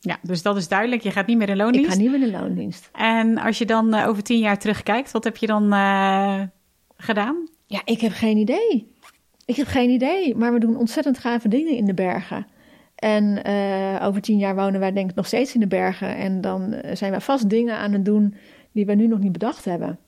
Ja, 0.00 0.18
dus 0.22 0.42
dat 0.42 0.56
is 0.56 0.68
duidelijk. 0.68 1.02
Je 1.02 1.10
gaat 1.10 1.26
niet 1.26 1.36
meer 1.36 1.48
in 1.48 1.56
loondienst. 1.56 1.88
Ik 1.88 1.94
ga 1.94 2.00
niet 2.00 2.10
meer 2.10 2.22
in 2.22 2.40
loondienst. 2.40 2.90
En 2.92 3.38
als 3.38 3.58
je 3.58 3.66
dan 3.66 3.94
uh, 3.94 4.08
over 4.08 4.22
tien 4.22 4.38
jaar 4.38 4.58
terugkijkt, 4.58 5.10
wat 5.10 5.24
heb 5.24 5.36
je 5.36 5.46
dan 5.46 5.74
uh, 5.74 6.42
gedaan? 6.96 7.48
Ja, 7.66 7.80
ik 7.84 8.00
heb 8.00 8.12
geen 8.12 8.36
idee. 8.36 8.92
Ik 9.44 9.56
heb 9.56 9.66
geen 9.66 9.90
idee. 9.90 10.34
Maar 10.36 10.52
we 10.52 10.58
doen 10.58 10.76
ontzettend 10.76 11.18
gave 11.18 11.48
dingen 11.48 11.76
in 11.76 11.84
de 11.84 11.94
bergen. 11.94 12.46
En 12.94 13.42
uh, 13.46 14.06
over 14.06 14.20
tien 14.20 14.38
jaar 14.38 14.54
wonen 14.54 14.80
wij 14.80 14.92
denk 14.92 15.10
ik 15.10 15.16
nog 15.16 15.26
steeds 15.26 15.54
in 15.54 15.60
de 15.60 15.66
bergen. 15.66 16.16
En 16.16 16.40
dan 16.40 16.74
zijn 16.92 17.12
we 17.12 17.20
vast 17.20 17.50
dingen 17.50 17.76
aan 17.76 17.92
het 17.92 18.04
doen 18.04 18.34
die 18.72 18.86
we 18.86 18.94
nu 18.94 19.06
nog 19.06 19.18
niet 19.18 19.32
bedacht 19.32 19.64
hebben. 19.64 19.98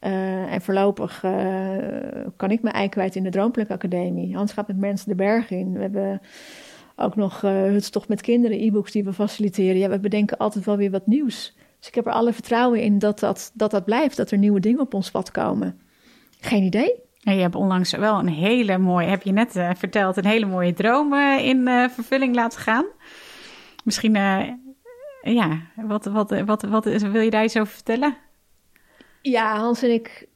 Uh, 0.00 0.52
en 0.52 0.60
voorlopig 0.60 1.22
uh, 1.22 1.76
kan 2.36 2.50
ik 2.50 2.62
mijn 2.62 2.74
ei 2.74 3.08
in 3.12 3.22
de 3.22 3.30
Droomplek 3.30 3.70
Academie. 3.70 4.36
Hans 4.36 4.52
gaat 4.52 4.66
met 4.66 4.76
mensen 4.76 5.08
de 5.08 5.14
berg 5.14 5.50
in. 5.50 5.72
We 5.72 5.80
hebben 5.80 6.20
ook 6.96 7.16
nog 7.16 7.42
uh, 7.42 7.50
Hutstocht 7.50 8.08
met 8.08 8.20
kinderen, 8.20 8.60
e-books 8.60 8.92
die 8.92 9.04
we 9.04 9.12
faciliteren. 9.12 9.78
Ja, 9.78 9.88
we 9.88 9.98
bedenken 9.98 10.36
altijd 10.36 10.64
wel 10.64 10.76
weer 10.76 10.90
wat 10.90 11.06
nieuws. 11.06 11.56
Dus 11.78 11.88
ik 11.88 11.94
heb 11.94 12.06
er 12.06 12.12
alle 12.12 12.32
vertrouwen 12.32 12.82
in 12.82 12.98
dat 12.98 13.18
dat, 13.18 13.50
dat 13.54 13.70
dat 13.70 13.84
blijft, 13.84 14.16
dat 14.16 14.30
er 14.30 14.38
nieuwe 14.38 14.60
dingen 14.60 14.80
op 14.80 14.94
ons 14.94 15.10
pad 15.10 15.30
komen. 15.30 15.80
Geen 16.40 16.62
idee. 16.62 16.94
Je 17.18 17.30
hebt 17.30 17.54
onlangs 17.54 17.96
wel 17.96 18.18
een 18.18 18.28
hele 18.28 18.78
mooie, 18.78 19.06
heb 19.06 19.22
je 19.22 19.32
net 19.32 19.52
verteld, 19.76 20.16
een 20.16 20.26
hele 20.26 20.46
mooie 20.46 20.72
droom 20.72 21.14
in 21.38 21.68
vervulling 21.90 22.34
laten 22.34 22.60
gaan. 22.60 22.84
Misschien, 23.84 24.14
ja, 25.22 25.60
wat, 25.74 26.04
wat, 26.04 26.40
wat, 26.44 26.62
wat, 26.62 26.84
wil 26.84 27.20
je 27.20 27.30
daar 27.30 27.44
iets 27.44 27.58
over 27.58 27.72
vertellen? 27.72 28.16
Ja, 29.30 29.58
Hans 29.58 29.82
en 29.82 29.92
ik 29.92 30.28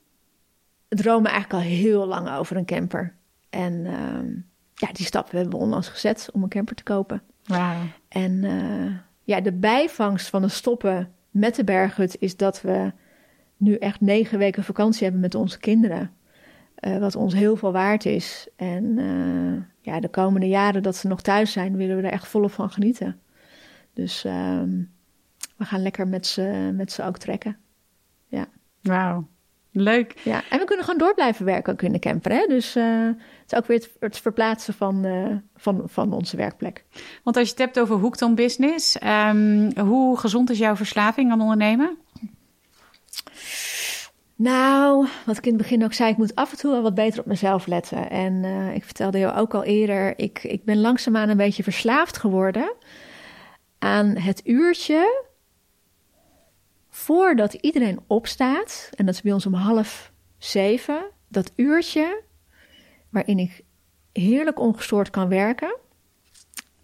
dromen 0.89 1.31
eigenlijk 1.31 1.65
al 1.65 1.71
heel 1.71 2.07
lang 2.07 2.31
over 2.31 2.57
een 2.57 2.65
camper. 2.65 3.15
En 3.51 3.87
ehm, 3.87 4.31
ja, 4.75 4.93
die 4.93 5.07
stap 5.07 5.31
hebben 5.31 5.51
we 5.51 5.57
onlangs 5.57 5.89
gezet 5.89 6.29
om 6.33 6.43
een 6.43 6.49
camper 6.49 6.75
te 6.75 6.83
kopen. 6.83 7.23
Wow. 7.45 7.73
En 8.09 8.45
ja, 9.25 9.41
de 9.41 9.53
bijvangst 9.53 10.29
van 10.29 10.43
het 10.43 10.53
stoppen 10.53 11.13
met 11.31 11.55
de 11.55 11.65
berghut 11.65 12.17
is 12.19 12.37
dat 12.37 12.63
we 12.63 12.93
nu 13.57 13.75
echt 13.75 14.01
negen 14.01 14.39
weken 14.39 14.65
vakantie 14.65 15.03
hebben 15.03 15.21
met 15.21 15.35
onze 15.35 15.59
kinderen. 15.59 16.11
Uh, 16.81 16.99
wat 16.99 17.17
ons 17.17 17.35
heel 17.35 17.57
veel 17.57 17.73
waard 17.73 18.07
is. 18.07 18.49
En 18.57 18.85
uh, 18.99 19.63
ja, 19.81 20.01
de 20.01 20.09
komende 20.09 20.49
jaren 20.49 20.83
dat 20.83 20.97
ze 20.97 21.09
nog 21.09 21.23
thuis 21.23 21.53
zijn, 21.53 21.77
willen 21.77 21.97
we 21.97 22.03
er 22.03 22.13
echt 22.13 22.29
volop 22.29 22.53
van 22.53 22.71
genieten. 22.71 23.21
Dus 23.93 24.25
uh, 24.25 24.63
we 25.57 25.65
gaan 25.65 25.83
lekker 25.83 26.09
met 26.09 26.27
ze, 26.27 26.71
met 26.75 26.93
ze 26.93 27.03
ook 27.03 27.19
trekken. 27.19 27.57
Wauw. 28.83 29.27
Leuk. 29.73 30.15
Ja, 30.25 30.43
en 30.51 30.59
we 30.59 30.65
kunnen 30.65 30.85
gewoon 30.85 31.01
door 31.01 31.15
blijven 31.15 31.45
werken 31.45 31.73
ook 31.73 31.83
in 31.83 31.93
de 31.93 31.99
camper. 31.99 32.33
Hè? 32.33 32.47
Dus 32.47 32.77
uh, 32.77 33.07
het 33.07 33.53
is 33.53 33.59
ook 33.59 33.67
weer 33.67 33.79
het, 33.79 33.91
het 34.01 34.19
verplaatsen 34.19 34.75
van, 34.75 35.07
uh, 35.07 35.37
van, 35.57 35.83
van 35.87 36.13
onze 36.13 36.37
werkplek. 36.37 36.85
Want 37.23 37.37
als 37.37 37.47
je 37.47 37.53
het 37.53 37.63
hebt 37.63 37.81
over 37.81 37.97
hooked 37.97 38.23
on 38.23 38.35
business, 38.35 38.99
um, 39.03 39.79
hoe 39.79 40.19
gezond 40.19 40.51
is 40.51 40.59
jouw 40.59 40.77
verslaving 40.77 41.31
aan 41.31 41.41
ondernemen? 41.41 41.99
Nou, 44.37 45.07
wat 45.27 45.37
ik 45.37 45.47
in 45.47 45.53
het 45.53 45.63
begin 45.63 45.85
ook 45.85 45.93
zei, 45.93 46.11
ik 46.11 46.17
moet 46.17 46.35
af 46.35 46.51
en 46.51 46.59
toe 46.59 46.71
wel 46.71 46.83
wat 46.83 46.95
beter 46.95 47.21
op 47.21 47.27
mezelf 47.27 47.67
letten. 47.67 48.11
En 48.11 48.33
uh, 48.33 48.75
ik 48.75 48.85
vertelde 48.85 49.19
jou 49.19 49.37
ook 49.37 49.55
al 49.55 49.65
eerder, 49.65 50.19
ik, 50.19 50.45
ik 50.45 50.65
ben 50.65 50.81
langzaamaan 50.81 51.29
een 51.29 51.37
beetje 51.37 51.63
verslaafd 51.63 52.17
geworden 52.17 52.73
aan 53.79 54.17
het 54.17 54.41
uurtje 54.45 55.25
voordat 57.03 57.53
iedereen 57.53 58.01
opstaat. 58.07 58.91
En 58.95 59.07
dat 59.07 59.15
is 59.15 59.23
bij 59.23 59.33
ons 59.33 59.47
om 59.47 59.55
half 59.55 60.13
zeven. 60.39 61.05
Dat 61.29 61.53
uurtje 61.57 62.23
waarin 63.09 63.39
ik 63.39 63.65
heerlijk 64.13 64.61
ongestoord 64.61 65.11
kan 65.11 65.29
werken. 65.29 65.77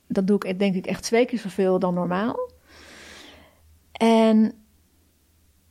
Dat 0.06 0.26
doe 0.26 0.44
ik 0.44 0.58
denk 0.58 0.74
ik 0.74 0.86
echt 0.86 1.02
twee 1.02 1.26
keer 1.26 1.38
zoveel 1.38 1.78
dan 1.78 1.94
normaal. 1.94 2.50
En 3.92 4.52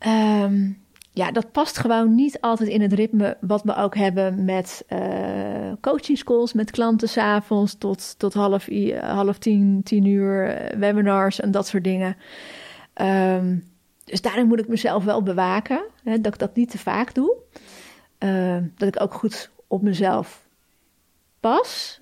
um, 0.08 0.86
ja, 1.12 1.32
dat 1.32 1.52
past 1.52 1.78
gewoon 1.78 2.16
niet 2.16 2.42
altijd 2.42 2.70
in 2.70 2.82
het 2.82 2.94
ritme 2.94 3.38
wat 3.42 3.64
we 3.64 3.76
ook 3.76 3.96
hebben 3.96 4.46
met 4.46 4.86
uh, 4.90 5.72
coaching 5.82 6.18
schools, 6.18 6.54
met 6.54 6.72
klanten 6.72 7.10
s'avonds 7.10 7.78
tot, 7.78 8.20
tot 8.20 8.34
half, 8.34 8.68
half 9.00 9.38
tien, 9.38 9.84
tien 9.84 10.06
uur, 10.06 10.48
uh, 10.48 10.80
webinars 10.80 11.40
en 11.40 11.52
dat 11.52 11.68
soort 11.68 11.84
dingen. 11.84 12.18
Um, 13.02 13.76
dus 14.08 14.22
daarin 14.22 14.48
moet 14.48 14.60
ik 14.60 14.68
mezelf 14.68 15.04
wel 15.04 15.24
bewaken, 15.24 15.86
hè, 16.04 16.22
dat 16.22 16.34
ik 16.34 16.40
dat 16.40 16.56
niet 16.56 16.70
te 16.70 16.78
vaak 16.78 17.14
doe. 17.14 17.36
Uh, 18.20 18.58
dat 18.76 18.88
ik 18.88 19.02
ook 19.02 19.14
goed 19.14 19.52
op 19.68 19.82
mezelf 19.82 20.48
pas. 21.40 22.02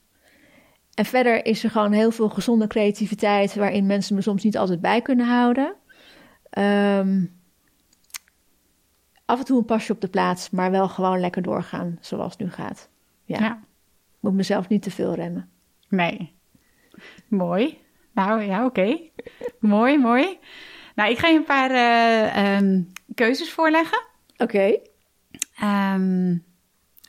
En 0.94 1.06
verder 1.06 1.46
is 1.46 1.64
er 1.64 1.70
gewoon 1.70 1.92
heel 1.92 2.12
veel 2.12 2.30
gezonde 2.30 2.68
creativiteit 2.68 3.56
waarin 3.56 3.86
mensen 3.86 4.16
me 4.16 4.22
soms 4.22 4.44
niet 4.44 4.58
altijd 4.58 4.82
bij 4.82 5.02
kunnen 5.02 5.28
houden. 5.28 5.76
Um, 6.58 7.40
af 9.26 9.40
en 9.40 9.46
toe 9.46 9.58
een 9.58 9.66
pasje 9.66 9.92
op 9.92 10.02
de 10.02 10.08
plaats, 10.08 10.50
maar 10.50 10.72
wel 10.72 10.90
gewoon 10.90 11.20
lekker 11.20 11.42
doorgaan 11.42 11.98
zoals 12.00 12.32
het 12.32 12.42
nu 12.42 12.52
gaat. 12.52 12.90
Ja. 13.24 13.40
ja. 13.40 13.64
Moet 14.20 14.34
mezelf 14.34 14.68
niet 14.68 14.82
te 14.82 14.92
veel 14.92 15.14
remmen. 15.14 15.50
Nee. 15.90 16.34
Mooi. 17.28 17.78
Nou 18.12 18.42
ja, 18.42 18.66
oké. 18.66 19.00
mooi, 19.60 19.98
mooi. 19.98 20.40
Nou, 20.96 21.12
ik 21.12 21.18
ga 21.18 21.28
je 21.28 21.38
een 21.38 21.44
paar 21.44 21.72
uh, 21.72 22.58
um, 22.58 22.92
keuzes 23.16 23.52
voorleggen. 23.52 24.04
Oké. 24.38 24.44
Okay. 24.44 24.82
Um, 25.94 26.44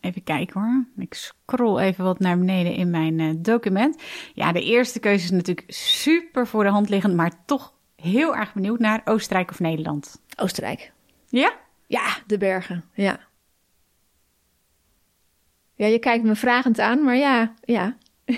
even 0.00 0.22
kijken 0.22 0.60
hoor. 0.60 0.86
Ik 0.96 1.14
scroll 1.14 1.78
even 1.78 2.04
wat 2.04 2.18
naar 2.18 2.38
beneden 2.38 2.74
in 2.74 2.90
mijn 2.90 3.18
uh, 3.18 3.34
document. 3.36 4.02
Ja, 4.34 4.52
de 4.52 4.62
eerste 4.62 5.00
keuze 5.00 5.24
is 5.24 5.30
natuurlijk 5.30 5.64
super 5.72 6.46
voor 6.46 6.64
de 6.64 6.70
hand 6.70 6.88
liggend, 6.88 7.14
maar 7.14 7.44
toch 7.44 7.72
heel 7.96 8.36
erg 8.36 8.54
benieuwd 8.54 8.78
naar 8.78 9.00
Oostenrijk 9.04 9.50
of 9.50 9.60
Nederland. 9.60 10.22
Oostenrijk. 10.36 10.92
Ja? 11.28 11.52
Ja, 11.86 12.16
de 12.26 12.38
bergen, 12.38 12.84
ja. 12.94 13.20
Ja, 15.74 15.86
je 15.86 15.98
kijkt 15.98 16.24
me 16.24 16.34
vragend 16.34 16.80
aan, 16.80 17.02
maar 17.02 17.16
ja, 17.16 17.54
ja. 17.64 17.96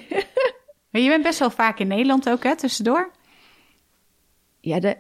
maar 0.90 1.00
je 1.00 1.08
bent 1.08 1.22
best 1.22 1.38
wel 1.38 1.50
vaak 1.50 1.78
in 1.78 1.86
Nederland 1.86 2.30
ook, 2.30 2.42
hè, 2.42 2.56
tussendoor? 2.56 3.10
Ja, 4.60 4.80
de 4.80 4.96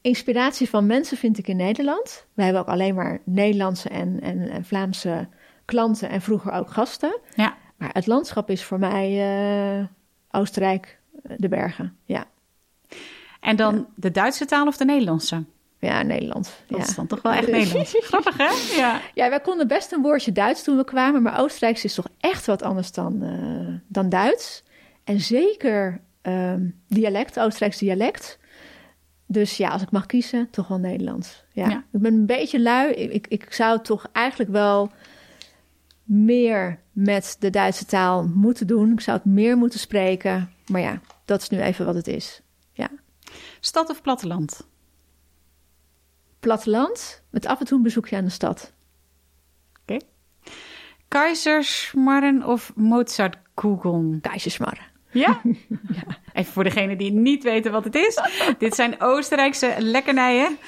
inspiratie 0.00 0.68
van 0.68 0.86
mensen 0.86 1.16
vind 1.16 1.38
ik 1.38 1.48
in 1.48 1.56
Nederland. 1.56 2.26
We 2.34 2.42
hebben 2.42 2.62
ook 2.62 2.68
alleen 2.68 2.94
maar 2.94 3.20
Nederlandse 3.24 3.88
en, 3.88 4.20
en, 4.20 4.50
en 4.50 4.64
Vlaamse 4.64 5.28
klanten 5.64 6.08
en 6.08 6.20
vroeger 6.20 6.52
ook 6.52 6.70
gasten. 6.70 7.18
Ja. 7.34 7.56
Maar 7.76 7.90
het 7.92 8.06
landschap 8.06 8.50
is 8.50 8.64
voor 8.64 8.78
mij 8.78 9.10
uh, 9.78 9.84
Oostenrijk, 10.30 10.98
de 11.36 11.48
bergen, 11.48 11.96
ja. 12.04 12.24
En 13.40 13.56
dan 13.56 13.74
ja. 13.74 13.86
de 13.94 14.10
Duitse 14.10 14.44
taal 14.44 14.66
of 14.66 14.76
de 14.76 14.84
Nederlandse? 14.84 15.44
Ja, 15.78 16.02
Nederland. 16.02 16.52
Dat 16.66 16.78
ja. 16.78 16.84
is 16.84 16.94
dan 16.94 17.06
toch 17.06 17.22
wel 17.22 17.32
echt 17.32 17.50
Nederlands. 17.50 17.96
Grappig, 18.10 18.36
hè? 18.36 18.76
Ja. 18.76 19.00
ja, 19.14 19.28
wij 19.28 19.40
konden 19.40 19.68
best 19.68 19.92
een 19.92 20.02
woordje 20.02 20.32
Duits 20.32 20.62
toen 20.62 20.76
we 20.76 20.84
kwamen, 20.84 21.22
maar 21.22 21.40
Oostenrijks 21.40 21.84
is 21.84 21.94
toch 21.94 22.08
echt 22.20 22.46
wat 22.46 22.62
anders 22.62 22.92
dan, 22.92 23.22
uh, 23.22 23.74
dan 23.86 24.08
Duits. 24.08 24.62
En 25.04 25.20
zeker 25.20 26.00
um, 26.22 26.80
dialect, 26.88 27.38
Oostenrijks 27.38 27.78
dialect. 27.78 28.38
Dus 29.32 29.56
ja, 29.56 29.68
als 29.68 29.82
ik 29.82 29.90
mag 29.90 30.06
kiezen, 30.06 30.50
toch 30.50 30.68
wel 30.68 30.78
Nederlands. 30.78 31.44
Ja. 31.52 31.68
ja. 31.68 31.84
Ik 31.92 32.00
ben 32.00 32.14
een 32.14 32.26
beetje 32.26 32.60
lui. 32.60 32.92
Ik, 32.92 33.12
ik, 33.12 33.26
ik 33.26 33.52
zou 33.52 33.82
toch 33.82 34.06
eigenlijk 34.12 34.50
wel 34.50 34.90
meer 36.04 36.80
met 36.92 37.36
de 37.38 37.50
Duitse 37.50 37.84
taal 37.84 38.28
moeten 38.34 38.66
doen. 38.66 38.92
Ik 38.92 39.00
zou 39.00 39.16
het 39.16 39.26
meer 39.26 39.56
moeten 39.56 39.78
spreken. 39.78 40.50
Maar 40.66 40.80
ja, 40.80 41.00
dat 41.24 41.40
is 41.42 41.48
nu 41.48 41.60
even 41.60 41.84
wat 41.84 41.94
het 41.94 42.06
is. 42.06 42.42
Ja. 42.72 42.88
Stad 43.60 43.90
of 43.90 44.02
platteland? 44.02 44.68
platteland 46.40 47.22
met 47.30 47.46
af 47.46 47.60
en 47.60 47.66
toe 47.66 47.76
een 47.76 47.82
bezoekje 47.82 48.16
aan 48.16 48.24
de 48.24 48.30
stad. 48.30 48.72
Oké. 49.82 49.92
Okay. 49.92 50.08
Keizersmarren 51.08 52.46
of 52.46 52.72
Mozartkugeln? 52.76 54.20
Keizersmarren. 54.20 54.89
Ja? 55.12 55.40
ja? 55.98 56.02
Even 56.32 56.52
voor 56.52 56.64
degene 56.64 56.96
die 56.96 57.12
niet 57.12 57.42
weten 57.42 57.72
wat 57.72 57.84
het 57.84 57.94
is. 57.94 58.20
Dit 58.58 58.74
zijn 58.74 59.00
Oostenrijkse 59.00 59.74
lekkernijen. 59.78 60.58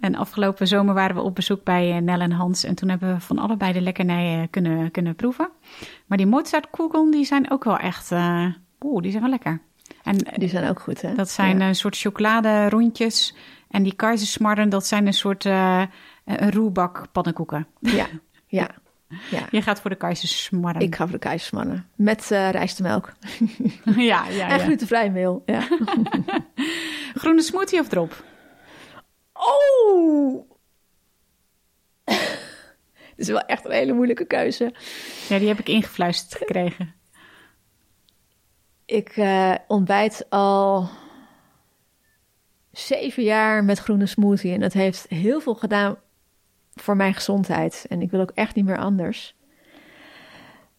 En 0.00 0.14
afgelopen 0.14 0.66
zomer 0.66 0.94
waren 0.94 1.16
we 1.16 1.22
op 1.22 1.34
bezoek 1.34 1.64
bij 1.64 1.90
eh, 1.90 2.02
Nel 2.02 2.20
en 2.20 2.32
Hans. 2.32 2.64
En 2.64 2.74
toen 2.74 2.88
hebben 2.88 3.14
we 3.14 3.20
van 3.20 3.38
allebei 3.38 3.72
de 3.72 3.80
lekkernijen 3.80 4.50
kunnen, 4.50 4.90
kunnen 4.90 5.14
proeven. 5.14 5.48
Maar 6.06 6.18
die 6.18 6.26
Mozartkugeln, 6.26 7.10
die 7.10 7.24
zijn 7.24 7.50
ook 7.50 7.64
wel 7.64 7.78
echt... 7.78 8.10
Uh, 8.10 8.46
Oeh, 8.80 9.02
die 9.02 9.10
zijn 9.10 9.22
wel 9.22 9.32
lekker. 9.32 9.60
En, 10.02 10.16
die 10.36 10.48
zijn 10.48 10.68
ook 10.68 10.80
goed, 10.80 11.02
hè? 11.02 11.14
Dat 11.14 11.30
zijn 11.30 11.58
ja. 11.58 11.68
een 11.68 11.74
soort 11.74 11.96
chocolade 11.96 12.68
rondjes 12.68 13.34
en 13.68 13.82
die 13.82 13.94
keizersmarren, 13.94 14.68
dat 14.68 14.86
zijn 14.86 15.06
een 15.06 15.12
soort 15.12 15.44
uh, 15.44 15.82
een 16.24 16.52
roerbak 16.52 17.06
pannenkoeken. 17.12 17.66
Ja, 17.80 18.06
ja. 18.46 18.68
Ja. 19.30 19.46
Je 19.56 19.62
gaat 19.62 19.80
voor 19.80 19.90
de 19.90 19.96
keizersmarren. 19.96 20.82
Ik 20.82 20.94
ga 20.94 21.04
voor 21.04 21.12
de 21.12 21.18
keizersmarren. 21.18 21.88
Met 21.96 22.30
uh, 22.32 22.50
rijstemelk. 22.50 23.12
ja, 23.96 24.28
ja, 24.28 24.48
En 24.48 24.60
glutenvrij 24.60 25.10
meel. 25.10 25.42
Ja. 25.46 25.68
Groene 27.20 27.42
smoothie 27.42 27.80
of 27.80 27.88
drop? 27.88 28.24
Oh! 29.32 30.48
Dit 32.04 33.28
is 33.28 33.34
wel 33.34 33.46
echt 33.46 33.64
een 33.64 33.70
hele 33.70 33.92
moeilijke 33.92 34.24
keuze. 34.24 34.74
Ja, 35.28 35.38
die 35.38 35.48
heb 35.48 35.58
ik 35.58 35.68
ingefluisterd 35.68 36.34
gekregen. 36.34 36.94
Ik 38.84 39.16
uh, 39.16 39.54
ontbijt 39.66 40.26
al 40.28 40.88
zeven 42.72 43.22
jaar 43.22 43.64
met 43.64 43.78
groene 43.78 44.06
smoothie. 44.06 44.52
En 44.52 44.60
dat 44.60 44.72
heeft 44.72 45.06
heel 45.08 45.40
veel 45.40 45.54
gedaan 45.54 45.98
voor 46.74 46.96
mijn 46.96 47.14
gezondheid. 47.14 47.86
En 47.88 48.02
ik 48.02 48.10
wil 48.10 48.20
ook 48.20 48.32
echt 48.34 48.54
niet 48.54 48.64
meer 48.64 48.78
anders. 48.78 49.34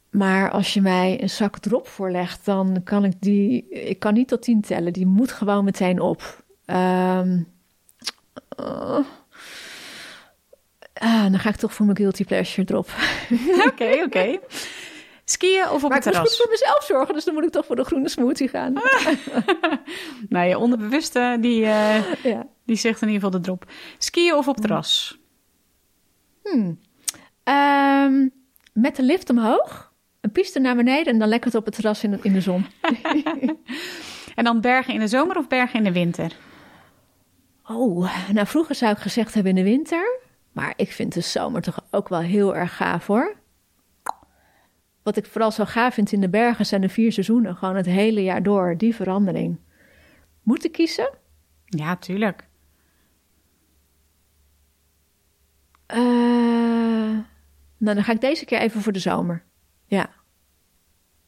Maar 0.09 0.51
als 0.51 0.73
je 0.73 0.81
mij 0.81 1.21
een 1.21 1.29
zak 1.29 1.57
drop 1.57 1.87
voorlegt, 1.87 2.45
dan 2.45 2.81
kan 2.83 3.05
ik 3.05 3.13
die. 3.19 3.69
Ik 3.69 3.99
kan 3.99 4.13
niet 4.13 4.27
tot 4.27 4.41
tien 4.41 4.61
tellen. 4.61 4.93
Die 4.93 5.05
moet 5.05 5.31
gewoon 5.31 5.63
meteen 5.63 5.99
op. 5.99 6.43
Um, 6.65 7.47
uh, 8.59 8.99
ah, 10.93 11.31
dan 11.31 11.39
ga 11.39 11.49
ik 11.49 11.55
toch 11.55 11.73
voor 11.73 11.85
mijn 11.85 11.97
guilty 11.97 12.25
pleasure 12.25 12.67
drop. 12.67 12.89
Oké, 13.67 13.83
oké. 13.83 14.03
Okay. 14.03 14.39
Skiën 15.25 15.69
of 15.69 15.83
op 15.83 15.89
maar 15.89 15.91
het 15.91 16.01
terras? 16.01 16.03
Maar 16.03 16.13
ik 16.13 16.21
moet 16.21 16.35
voor 16.35 16.49
mezelf 16.49 16.83
zorgen, 16.83 17.13
dus 17.13 17.23
dan 17.23 17.33
moet 17.33 17.43
ik 17.43 17.51
toch 17.51 17.65
voor 17.65 17.75
de 17.75 17.83
groene 17.83 18.09
smoothie 18.09 18.47
gaan. 18.47 18.73
nou, 20.29 20.47
je 20.47 20.57
onderbewuste, 20.57 21.37
die, 21.39 21.61
uh, 21.61 22.13
ja. 22.23 22.47
die 22.65 22.75
zegt 22.75 23.01
in 23.01 23.07
ieder 23.07 23.23
geval 23.23 23.39
de 23.39 23.45
drop. 23.45 23.65
Skiën 23.97 24.33
of 24.33 24.47
op 24.47 24.55
het 24.55 24.63
terras? 24.63 25.20
Hmm. 26.43 26.79
Um, 27.43 28.31
met 28.73 28.95
de 28.95 29.03
lift 29.03 29.29
omhoog, 29.29 29.93
een 30.21 30.31
piste 30.31 30.59
naar 30.59 30.75
beneden 30.75 31.13
en 31.13 31.19
dan 31.19 31.27
lekker 31.27 31.57
op 31.57 31.65
het 31.65 31.73
terras 31.73 32.03
in 32.03 32.11
de, 32.11 32.19
in 32.21 32.33
de 32.33 32.41
zon. 32.41 32.65
en 34.35 34.43
dan 34.43 34.61
bergen 34.61 34.93
in 34.93 34.99
de 34.99 35.07
zomer 35.07 35.37
of 35.37 35.47
bergen 35.47 35.77
in 35.77 35.83
de 35.83 35.91
winter? 35.91 36.35
Oh, 37.63 38.31
nou 38.33 38.47
vroeger 38.47 38.75
zou 38.75 38.91
ik 38.91 38.97
gezegd 38.97 39.33
hebben 39.33 39.57
in 39.57 39.63
de 39.63 39.69
winter. 39.69 40.19
Maar 40.51 40.73
ik 40.75 40.91
vind 40.91 41.13
de 41.13 41.21
zomer 41.21 41.61
toch 41.61 41.85
ook 41.91 42.09
wel 42.09 42.19
heel 42.19 42.55
erg 42.55 42.75
gaaf 42.75 43.07
hoor. 43.07 43.35
Wat 45.03 45.17
ik 45.17 45.25
vooral 45.25 45.51
zo 45.51 45.65
gaaf 45.65 45.93
vind 45.93 46.11
in 46.11 46.21
de 46.21 46.29
bergen 46.29 46.65
zijn 46.65 46.81
de 46.81 46.89
vier 46.89 47.11
seizoenen. 47.11 47.55
Gewoon 47.55 47.75
het 47.75 47.85
hele 47.85 48.23
jaar 48.23 48.43
door, 48.43 48.77
die 48.77 48.95
verandering. 48.95 49.59
Moeten 50.43 50.71
kiezen? 50.71 51.09
Ja, 51.65 51.95
tuurlijk. 51.95 52.47
Uh, 55.93 57.19
nou, 57.77 57.95
dan 57.95 58.03
ga 58.03 58.11
ik 58.11 58.21
deze 58.21 58.45
keer 58.45 58.59
even 58.59 58.81
voor 58.81 58.91
de 58.91 58.99
zomer. 58.99 59.43
Ja. 59.85 60.09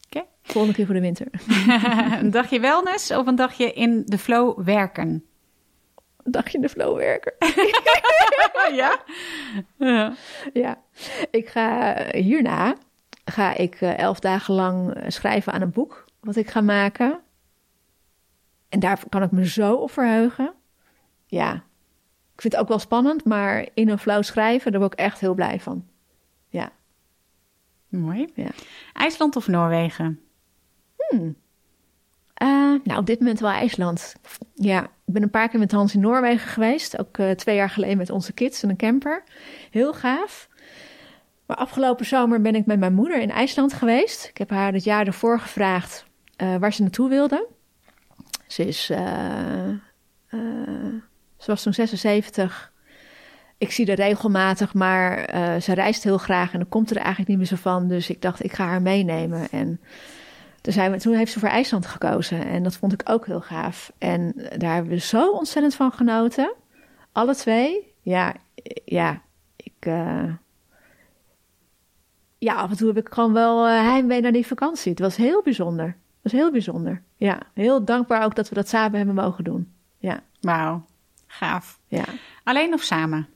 Oké. 0.06 0.26
Volgende 0.42 0.76
keer 0.76 0.86
voor 0.86 0.96
de 0.96 1.02
winter. 1.02 1.28
een 2.22 2.32
dagje 2.32 2.60
wellness 2.60 3.12
of 3.12 3.28
een 3.28 3.36
dagje 3.36 3.74
in 3.74 4.04
de 4.06 4.18
flow 4.18 4.64
werken? 4.64 5.26
Een 6.24 6.32
dagje 6.32 6.56
in 6.56 6.62
de 6.62 6.70
flow 6.70 6.98
werken. 6.98 7.34
ja? 8.82 9.04
ja? 9.78 10.14
Ja. 10.54 10.82
Ik 11.32 11.50
ga 11.50 11.96
hierna 12.12 12.76
ga 13.26 13.56
ik 13.56 13.82
eh, 13.82 13.98
elf 13.98 14.20
dagen 14.20 14.54
lang 14.54 14.94
eh, 14.94 15.10
schrijven 15.10 15.54
aan 15.54 15.62
een 15.62 15.72
boek 15.72 16.06
wat 16.20 16.36
ik 16.36 16.50
ga 16.50 16.62
maken. 16.62 17.20
En 18.70 18.80
daar 18.80 19.00
kan 19.10 19.24
ik 19.24 19.32
me 19.32 19.48
zo 19.48 19.76
op 19.76 19.92
verheugen. 19.92 20.54
Ja, 21.26 21.64
ik 22.34 22.42
vind 22.42 22.54
het 22.54 22.62
ook 22.62 22.68
wel 22.68 22.80
spannend, 22.80 23.26
maar 23.26 23.68
in 23.74 23.90
een 23.90 24.00
flow 24.00 24.24
schrijven, 24.24 24.72
daar 24.72 24.80
word 24.80 24.94
ik 24.94 25.00
echt 25.00 25.20
heel 25.20 25.34
blij 25.34 25.60
van. 25.60 25.88
Ja. 26.50 26.72
Mooi. 27.88 28.30
Ja. 28.34 28.50
IJsland 28.94 29.36
of 29.36 29.48
Noorwegen? 29.48 30.20
Hmm. 30.98 31.36
Uh, 32.44 32.80
nou, 32.84 33.00
op 33.00 33.06
dit 33.06 33.20
moment 33.20 33.40
wel 33.40 33.50
IJsland. 33.50 34.16
Ja, 34.54 34.84
ik 34.84 35.14
ben 35.14 35.24
een 35.24 35.30
paar 35.30 35.50
keer 35.50 35.60
met 35.60 35.72
Hans 35.72 35.94
in 35.94 36.00
Noorwegen 36.00 36.48
geweest. 36.48 37.00
Ook 37.00 37.18
uh, 37.18 37.32
twee 37.32 37.56
jaar 37.56 37.70
geleden 37.70 37.98
met 37.98 38.10
onze 38.10 38.34
kids 38.34 38.64
en 38.64 38.70
een 38.70 38.78
camper. 38.78 39.24
Heel 39.70 39.94
gaaf. 39.94 40.50
Maar 41.46 41.58
afgelopen 41.58 42.06
zomer 42.06 42.42
ben 42.42 42.56
ik 42.56 42.66
met 42.66 42.80
mijn 42.80 42.94
moeder 42.94 43.22
in 43.22 43.32
IJsland 43.32 43.74
geweest. 43.74 44.26
Ik 44.26 44.38
heb 44.38 44.50
haar 44.50 44.74
het 44.74 44.84
jaar 44.84 45.08
ervoor 45.08 45.40
gevraagd 45.40 46.06
uh, 46.38 46.56
waar 46.56 46.74
ze 46.74 46.82
naartoe 46.82 47.10
wilde. 47.10 47.48
Ze 48.48 48.68
is. 48.68 48.92
Ze 51.44 51.52
was 51.52 51.64
toen 51.64 51.74
76. 51.74 52.72
Ik 53.58 53.72
zie 53.72 53.88
haar 53.88 53.96
regelmatig, 53.96 54.74
maar 54.74 55.30
ze 55.62 55.74
reist 55.74 56.04
heel 56.04 56.18
graag 56.18 56.54
en 56.54 56.60
dan 56.60 56.70
komt 56.70 56.90
er 56.90 56.98
eigenlijk 56.98 57.28
niet 57.28 57.38
meer 57.38 57.48
zo 57.48 57.56
van. 57.56 57.88
Dus 57.88 58.10
ik 58.10 58.22
dacht, 58.22 58.44
ik 58.44 58.54
ga 58.54 58.66
haar 58.66 58.82
meenemen. 58.82 59.50
En 59.50 59.80
toen, 60.62 60.98
toen 60.98 61.16
heeft 61.16 61.32
ze 61.32 61.40
voor 61.40 61.50
IJsland 61.50 61.86
gekozen 61.86 62.46
en 62.46 62.64
dat 62.64 62.76
vond 62.76 62.94
ik 62.94 63.02
ook 63.06 63.26
heel 63.26 63.42
gaaf. 63.42 63.92
En 63.98 64.34
daar 64.58 64.74
hebben 64.74 64.92
we 64.92 65.00
zo 65.00 65.32
ontzettend 65.32 65.76
van 65.76 65.92
genoten. 65.92 66.54
Alle 67.12 67.36
twee. 67.36 67.94
Ja, 68.02 68.36
ja 68.86 69.22
ik. 69.56 69.86
Uh... 69.88 70.34
Ja, 72.38 72.54
af 72.54 72.70
en 72.70 72.78
toe 72.78 72.88
heb 72.88 72.98
ik 72.98 73.14
gewoon 73.14 73.34
wel 73.34 73.68
uh, 73.68 73.74
heimwee 73.74 74.22
naar 74.22 74.32
die 74.32 74.48
vakantie. 74.48 74.92
Het 74.92 75.00
was 75.00 75.16
heel 75.16 75.42
bijzonder. 75.42 75.86
Het 75.86 76.32
was 76.32 76.32
heel 76.32 76.52
bijzonder. 76.52 77.02
Ja, 77.18 77.40
heel 77.54 77.86
dankbaar 77.86 78.24
ook 78.24 78.36
dat 78.36 78.50
we 78.50 78.56
dat 78.56 78.68
samen 78.68 78.98
hebben 78.98 79.16
mogen 79.16 79.44
doen. 79.44 79.74
Ja. 79.98 80.24
Wauw, 80.42 80.86
gaaf. 81.34 81.80
Ja. 81.88 82.06
Alleen 82.44 82.74
of 82.74 82.82
samen? 82.82 83.28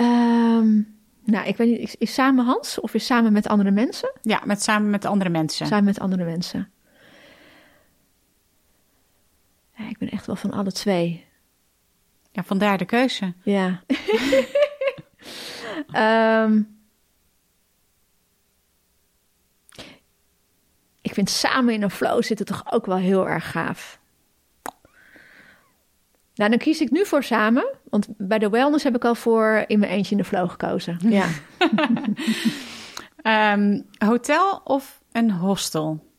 Um, 0.00 0.98
nou, 1.24 1.46
ik 1.46 1.56
weet 1.56 1.68
niet, 1.68 1.78
is, 1.78 1.96
is 1.96 2.14
samen 2.14 2.44
Hans 2.44 2.80
of 2.80 2.94
is 2.94 3.06
samen 3.06 3.32
met 3.32 3.46
andere 3.46 3.70
mensen? 3.70 4.12
Ja, 4.22 4.42
met 4.44 4.62
samen 4.62 4.90
met 4.90 5.04
andere 5.04 5.30
mensen. 5.30 5.66
Samen 5.66 5.84
met 5.84 5.98
andere 5.98 6.24
mensen. 6.24 6.70
Ja, 9.76 9.88
ik 9.88 9.98
ben 9.98 10.10
echt 10.10 10.26
wel 10.26 10.36
van 10.36 10.50
alle 10.52 10.72
twee. 10.72 11.24
Ja, 12.32 12.42
vandaar 12.42 12.78
de 12.78 12.84
keuze. 12.84 13.34
Ja. 13.42 13.82
um, 16.44 16.68
ik 21.04 21.14
vind 21.14 21.30
samen 21.30 21.74
in 21.74 21.82
een 21.82 21.90
flow 21.90 22.22
zitten 22.22 22.46
toch 22.46 22.72
ook 22.72 22.86
wel 22.86 22.96
heel 22.96 23.28
erg 23.28 23.50
gaaf. 23.50 23.98
Nou, 26.34 26.50
dan 26.50 26.58
kies 26.58 26.80
ik 26.80 26.90
nu 26.90 27.06
voor 27.06 27.22
samen. 27.22 27.74
Want 27.84 28.08
bij 28.16 28.38
de 28.38 28.48
wellness 28.48 28.84
heb 28.84 28.94
ik 28.94 29.04
al 29.04 29.14
voor 29.14 29.64
in 29.66 29.78
mijn 29.78 29.92
eentje 29.92 30.10
in 30.10 30.16
de 30.16 30.24
flow 30.24 30.50
gekozen. 30.50 30.98
Ja. 31.00 31.26
um, 33.52 33.86
hotel 34.08 34.60
of 34.64 35.00
een 35.12 35.30
hostel? 35.30 36.12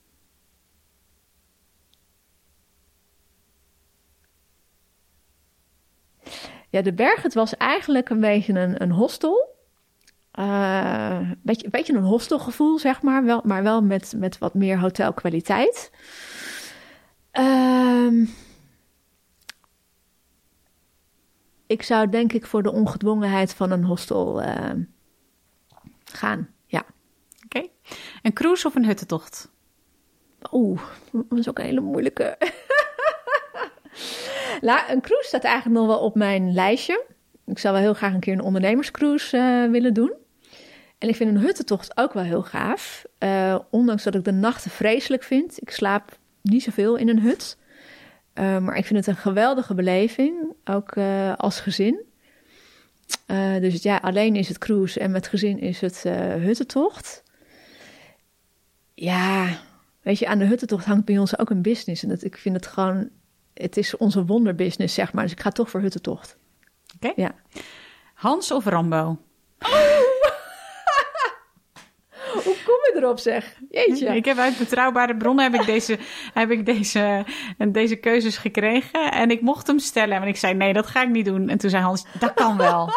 Ja, 6.69 6.81
de 6.81 6.93
berg, 6.93 7.21
het 7.21 7.33
was 7.33 7.57
eigenlijk 7.57 8.09
een 8.09 8.19
beetje 8.19 8.53
een, 8.53 8.81
een 8.81 8.91
hostel. 8.91 9.54
Uh, 10.39 11.19
beetje, 11.41 11.65
een 11.65 11.71
beetje 11.71 11.93
een 11.93 12.03
hostelgevoel, 12.03 12.79
zeg 12.79 13.01
maar. 13.01 13.23
Wel, 13.23 13.41
maar 13.43 13.63
wel 13.63 13.81
met, 13.81 14.13
met 14.17 14.37
wat 14.37 14.53
meer 14.53 14.79
hotelkwaliteit. 14.79 15.91
Um, 17.31 18.29
ik 21.67 21.83
zou 21.83 22.09
denk 22.09 22.33
ik 22.33 22.45
voor 22.45 22.63
de 22.63 22.71
ongedwongenheid 22.71 23.53
van 23.53 23.71
een 23.71 23.83
hostel 23.83 24.41
uh, 24.41 24.71
gaan. 26.03 26.49
Ja. 26.65 26.85
Oké. 27.45 27.57
Okay. 27.57 27.71
Een 28.21 28.33
cruise 28.33 28.67
of 28.67 28.75
een 28.75 28.85
huttentocht? 28.85 29.51
Oeh, 30.51 30.81
dat 31.11 31.39
is 31.39 31.49
ook 31.49 31.59
een 31.59 31.65
hele 31.65 31.81
moeilijke. 31.81 32.37
nou, 34.61 34.91
een 34.91 35.01
cruise 35.01 35.27
staat 35.27 35.43
eigenlijk 35.43 35.79
nog 35.79 35.87
wel 35.87 35.99
op 35.99 36.15
mijn 36.15 36.53
lijstje. 36.53 37.05
Ik 37.45 37.59
zou 37.59 37.73
wel 37.73 37.83
heel 37.83 37.93
graag 37.93 38.13
een 38.13 38.19
keer 38.19 38.33
een 38.33 38.41
ondernemerscruise 38.41 39.37
uh, 39.37 39.71
willen 39.71 39.93
doen. 39.93 40.13
En 40.97 41.07
ik 41.09 41.15
vind 41.15 41.29
een 41.29 41.41
huttentocht 41.41 41.97
ook 41.97 42.13
wel 42.13 42.23
heel 42.23 42.43
gaaf. 42.43 43.05
Uh, 43.19 43.59
ondanks 43.69 44.03
dat 44.03 44.15
ik 44.15 44.23
de 44.23 44.31
nachten 44.31 44.71
vreselijk 44.71 45.23
vind. 45.23 45.61
Ik 45.61 45.69
slaap 45.69 46.17
niet 46.41 46.63
zoveel 46.63 46.95
in 46.95 47.09
een 47.09 47.19
hut. 47.19 47.57
Uh, 48.33 48.57
maar 48.57 48.77
ik 48.77 48.85
vind 48.85 48.99
het 49.05 49.07
een 49.07 49.21
geweldige 49.21 49.73
beleving, 49.73 50.53
ook 50.63 50.95
uh, 50.95 51.35
als 51.35 51.59
gezin. 51.59 52.03
Dus 53.59 53.83
ja, 53.83 53.97
alleen 53.97 54.35
is 54.35 54.47
het 54.47 54.57
cruise 54.57 54.99
en 54.99 55.11
met 55.11 55.27
gezin 55.27 55.59
is 55.59 55.81
het 55.81 56.03
huttentocht. 56.39 57.23
Ja, 58.93 59.59
weet 60.01 60.19
je, 60.19 60.27
aan 60.27 60.37
de 60.37 60.45
huttentocht 60.45 60.85
hangt 60.85 61.05
bij 61.05 61.17
ons 61.17 61.39
ook 61.39 61.49
een 61.49 61.61
business. 61.61 62.03
En 62.03 62.09
dat, 62.09 62.23
ik 62.23 62.37
vind 62.37 62.55
het 62.55 62.67
gewoon, 62.67 63.09
het 63.53 63.77
is 63.77 63.97
onze 63.97 64.25
wonderbusiness, 64.25 64.93
zeg 64.93 65.13
maar. 65.13 65.23
Dus 65.23 65.31
ik 65.31 65.39
ga 65.39 65.49
toch 65.49 65.69
voor 65.69 65.81
huttentocht. 65.81 66.37
Oké. 66.95 67.07
Okay. 67.07 67.25
Ja. 67.25 67.35
Hans 68.13 68.51
of 68.51 68.65
Rambo? 68.65 69.17
Oh! 69.59 70.14
Erop, 72.95 73.19
zeg? 73.19 73.55
Jeetje. 73.69 74.15
Ik 74.15 74.25
heb 74.25 74.37
uit 74.37 74.57
betrouwbare 74.57 75.17
bronnen 75.17 75.51
heb 75.51 75.61
ik 75.61 75.65
deze, 75.65 75.97
heb 76.33 76.51
ik 76.51 76.65
deze, 76.65 77.25
deze 77.67 77.95
keuzes 77.95 78.37
gekregen. 78.37 79.11
En 79.11 79.31
ik 79.31 79.41
mocht 79.41 79.67
hem 79.67 79.79
stellen. 79.79 80.21
En 80.21 80.27
ik 80.27 80.37
zei, 80.37 80.53
nee, 80.53 80.73
dat 80.73 80.87
ga 80.87 81.01
ik 81.01 81.09
niet 81.09 81.25
doen. 81.25 81.49
En 81.49 81.57
toen 81.57 81.69
zei 81.69 81.83
Hans, 81.83 82.05
dat 82.19 82.33
kan 82.33 82.57
wel. 82.57 82.89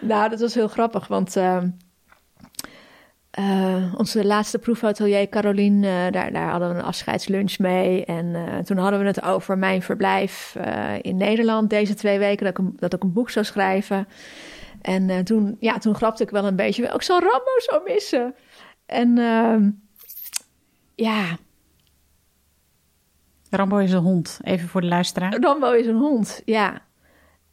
nou, 0.00 0.30
dat 0.30 0.40
was 0.40 0.54
heel 0.54 0.68
grappig, 0.68 1.06
want... 1.06 1.36
Uh, 1.36 1.62
uh, 3.38 3.94
onze 3.96 4.26
laatste 4.26 4.58
proefhotelier, 4.58 5.28
Caroline, 5.28 5.86
uh, 5.86 6.12
daar, 6.12 6.32
daar 6.32 6.50
hadden 6.50 6.68
we 6.68 6.74
een 6.74 6.84
afscheidslunch 6.84 7.58
mee. 7.58 8.04
En 8.04 8.26
uh, 8.26 8.58
toen 8.58 8.76
hadden 8.76 9.00
we 9.00 9.06
het 9.06 9.22
over 9.22 9.58
mijn 9.58 9.82
verblijf 9.82 10.56
in 11.00 11.16
Nederland 11.16 11.70
deze 11.70 11.94
twee 11.94 12.18
weken, 12.18 12.44
dat 12.44 12.58
ik, 12.58 12.58
een, 12.58 12.72
dat 12.76 12.92
ik 12.92 13.02
een 13.02 13.12
boek 13.12 13.30
zou 13.30 13.44
schrijven. 13.44 14.06
En 14.80 15.08
uh, 15.08 15.18
toen, 15.18 15.56
ja, 15.60 15.78
toen 15.78 15.94
grapte 15.94 16.22
ik 16.22 16.30
wel 16.30 16.44
een 16.44 16.56
beetje. 16.56 16.84
Ik 16.84 17.02
zal 17.02 17.20
Rambo 17.20 17.58
zo 17.58 17.82
missen. 17.84 18.34
En 18.86 19.18
uh, 19.18 19.56
ja. 20.94 21.36
Rambo 23.50 23.76
is 23.76 23.92
een 23.92 24.02
hond, 24.02 24.38
even 24.42 24.68
voor 24.68 24.80
de 24.80 24.86
luisteraar. 24.86 25.36
Rambo 25.40 25.72
is 25.72 25.86
een 25.86 25.96
hond, 25.96 26.42
ja. 26.44 26.82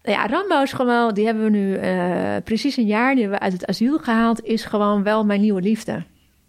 Ja, 0.01 0.27
Rambo 0.27 0.61
is 0.61 0.73
gewoon, 0.73 1.13
die 1.13 1.25
hebben 1.25 1.43
we 1.43 1.49
nu 1.49 1.79
uh, 1.79 2.35
precies 2.43 2.77
een 2.77 2.85
jaar, 2.85 3.11
die 3.11 3.21
hebben 3.21 3.39
we 3.39 3.45
uit 3.45 3.53
het 3.53 3.65
asiel 3.65 3.97
gehaald, 3.97 4.43
is 4.43 4.65
gewoon 4.65 5.03
wel 5.03 5.25
mijn 5.25 5.41
nieuwe 5.41 5.61
liefde. 5.61 6.03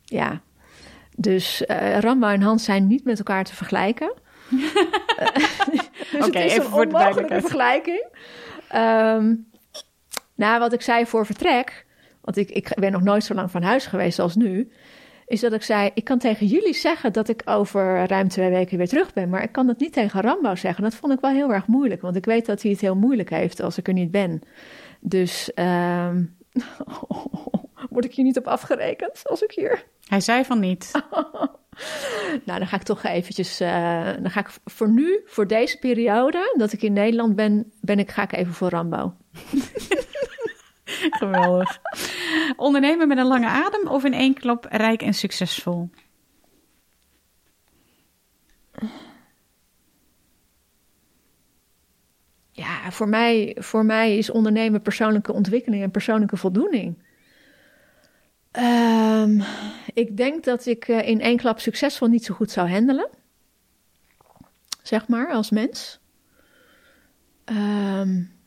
Ja. 0.04 0.40
Dus 1.16 1.62
uh, 1.66 1.98
Rambo 1.98 2.26
en 2.26 2.42
Hans 2.42 2.64
zijn 2.64 2.86
niet 2.86 3.04
met 3.04 3.18
elkaar 3.18 3.44
te 3.44 3.54
vergelijken. 3.54 4.12
dus 4.50 6.14
Oké, 6.14 6.26
okay, 6.26 6.42
het 6.42 6.52
is 6.52 6.52
even 6.52 6.64
een 6.64 6.70
voor 6.70 6.88
de 6.88 6.96
onmogelijke 6.96 7.40
vergelijking. 7.40 8.06
Um, 8.74 9.47
nou, 10.38 10.58
wat 10.58 10.72
ik 10.72 10.82
zei 10.82 11.06
voor 11.06 11.26
vertrek, 11.26 11.86
want 12.20 12.36
ik, 12.36 12.50
ik 12.50 12.74
ben 12.74 12.92
nog 12.92 13.02
nooit 13.02 13.24
zo 13.24 13.34
lang 13.34 13.50
van 13.50 13.62
huis 13.62 13.86
geweest 13.86 14.18
als 14.18 14.34
nu. 14.34 14.70
is 15.26 15.40
dat 15.40 15.52
ik 15.52 15.62
zei: 15.62 15.90
Ik 15.94 16.04
kan 16.04 16.18
tegen 16.18 16.46
jullie 16.46 16.74
zeggen 16.74 17.12
dat 17.12 17.28
ik 17.28 17.42
over 17.44 18.06
ruim 18.06 18.28
twee 18.28 18.50
weken 18.50 18.78
weer 18.78 18.88
terug 18.88 19.12
ben. 19.12 19.28
Maar 19.28 19.42
ik 19.42 19.52
kan 19.52 19.66
dat 19.66 19.78
niet 19.78 19.92
tegen 19.92 20.20
Rambo 20.20 20.54
zeggen. 20.54 20.82
Dat 20.82 20.94
vond 20.94 21.12
ik 21.12 21.20
wel 21.20 21.30
heel 21.30 21.52
erg 21.52 21.66
moeilijk. 21.66 22.02
Want 22.02 22.16
ik 22.16 22.24
weet 22.24 22.46
dat 22.46 22.62
hij 22.62 22.70
het 22.70 22.80
heel 22.80 22.96
moeilijk 22.96 23.30
heeft 23.30 23.60
als 23.60 23.78
ik 23.78 23.88
er 23.88 23.92
niet 23.94 24.10
ben. 24.10 24.40
Dus 25.00 25.54
ehm, 25.54 26.24
word 27.90 28.04
ik 28.04 28.14
hier 28.14 28.24
niet 28.24 28.38
op 28.38 28.46
afgerekend 28.46 29.22
als 29.24 29.42
ik 29.42 29.52
hier. 29.52 29.84
Hij 30.08 30.20
zei 30.20 30.44
van 30.44 30.60
niet. 30.60 30.92
nou, 32.46 32.58
dan 32.58 32.66
ga 32.66 32.76
ik 32.76 32.82
toch 32.82 33.04
eventjes. 33.04 33.60
Uh, 33.60 34.04
dan 34.04 34.30
ga 34.30 34.40
ik 34.40 34.50
voor 34.64 34.90
nu, 34.90 35.20
voor 35.24 35.46
deze 35.46 35.78
periode 35.78 36.54
dat 36.56 36.72
ik 36.72 36.82
in 36.82 36.92
Nederland 36.92 37.36
ben, 37.36 37.72
ben 37.80 37.98
ik, 37.98 38.10
ga 38.10 38.22
ik 38.22 38.32
even 38.32 38.52
voor 38.52 38.68
Rambo. 38.68 39.14
Geweldig. 41.20 41.78
Ondernemen 42.56 43.08
met 43.08 43.18
een 43.18 43.26
lange 43.26 43.46
adem 43.46 43.88
of 43.88 44.04
in 44.04 44.14
één 44.14 44.34
klap 44.34 44.66
rijk 44.70 45.02
en 45.02 45.14
succesvol? 45.14 45.90
Ja, 52.50 52.90
voor 52.90 53.08
mij, 53.08 53.56
voor 53.60 53.84
mij 53.84 54.18
is 54.18 54.30
ondernemen 54.30 54.82
persoonlijke 54.82 55.32
ontwikkeling 55.32 55.82
en 55.82 55.90
persoonlijke 55.90 56.36
voldoening. 56.36 57.06
Um, 58.52 59.42
ik 59.94 60.16
denk 60.16 60.44
dat 60.44 60.66
ik 60.66 60.88
uh, 60.88 61.08
in 61.08 61.20
één 61.20 61.36
klap 61.36 61.60
succesvol 61.60 62.08
niet 62.08 62.24
zo 62.24 62.34
goed 62.34 62.50
zou 62.50 62.70
handelen. 62.70 63.08
Zeg 64.82 65.08
maar, 65.08 65.32
als 65.32 65.50
mens. 65.50 66.00
Um, 67.44 68.37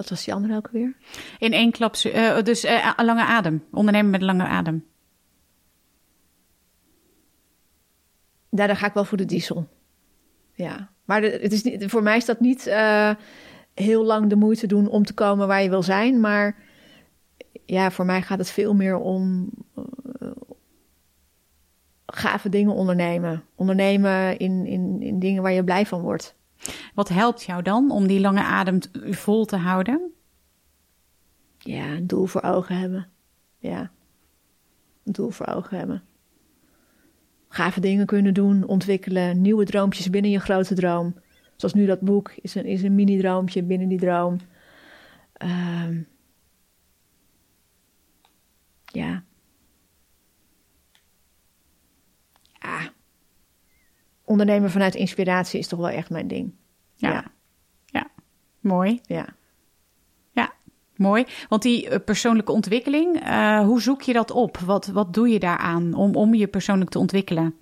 wat 0.00 0.08
was 0.08 0.24
die 0.24 0.34
andere 0.34 0.56
ook 0.56 0.68
weer? 0.72 0.96
In 1.38 1.52
één 1.52 1.70
klap, 1.70 1.96
uh, 1.96 2.42
dus 2.42 2.64
uh, 2.64 2.92
een 2.96 3.04
lange 3.04 3.24
adem. 3.24 3.64
Ondernemen 3.70 4.10
met 4.10 4.22
lange 4.22 4.44
adem. 4.44 4.84
Ja, 8.48 8.66
dan 8.66 8.76
ga 8.76 8.86
ik 8.86 8.92
wel 8.92 9.04
voor 9.04 9.18
de 9.18 9.24
diesel. 9.24 9.68
Ja, 10.52 10.90
maar 11.04 11.20
de, 11.20 11.38
het 11.42 11.52
is 11.52 11.62
niet, 11.62 11.84
voor 11.86 12.02
mij 12.02 12.16
is 12.16 12.24
dat 12.24 12.40
niet 12.40 12.66
uh, 12.66 13.14
heel 13.74 14.04
lang 14.04 14.28
de 14.28 14.36
moeite 14.36 14.66
doen 14.66 14.88
om 14.88 15.04
te 15.04 15.14
komen 15.14 15.46
waar 15.46 15.62
je 15.62 15.68
wil 15.70 15.82
zijn. 15.82 16.20
Maar 16.20 16.56
ja, 17.66 17.90
voor 17.90 18.04
mij 18.04 18.22
gaat 18.22 18.38
het 18.38 18.50
veel 18.50 18.74
meer 18.74 18.96
om 18.96 19.50
gave 22.06 22.48
dingen 22.48 22.74
ondernemen. 22.74 23.44
Ondernemen 23.54 24.38
in, 24.38 24.66
in, 24.66 25.02
in 25.02 25.18
dingen 25.18 25.42
waar 25.42 25.52
je 25.52 25.64
blij 25.64 25.86
van 25.86 26.00
wordt. 26.00 26.38
Wat 26.94 27.08
helpt 27.08 27.42
jou 27.42 27.62
dan 27.62 27.90
om 27.90 28.06
die 28.06 28.20
lange 28.20 28.42
adem 28.42 28.78
vol 29.10 29.44
te 29.44 29.56
houden? 29.56 30.12
Ja, 31.58 31.86
een 31.86 32.06
doel 32.06 32.26
voor 32.26 32.42
ogen 32.42 32.78
hebben. 32.78 33.08
Ja, 33.58 33.90
een 35.04 35.12
doel 35.12 35.30
voor 35.30 35.46
ogen 35.46 35.78
hebben. 35.78 36.02
Gave 37.48 37.80
dingen 37.80 38.06
kunnen 38.06 38.34
doen, 38.34 38.66
ontwikkelen, 38.66 39.40
nieuwe 39.40 39.64
droompjes 39.64 40.10
binnen 40.10 40.30
je 40.30 40.40
grote 40.40 40.74
droom. 40.74 41.14
Zoals 41.56 41.74
nu 41.74 41.86
dat 41.86 42.00
boek 42.00 42.32
is 42.32 42.54
een, 42.54 42.64
is 42.64 42.82
een 42.82 42.94
mini-droompje 42.94 43.62
binnen 43.62 43.88
die 43.88 43.98
droom. 43.98 44.36
Um, 45.42 46.08
ja. 48.84 49.24
Ah, 52.58 52.86
ondernemen 54.24 54.70
vanuit 54.70 54.94
inspiratie 54.94 55.58
is 55.58 55.68
toch 55.68 55.78
wel 55.78 55.88
echt 55.88 56.10
mijn 56.10 56.28
ding. 56.28 56.52
Ja. 57.00 57.10
Ja, 57.10 57.24
ja. 57.86 58.06
mooi. 58.60 59.00
Ja. 59.02 59.26
Ja, 60.32 60.52
mooi. 60.96 61.24
Want 61.48 61.62
die 61.62 61.88
eh, 61.88 62.04
persoonlijke 62.04 62.52
ontwikkeling, 62.52 63.26
uh, 63.26 63.60
hoe 63.60 63.80
zoek 63.80 64.02
je 64.02 64.12
dat 64.12 64.30
op? 64.30 64.58
Wat, 64.58 64.86
wat 64.86 65.14
doe 65.14 65.28
je 65.28 65.38
daaraan 65.38 65.94
om, 65.94 66.14
om 66.14 66.34
je 66.34 66.46
persoonlijk 66.46 66.90
te 66.90 66.98
ontwikkelen? 66.98 67.54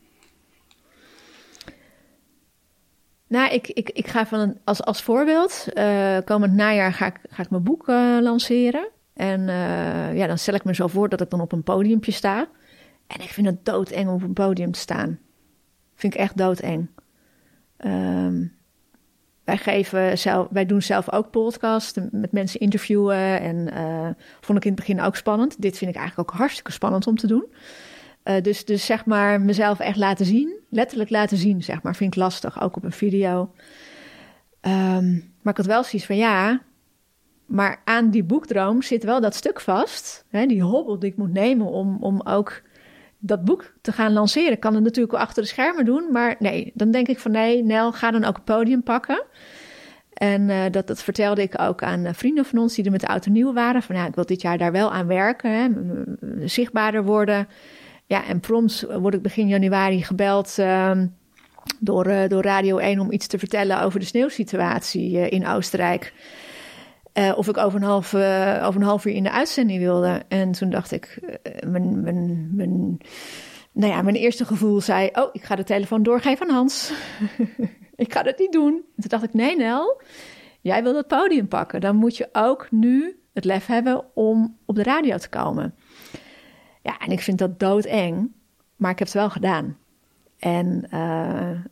Nou, 3.26 3.52
ik, 3.52 3.68
ik, 3.68 3.90
ik 3.90 4.06
ga 4.06 4.26
van 4.26 4.38
een, 4.38 4.60
als, 4.64 4.82
als 4.82 5.02
voorbeeld, 5.02 5.66
uh, 5.74 6.18
komend 6.24 6.52
najaar 6.52 6.92
ga 6.92 7.06
ik, 7.06 7.20
ga 7.28 7.42
ik 7.42 7.50
mijn 7.50 7.62
boek 7.62 7.88
uh, 7.88 8.18
lanceren. 8.20 8.88
En 9.14 9.46
ja, 10.14 10.26
dan 10.26 10.38
stel 10.38 10.54
ik 10.54 10.64
me 10.64 10.74
zo 10.74 10.86
voor 10.86 11.08
dat 11.08 11.20
ik 11.20 11.30
dan 11.30 11.40
op 11.40 11.52
een 11.52 11.62
podiumpje 11.62 12.12
sta. 12.12 12.48
En 13.06 13.20
ik 13.20 13.28
vind 13.28 13.46
het 13.46 13.64
doodeng 13.64 14.08
om 14.08 14.14
op 14.14 14.22
een 14.22 14.32
podium 14.32 14.72
te 14.72 14.78
staan. 14.78 15.18
Vind 15.94 16.14
ik 16.14 16.20
echt 16.20 16.36
doodeng. 16.36 16.90
Um, 17.78 18.57
wij, 19.48 19.56
geven 19.56 20.18
zelf, 20.18 20.46
wij 20.50 20.66
doen 20.66 20.82
zelf 20.82 21.12
ook 21.12 21.30
podcasts, 21.30 21.98
met 22.10 22.32
mensen 22.32 22.60
interviewen. 22.60 23.40
En 23.40 23.56
uh, 23.74 24.08
vond 24.40 24.58
ik 24.58 24.64
in 24.64 24.70
het 24.70 24.80
begin 24.80 25.00
ook 25.00 25.16
spannend. 25.16 25.62
Dit 25.62 25.78
vind 25.78 25.90
ik 25.90 25.96
eigenlijk 25.96 26.30
ook 26.30 26.38
hartstikke 26.38 26.72
spannend 26.72 27.06
om 27.06 27.16
te 27.16 27.26
doen. 27.26 27.44
Uh, 28.24 28.40
dus, 28.42 28.64
dus 28.64 28.86
zeg 28.86 29.04
maar 29.04 29.40
mezelf 29.40 29.80
echt 29.80 29.96
laten 29.96 30.26
zien, 30.26 30.60
letterlijk 30.70 31.10
laten 31.10 31.36
zien, 31.36 31.62
zeg 31.62 31.82
maar, 31.82 31.96
vind 31.96 32.14
ik 32.14 32.20
lastig, 32.20 32.62
ook 32.62 32.76
op 32.76 32.84
een 32.84 32.92
video. 32.92 33.50
Um, 34.60 35.34
maar 35.42 35.52
ik 35.52 35.56
had 35.56 35.66
wel 35.66 35.84
zoiets 35.84 36.06
van 36.06 36.16
ja, 36.16 36.62
maar 37.46 37.82
aan 37.84 38.10
die 38.10 38.24
boekdroom 38.24 38.82
zit 38.82 39.04
wel 39.04 39.20
dat 39.20 39.34
stuk 39.34 39.60
vast. 39.60 40.24
Hè, 40.28 40.46
die 40.46 40.62
hobbel 40.62 40.98
die 40.98 41.10
ik 41.10 41.16
moet 41.16 41.32
nemen 41.32 41.66
om, 41.66 41.96
om 42.00 42.20
ook 42.24 42.62
dat 43.18 43.44
boek 43.44 43.72
te 43.80 43.92
gaan 43.92 44.12
lanceren. 44.12 44.52
Ik 44.52 44.60
kan 44.60 44.74
het 44.74 44.82
natuurlijk 44.82 45.12
wel 45.12 45.20
achter 45.20 45.42
de 45.42 45.48
schermen 45.48 45.84
doen. 45.84 46.12
Maar 46.12 46.36
nee, 46.38 46.72
dan 46.74 46.90
denk 46.90 47.08
ik 47.08 47.18
van 47.18 47.30
nee, 47.30 47.64
Nel, 47.64 47.92
ga 47.92 48.10
dan 48.10 48.24
ook 48.24 48.36
een 48.36 48.44
podium 48.44 48.82
pakken. 48.82 49.24
En 50.12 50.48
uh, 50.48 50.62
dat, 50.70 50.86
dat 50.86 51.02
vertelde 51.02 51.42
ik 51.42 51.60
ook 51.60 51.82
aan 51.82 52.04
uh, 52.04 52.12
vrienden 52.12 52.44
van 52.44 52.58
ons 52.58 52.74
die 52.74 52.84
er 52.84 52.90
met 52.90 53.00
de 53.00 53.06
auto 53.06 53.30
nieuw 53.30 53.52
waren. 53.52 53.82
Van 53.82 53.96
ja, 53.96 54.06
ik 54.06 54.14
wil 54.14 54.26
dit 54.26 54.40
jaar 54.40 54.58
daar 54.58 54.72
wel 54.72 54.92
aan 54.92 55.06
werken. 55.06 56.18
Zichtbaarder 56.44 57.04
worden. 57.04 57.48
Ja, 58.06 58.26
en 58.26 58.40
prompt 58.40 58.86
word 58.98 59.14
ik 59.14 59.22
begin 59.22 59.48
januari 59.48 60.02
gebeld 60.02 60.56
uh, 60.60 60.92
door, 61.80 62.06
uh, 62.06 62.28
door 62.28 62.42
Radio 62.42 62.78
1 62.78 63.00
om 63.00 63.12
iets 63.12 63.26
te 63.26 63.38
vertellen 63.38 63.82
over 63.82 64.00
de 64.00 64.06
sneeuwsituatie 64.06 65.28
in 65.28 65.46
Oostenrijk. 65.46 66.12
Uh, 67.14 67.38
of 67.38 67.48
ik 67.48 67.56
over 67.56 67.80
een, 67.80 67.86
half, 67.86 68.12
uh, 68.12 68.62
over 68.66 68.80
een 68.80 68.86
half 68.86 69.04
uur 69.04 69.14
in 69.14 69.22
de 69.22 69.30
uitzending 69.30 69.78
wilde. 69.78 70.22
En 70.28 70.52
toen 70.52 70.70
dacht 70.70 70.92
ik, 70.92 71.18
uh, 71.22 71.70
mijn, 71.70 72.02
mijn, 72.02 72.50
mijn, 72.54 72.98
nou 73.72 73.92
ja, 73.92 74.02
mijn 74.02 74.16
eerste 74.16 74.44
gevoel 74.44 74.80
zei: 74.80 75.08
Oh, 75.12 75.28
ik 75.32 75.42
ga 75.42 75.56
de 75.56 75.64
telefoon 75.64 76.02
doorgeven 76.02 76.48
aan 76.48 76.54
Hans. 76.54 76.92
ik 77.96 78.12
ga 78.12 78.22
dat 78.22 78.38
niet 78.38 78.52
doen. 78.52 78.72
En 78.74 79.02
toen 79.02 79.08
dacht 79.08 79.24
ik: 79.24 79.34
Nee, 79.34 79.56
Nel, 79.56 80.00
jij 80.60 80.82
wil 80.82 80.96
het 80.96 81.06
podium 81.06 81.48
pakken. 81.48 81.80
Dan 81.80 81.96
moet 81.96 82.16
je 82.16 82.28
ook 82.32 82.70
nu 82.70 83.20
het 83.32 83.44
lef 83.44 83.66
hebben 83.66 84.04
om 84.14 84.56
op 84.66 84.74
de 84.74 84.82
radio 84.82 85.16
te 85.16 85.28
komen. 85.28 85.74
Ja, 86.82 86.98
en 86.98 87.10
ik 87.10 87.20
vind 87.20 87.38
dat 87.38 87.60
doodeng, 87.60 88.32
maar 88.76 88.90
ik 88.90 88.98
heb 88.98 89.08
het 89.08 89.16
wel 89.16 89.30
gedaan. 89.30 89.76
En 90.38 90.88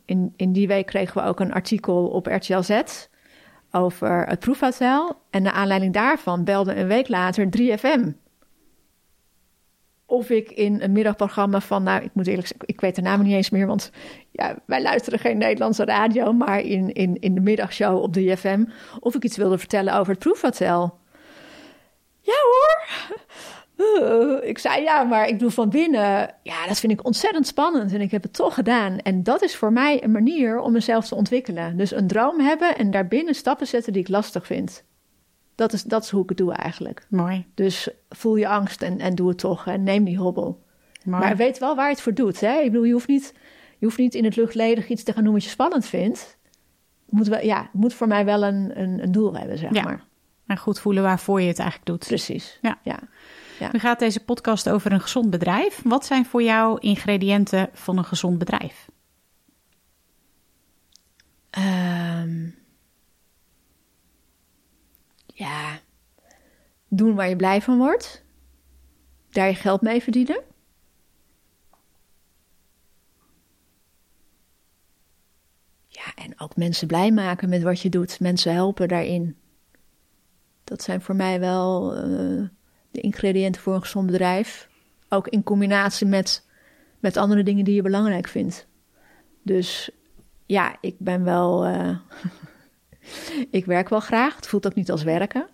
in, 0.05 0.33
in 0.35 0.51
die 0.51 0.67
week 0.67 0.85
kregen 0.85 1.21
we 1.21 1.27
ook 1.27 1.39
een 1.39 1.53
artikel 1.53 2.07
op 2.07 2.25
RTL 2.25 2.61
Z 2.61 2.81
over 3.71 4.25
het 4.27 4.39
proefhotel. 4.39 5.21
En 5.29 5.41
naar 5.41 5.53
aanleiding 5.53 5.93
daarvan 5.93 6.43
belde 6.43 6.75
een 6.75 6.87
week 6.87 7.07
later 7.07 7.47
3FM. 7.59 8.11
Of 10.05 10.29
ik 10.29 10.51
in 10.51 10.81
een 10.81 10.91
middagprogramma 10.91 11.61
van, 11.61 11.83
nou, 11.83 12.03
ik 12.03 12.09
moet 12.13 12.27
eerlijk 12.27 12.47
zeggen, 12.47 12.67
ik 12.67 12.81
weet 12.81 12.95
de 12.95 13.01
naam 13.01 13.23
niet 13.23 13.33
eens 13.33 13.49
meer, 13.49 13.67
want 13.67 13.91
ja, 14.31 14.55
wij 14.65 14.81
luisteren 14.81 15.19
geen 15.19 15.37
Nederlandse 15.37 15.85
radio, 15.85 16.33
maar 16.33 16.59
in, 16.59 16.93
in, 16.93 17.19
in 17.19 17.33
de 17.33 17.41
middagshow 17.41 18.01
op 18.01 18.17
3FM, 18.19 18.59
of 18.99 19.15
ik 19.15 19.23
iets 19.23 19.37
wilde 19.37 19.57
vertellen 19.57 19.93
over 19.93 20.11
het 20.11 20.19
proefhotel. 20.19 20.99
Ja 22.21 22.33
hoor, 22.33 22.87
uh, 23.77 24.49
ik 24.49 24.57
zei 24.57 24.83
ja, 24.83 25.03
maar 25.03 25.27
ik 25.27 25.39
doe 25.39 25.51
van 25.51 25.69
binnen. 25.69 26.35
Ja, 26.43 26.67
dat 26.67 26.79
vind 26.79 26.91
ik 26.91 27.05
ontzettend 27.05 27.47
spannend 27.47 27.93
en 27.93 28.01
ik 28.01 28.11
heb 28.11 28.23
het 28.23 28.33
toch 28.33 28.53
gedaan. 28.53 28.97
En 28.97 29.23
dat 29.23 29.41
is 29.41 29.55
voor 29.55 29.71
mij 29.71 30.03
een 30.03 30.11
manier 30.11 30.59
om 30.59 30.71
mezelf 30.71 31.07
te 31.07 31.15
ontwikkelen. 31.15 31.77
Dus 31.77 31.91
een 31.91 32.07
droom 32.07 32.39
hebben 32.39 32.77
en 32.77 32.91
daarbinnen 32.91 33.35
stappen 33.35 33.67
zetten 33.67 33.93
die 33.93 34.01
ik 34.01 34.07
lastig 34.07 34.45
vind. 34.45 34.83
Dat 35.55 35.73
is, 35.73 35.83
dat 35.83 36.03
is 36.03 36.09
hoe 36.09 36.23
ik 36.23 36.29
het 36.29 36.37
doe 36.37 36.53
eigenlijk. 36.53 37.05
Mooi. 37.09 37.45
Dus 37.53 37.89
voel 38.09 38.35
je 38.35 38.47
angst 38.47 38.81
en, 38.81 38.99
en 38.99 39.15
doe 39.15 39.27
het 39.27 39.37
toch. 39.37 39.67
En 39.67 39.83
neem 39.83 40.03
die 40.03 40.17
hobbel. 40.17 40.63
Mooi. 41.03 41.23
Maar 41.23 41.35
weet 41.35 41.57
wel 41.57 41.75
waar 41.75 41.85
je 41.85 41.91
het 41.91 42.01
voor 42.01 42.13
doet. 42.13 42.39
Hè? 42.39 42.59
Ik 42.59 42.71
bedoel, 42.71 42.85
je 42.85 42.93
hoeft, 42.93 43.07
niet, 43.07 43.33
je 43.77 43.85
hoeft 43.85 43.97
niet 43.97 44.15
in 44.15 44.23
het 44.23 44.35
luchtledig 44.35 44.89
iets 44.89 45.03
te 45.03 45.13
gaan 45.13 45.23
doen 45.23 45.33
wat 45.33 45.43
je 45.43 45.49
spannend 45.49 45.85
vindt. 45.85 46.37
Het 47.05 47.15
moet, 47.15 47.27
wel, 47.27 47.41
ja, 47.43 47.69
moet 47.73 47.93
voor 47.93 48.07
mij 48.07 48.25
wel 48.25 48.43
een, 48.43 48.81
een, 48.81 49.03
een 49.03 49.11
doel 49.11 49.37
hebben, 49.37 49.57
zeg 49.57 49.73
ja. 49.73 49.83
maar. 49.83 50.05
En 50.47 50.57
goed 50.57 50.79
voelen 50.79 51.03
waarvoor 51.03 51.41
je 51.41 51.47
het 51.47 51.59
eigenlijk 51.59 51.89
doet. 51.89 52.07
Precies. 52.07 52.59
Ja. 52.61 52.79
ja. 52.83 52.99
Ja. 53.59 53.69
Nu 53.71 53.79
gaat 53.79 53.99
deze 53.99 54.23
podcast 54.23 54.69
over 54.69 54.91
een 54.91 55.01
gezond 55.01 55.29
bedrijf. 55.29 55.81
Wat 55.83 56.05
zijn 56.05 56.25
voor 56.25 56.43
jou 56.43 56.79
ingrediënten 56.79 57.69
van 57.73 57.97
een 57.97 58.05
gezond 58.05 58.37
bedrijf? 58.37 58.89
Um, 61.57 62.55
ja, 65.25 65.79
doen 66.87 67.15
waar 67.15 67.29
je 67.29 67.35
blij 67.35 67.61
van 67.61 67.77
wordt. 67.77 68.23
Daar 69.29 69.47
je 69.47 69.55
geld 69.55 69.81
mee 69.81 70.03
verdienen. 70.03 70.41
Ja, 75.87 76.13
en 76.15 76.39
ook 76.39 76.55
mensen 76.55 76.87
blij 76.87 77.11
maken 77.11 77.49
met 77.49 77.61
wat 77.61 77.81
je 77.81 77.89
doet. 77.89 78.19
Mensen 78.19 78.53
helpen 78.53 78.87
daarin. 78.87 79.37
Dat 80.63 80.81
zijn 80.81 81.01
voor 81.01 81.15
mij 81.15 81.39
wel... 81.39 81.97
Uh, 82.07 82.47
de 82.97 83.03
ingrediënten 83.03 83.61
voor 83.61 83.75
een 83.75 83.81
gezond 83.81 84.05
bedrijf. 84.05 84.69
ook 85.09 85.27
in 85.27 85.43
combinatie 85.43 86.07
met, 86.07 86.47
met 86.99 87.17
andere 87.17 87.43
dingen 87.43 87.65
die 87.65 87.75
je 87.75 87.81
belangrijk 87.81 88.27
vindt. 88.27 88.67
Dus 89.43 89.89
ja, 90.45 90.77
ik 90.81 90.95
ben 90.99 91.23
wel. 91.23 91.67
Uh, 91.67 91.97
ik 93.59 93.65
werk 93.65 93.89
wel 93.89 93.99
graag. 93.99 94.35
Het 94.35 94.47
voelt 94.47 94.65
ook 94.65 94.75
niet 94.75 94.91
als 94.91 95.03
werken. 95.03 95.47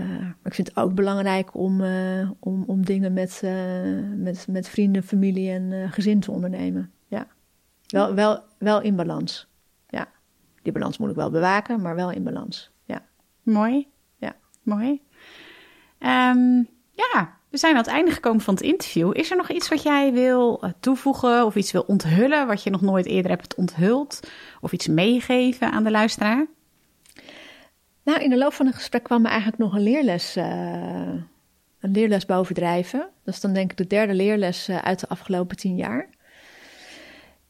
Uh, 0.00 0.08
maar 0.08 0.36
ik 0.42 0.54
vind 0.54 0.68
het 0.68 0.76
ook 0.76 0.94
belangrijk 0.94 1.54
om, 1.54 1.80
uh, 1.80 2.30
om, 2.38 2.64
om 2.66 2.84
dingen 2.84 3.12
met, 3.12 3.42
met, 4.16 4.46
met 4.48 4.68
vrienden, 4.68 5.02
familie 5.02 5.50
en 5.50 5.92
gezin 5.92 6.20
te 6.20 6.30
ondernemen. 6.30 6.92
Ja. 7.06 7.26
Wel, 7.86 8.14
wel, 8.14 8.42
wel 8.58 8.80
in 8.80 8.96
balans. 8.96 9.48
Ja. 9.88 10.08
Die 10.62 10.72
balans 10.72 10.98
moet 10.98 11.10
ik 11.10 11.16
wel 11.16 11.30
bewaken, 11.30 11.82
maar 11.82 11.94
wel 11.94 12.10
in 12.10 12.24
balans. 12.24 12.70
Ja. 12.84 13.06
Mooi. 13.42 13.88
Ja. 14.16 14.36
Mooi. 14.62 15.02
Um, 15.98 16.68
ja, 16.92 17.36
we 17.48 17.58
zijn 17.58 17.72
aan 17.72 17.82
het 17.82 17.92
einde 17.92 18.10
gekomen 18.10 18.40
van 18.40 18.54
het 18.54 18.62
interview. 18.62 19.10
Is 19.14 19.30
er 19.30 19.36
nog 19.36 19.50
iets 19.50 19.68
wat 19.68 19.82
jij 19.82 20.12
wil 20.12 20.62
eh, 20.62 20.70
toevoegen 20.80 21.44
of 21.44 21.56
iets 21.56 21.72
wil 21.72 21.84
onthullen 21.86 22.46
wat 22.46 22.62
je 22.62 22.70
nog 22.70 22.80
nooit 22.80 23.06
eerder 23.06 23.30
hebt 23.30 23.54
onthuld? 23.54 24.20
Of 24.60 24.72
iets 24.72 24.86
meegeven 24.86 25.70
aan 25.70 25.84
de 25.84 25.90
luisteraar? 25.90 26.46
Nou, 28.02 28.20
in 28.20 28.30
de 28.30 28.38
loop 28.38 28.52
van 28.52 28.66
het 28.66 28.74
gesprek 28.74 29.02
kwam 29.02 29.24
er 29.24 29.30
eigenlijk 29.30 29.58
nog 29.58 29.74
een 29.74 29.82
leerles, 29.82 30.36
uh, 30.36 30.44
een 31.80 31.90
leerles 31.92 32.26
bovendrijven. 32.26 33.08
Dat 33.24 33.34
is 33.34 33.40
dan 33.40 33.52
denk 33.52 33.70
ik 33.70 33.76
de 33.76 33.86
derde 33.86 34.14
leerles 34.14 34.68
uh, 34.68 34.78
uit 34.78 35.00
de 35.00 35.08
afgelopen 35.08 35.56
tien 35.56 35.76
jaar. 35.76 36.08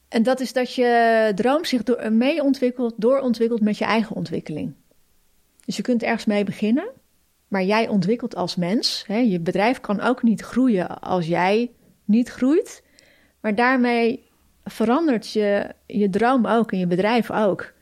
En 0.07 0.23
dat 0.23 0.39
is 0.39 0.53
dat 0.53 0.73
je 0.73 1.31
droom 1.35 1.65
zich 1.65 1.83
door, 1.83 2.11
mee 2.13 2.43
ontwikkelt, 2.43 2.93
doorontwikkelt 2.97 3.61
met 3.61 3.77
je 3.77 3.85
eigen 3.85 4.15
ontwikkeling. 4.15 4.73
Dus 5.65 5.75
je 5.75 5.81
kunt 5.81 6.03
ergens 6.03 6.25
mee 6.25 6.43
beginnen 6.43 6.89
maar 7.47 7.63
jij 7.63 7.87
ontwikkelt 7.87 8.35
als 8.35 8.55
mens. 8.55 9.03
Hè? 9.07 9.17
Je 9.17 9.39
bedrijf 9.39 9.79
kan 9.79 10.01
ook 10.01 10.23
niet 10.23 10.41
groeien 10.41 11.01
als 11.01 11.27
jij 11.27 11.71
niet 12.05 12.29
groeit. 12.29 12.83
Maar 13.41 13.55
daarmee 13.55 14.29
verandert 14.63 15.31
je, 15.31 15.73
je 15.85 16.09
droom 16.09 16.45
ook 16.45 16.71
en 16.71 16.79
je 16.79 16.87
bedrijf 16.87 17.31
ook. 17.31 17.73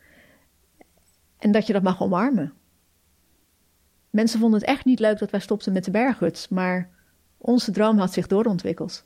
En 1.38 1.52
dat 1.52 1.68
je 1.68 1.74
dat 1.74 1.84
mag 1.84 2.02
omarmen. 2.02 2.54
Mensen 4.10 4.40
vonden 4.40 4.60
het 4.60 4.70
echt 4.70 4.86
niet 4.86 5.00
leuk 5.00 5.20
dat 5.20 5.32
wij 5.32 5.40
stopten 5.40 5.74
met 5.74 5.86
de 5.86 5.92
berghut, 5.92 6.48
maar 6.50 6.90
onze 7.38 7.72
droom 7.72 7.98
had 7.98 8.14
zich 8.14 8.28
doorontwikkeld. 8.28 9.06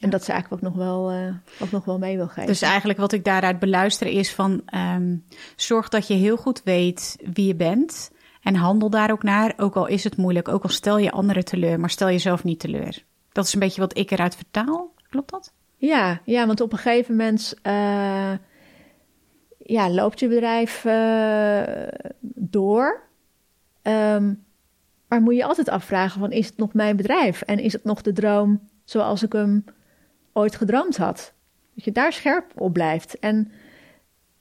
En 0.00 0.10
dat 0.10 0.24
ze 0.24 0.32
eigenlijk 0.32 0.62
ook 0.62 0.70
nog, 0.70 0.86
wel, 0.86 1.12
uh, 1.12 1.34
ook 1.60 1.70
nog 1.70 1.84
wel 1.84 1.98
mee 1.98 2.16
wil 2.16 2.28
geven. 2.28 2.46
Dus 2.46 2.62
eigenlijk 2.62 2.98
wat 2.98 3.12
ik 3.12 3.24
daaruit 3.24 3.58
beluister 3.58 4.06
is 4.06 4.32
van... 4.32 4.62
Um, 4.74 5.24
zorg 5.56 5.88
dat 5.88 6.06
je 6.06 6.14
heel 6.14 6.36
goed 6.36 6.62
weet 6.64 7.16
wie 7.34 7.46
je 7.46 7.54
bent... 7.54 8.10
en 8.42 8.54
handel 8.54 8.90
daar 8.90 9.10
ook 9.10 9.22
naar, 9.22 9.52
ook 9.56 9.76
al 9.76 9.86
is 9.86 10.04
het 10.04 10.16
moeilijk. 10.16 10.48
Ook 10.48 10.62
al 10.62 10.68
stel 10.68 10.98
je 10.98 11.10
anderen 11.10 11.44
teleur, 11.44 11.80
maar 11.80 11.90
stel 11.90 12.08
jezelf 12.08 12.44
niet 12.44 12.60
teleur. 12.60 13.04
Dat 13.32 13.44
is 13.44 13.52
een 13.52 13.60
beetje 13.60 13.80
wat 13.80 13.98
ik 13.98 14.10
eruit 14.10 14.36
vertaal. 14.36 14.94
Klopt 15.08 15.30
dat? 15.30 15.52
Ja, 15.76 16.20
ja 16.24 16.46
want 16.46 16.60
op 16.60 16.72
een 16.72 16.78
gegeven 16.78 17.16
moment... 17.16 17.54
Uh, 17.62 18.32
ja, 19.58 19.90
loopt 19.90 20.20
je 20.20 20.28
bedrijf 20.28 20.84
uh, 20.84 21.62
door... 22.34 23.08
Um, 23.82 24.44
maar 25.08 25.20
moet 25.22 25.36
je 25.36 25.44
altijd 25.44 25.68
afvragen 25.68 26.20
van... 26.20 26.32
is 26.32 26.46
het 26.46 26.56
nog 26.56 26.72
mijn 26.72 26.96
bedrijf? 26.96 27.42
En 27.42 27.58
is 27.58 27.72
het 27.72 27.84
nog 27.84 28.02
de 28.02 28.12
droom 28.12 28.68
zoals 28.84 29.22
ik 29.22 29.32
hem 29.32 29.64
ooit 30.32 30.56
gedroomd 30.56 30.96
had. 30.96 31.34
Dat 31.74 31.84
je 31.84 31.92
daar 31.92 32.12
scherp 32.12 32.60
op 32.60 32.72
blijft. 32.72 33.18
En 33.18 33.52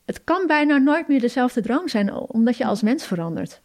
het 0.05 0.23
kan 0.23 0.47
bijna 0.47 0.77
nooit 0.77 1.07
meer 1.07 1.19
dezelfde 1.19 1.61
droom 1.61 1.87
zijn, 1.87 2.13
omdat 2.13 2.57
je 2.57 2.65
als 2.65 2.81
mens 2.81 3.05
verandert. 3.05 3.61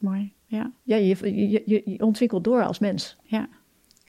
Mooi, 0.00 0.32
ja. 0.46 0.72
Ja, 0.82 0.96
je, 0.96 1.50
je, 1.50 1.82
je 1.84 2.00
ontwikkelt 2.00 2.44
door 2.44 2.64
als 2.64 2.78
mens. 2.78 3.18
Ja. 3.22 3.48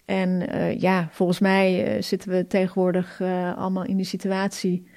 En 0.06 0.56
uh, 0.56 0.80
ja, 0.80 1.08
volgens 1.12 1.40
mij 1.40 1.96
uh, 1.96 2.02
zitten 2.02 2.30
we 2.30 2.48
tegenwoordig 2.48 3.20
uh, 3.20 3.58
allemaal 3.58 3.86
in 3.86 3.98
die 3.98 4.06
situatie 4.06 4.88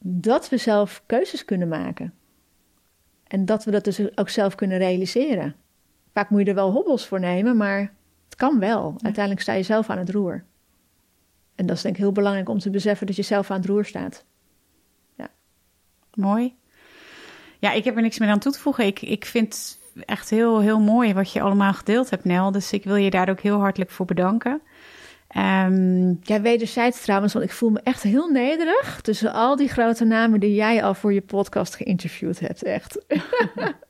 dat 0.00 0.48
we 0.48 0.56
zelf 0.56 1.02
keuzes 1.06 1.44
kunnen 1.44 1.68
maken. 1.68 2.14
En 3.26 3.44
dat 3.44 3.64
we 3.64 3.70
dat 3.70 3.84
dus 3.84 4.16
ook 4.18 4.28
zelf 4.28 4.54
kunnen 4.54 4.78
realiseren. 4.78 5.54
Vaak 6.12 6.30
moet 6.30 6.40
je 6.40 6.46
er 6.46 6.54
wel 6.54 6.70
hobbels 6.70 7.06
voor 7.06 7.20
nemen, 7.20 7.56
maar 7.56 7.94
kan 8.38 8.58
wel. 8.58 8.94
Uiteindelijk 9.02 9.42
sta 9.42 9.52
je 9.52 9.62
zelf 9.62 9.90
aan 9.90 9.98
het 9.98 10.10
roer. 10.10 10.44
En 11.54 11.66
dat 11.66 11.76
is 11.76 11.82
denk 11.82 11.94
ik 11.94 12.00
heel 12.00 12.12
belangrijk 12.12 12.48
om 12.48 12.58
te 12.58 12.70
beseffen 12.70 13.06
dat 13.06 13.16
je 13.16 13.22
zelf 13.22 13.50
aan 13.50 13.56
het 13.56 13.66
roer 13.66 13.84
staat. 13.84 14.24
Ja. 15.16 15.28
Mooi. 16.14 16.56
Ja, 17.58 17.72
ik 17.72 17.84
heb 17.84 17.96
er 17.96 18.02
niks 18.02 18.18
meer 18.18 18.28
aan 18.28 18.38
toe 18.38 18.52
te 18.52 18.58
voegen. 18.58 18.86
Ik, 18.86 19.02
ik 19.02 19.24
vind 19.24 19.78
echt 20.04 20.30
heel, 20.30 20.60
heel 20.60 20.80
mooi 20.80 21.14
wat 21.14 21.32
je 21.32 21.40
allemaal 21.40 21.72
gedeeld 21.72 22.10
hebt, 22.10 22.24
Nel. 22.24 22.52
Dus 22.52 22.72
ik 22.72 22.84
wil 22.84 22.96
je 22.96 23.10
daar 23.10 23.28
ook 23.28 23.40
heel 23.40 23.58
hartelijk 23.58 23.90
voor 23.90 24.06
bedanken. 24.06 24.60
Um, 25.36 26.18
ja, 26.22 26.40
wederzijds 26.40 27.00
trouwens, 27.00 27.32
want 27.32 27.44
ik 27.44 27.52
voel 27.52 27.70
me 27.70 27.80
echt 27.82 28.02
heel 28.02 28.28
nederig 28.28 29.00
tussen 29.00 29.32
al 29.32 29.56
die 29.56 29.68
grote 29.68 30.04
namen 30.04 30.40
die 30.40 30.54
jij 30.54 30.84
al 30.84 30.94
voor 30.94 31.12
je 31.12 31.20
podcast 31.20 31.76
geïnterviewd 31.76 32.40
hebt. 32.40 32.62
Echt. 32.62 32.98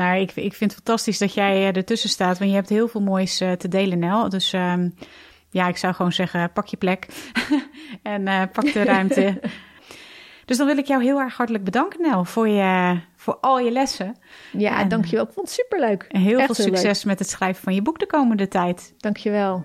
Maar 0.00 0.18
ik, 0.18 0.32
ik 0.34 0.54
vind 0.54 0.70
het 0.70 0.82
fantastisch 0.84 1.18
dat 1.18 1.34
jij 1.34 1.68
eh, 1.68 1.76
ertussen 1.76 2.10
staat. 2.10 2.38
Want 2.38 2.50
je 2.50 2.56
hebt 2.56 2.68
heel 2.68 2.88
veel 2.88 3.00
moois 3.00 3.40
uh, 3.40 3.52
te 3.52 3.68
delen, 3.68 3.98
Nel. 3.98 4.28
Dus 4.28 4.52
um, 4.52 4.94
ja, 5.50 5.68
ik 5.68 5.76
zou 5.76 5.94
gewoon 5.94 6.12
zeggen, 6.12 6.52
pak 6.52 6.66
je 6.66 6.76
plek. 6.76 7.06
en 8.02 8.26
uh, 8.26 8.42
pak 8.52 8.72
de 8.72 8.82
ruimte. 8.84 9.40
dus 10.46 10.56
dan 10.56 10.66
wil 10.66 10.78
ik 10.78 10.86
jou 10.86 11.02
heel 11.02 11.18
erg 11.18 11.36
hartelijk 11.36 11.64
bedanken, 11.64 12.02
Nel, 12.02 12.24
voor, 12.24 12.48
je, 12.48 13.00
voor 13.16 13.38
al 13.40 13.58
je 13.58 13.70
lessen. 13.70 14.16
Ja, 14.52 14.80
en, 14.80 14.88
dankjewel. 14.88 15.24
Ik 15.24 15.32
vond 15.32 15.46
het 15.46 15.56
superleuk. 15.56 16.02
En 16.08 16.20
heel 16.20 16.40
veel 16.40 16.54
succes 16.54 17.04
met 17.04 17.18
het 17.18 17.28
schrijven 17.28 17.62
van 17.62 17.74
je 17.74 17.82
boek 17.82 17.98
de 17.98 18.06
komende 18.06 18.48
tijd. 18.48 18.94
Dankjewel. 18.98 19.64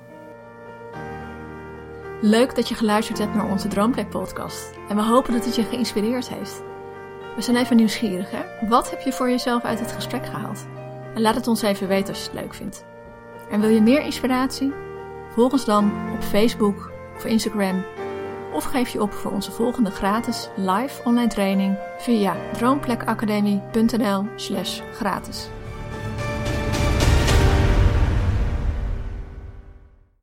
Leuk 2.22 2.56
dat 2.56 2.70
je 2.70 2.76
geluisterd 2.76 3.18
hebt 3.18 3.36
naar 3.36 3.50
onze 3.50 3.68
Droomplek 3.68 4.10
podcast. 4.10 4.74
En 4.90 4.96
we 4.96 5.02
hopen 5.02 5.34
dat 5.34 5.46
het 5.46 5.56
je 5.56 5.64
geïnspireerd 5.64 6.30
heeft. 6.30 6.75
We 7.36 7.42
zijn 7.42 7.58
even 7.58 7.76
nieuwsgierig, 7.76 8.32
hè? 8.32 8.68
Wat 8.68 8.90
heb 8.90 9.02
je 9.02 9.12
voor 9.12 9.30
jezelf 9.30 9.64
uit 9.64 9.80
het 9.80 9.92
gesprek 9.92 10.26
gehaald? 10.26 10.66
En 11.16 11.22
laat 11.22 11.36
het 11.36 11.48
ons 11.48 11.62
even 11.62 11.88
weten 11.88 12.10
als 12.10 12.24
je 12.24 12.30
het 12.32 12.40
leuk 12.40 12.54
vindt. 12.54 12.86
En 13.52 13.60
wil 13.60 13.70
je 13.70 13.82
meer 13.82 14.02
inspiratie? 14.02 14.74
Volg 15.30 15.52
ons 15.52 15.66
dan 15.66 15.92
op 16.14 16.24
Facebook 16.24 16.92
of 17.16 17.26
Instagram. 17.26 17.84
Of 18.54 18.64
geef 18.64 18.90
je 18.90 19.02
op 19.02 19.14
voor 19.14 19.32
onze 19.32 19.52
volgende 19.52 19.92
gratis 19.92 20.50
live 20.56 21.04
online 21.04 21.30
training 21.30 21.78
via 21.98 22.36
droomplekacademie.nl/gratis. 22.54 25.50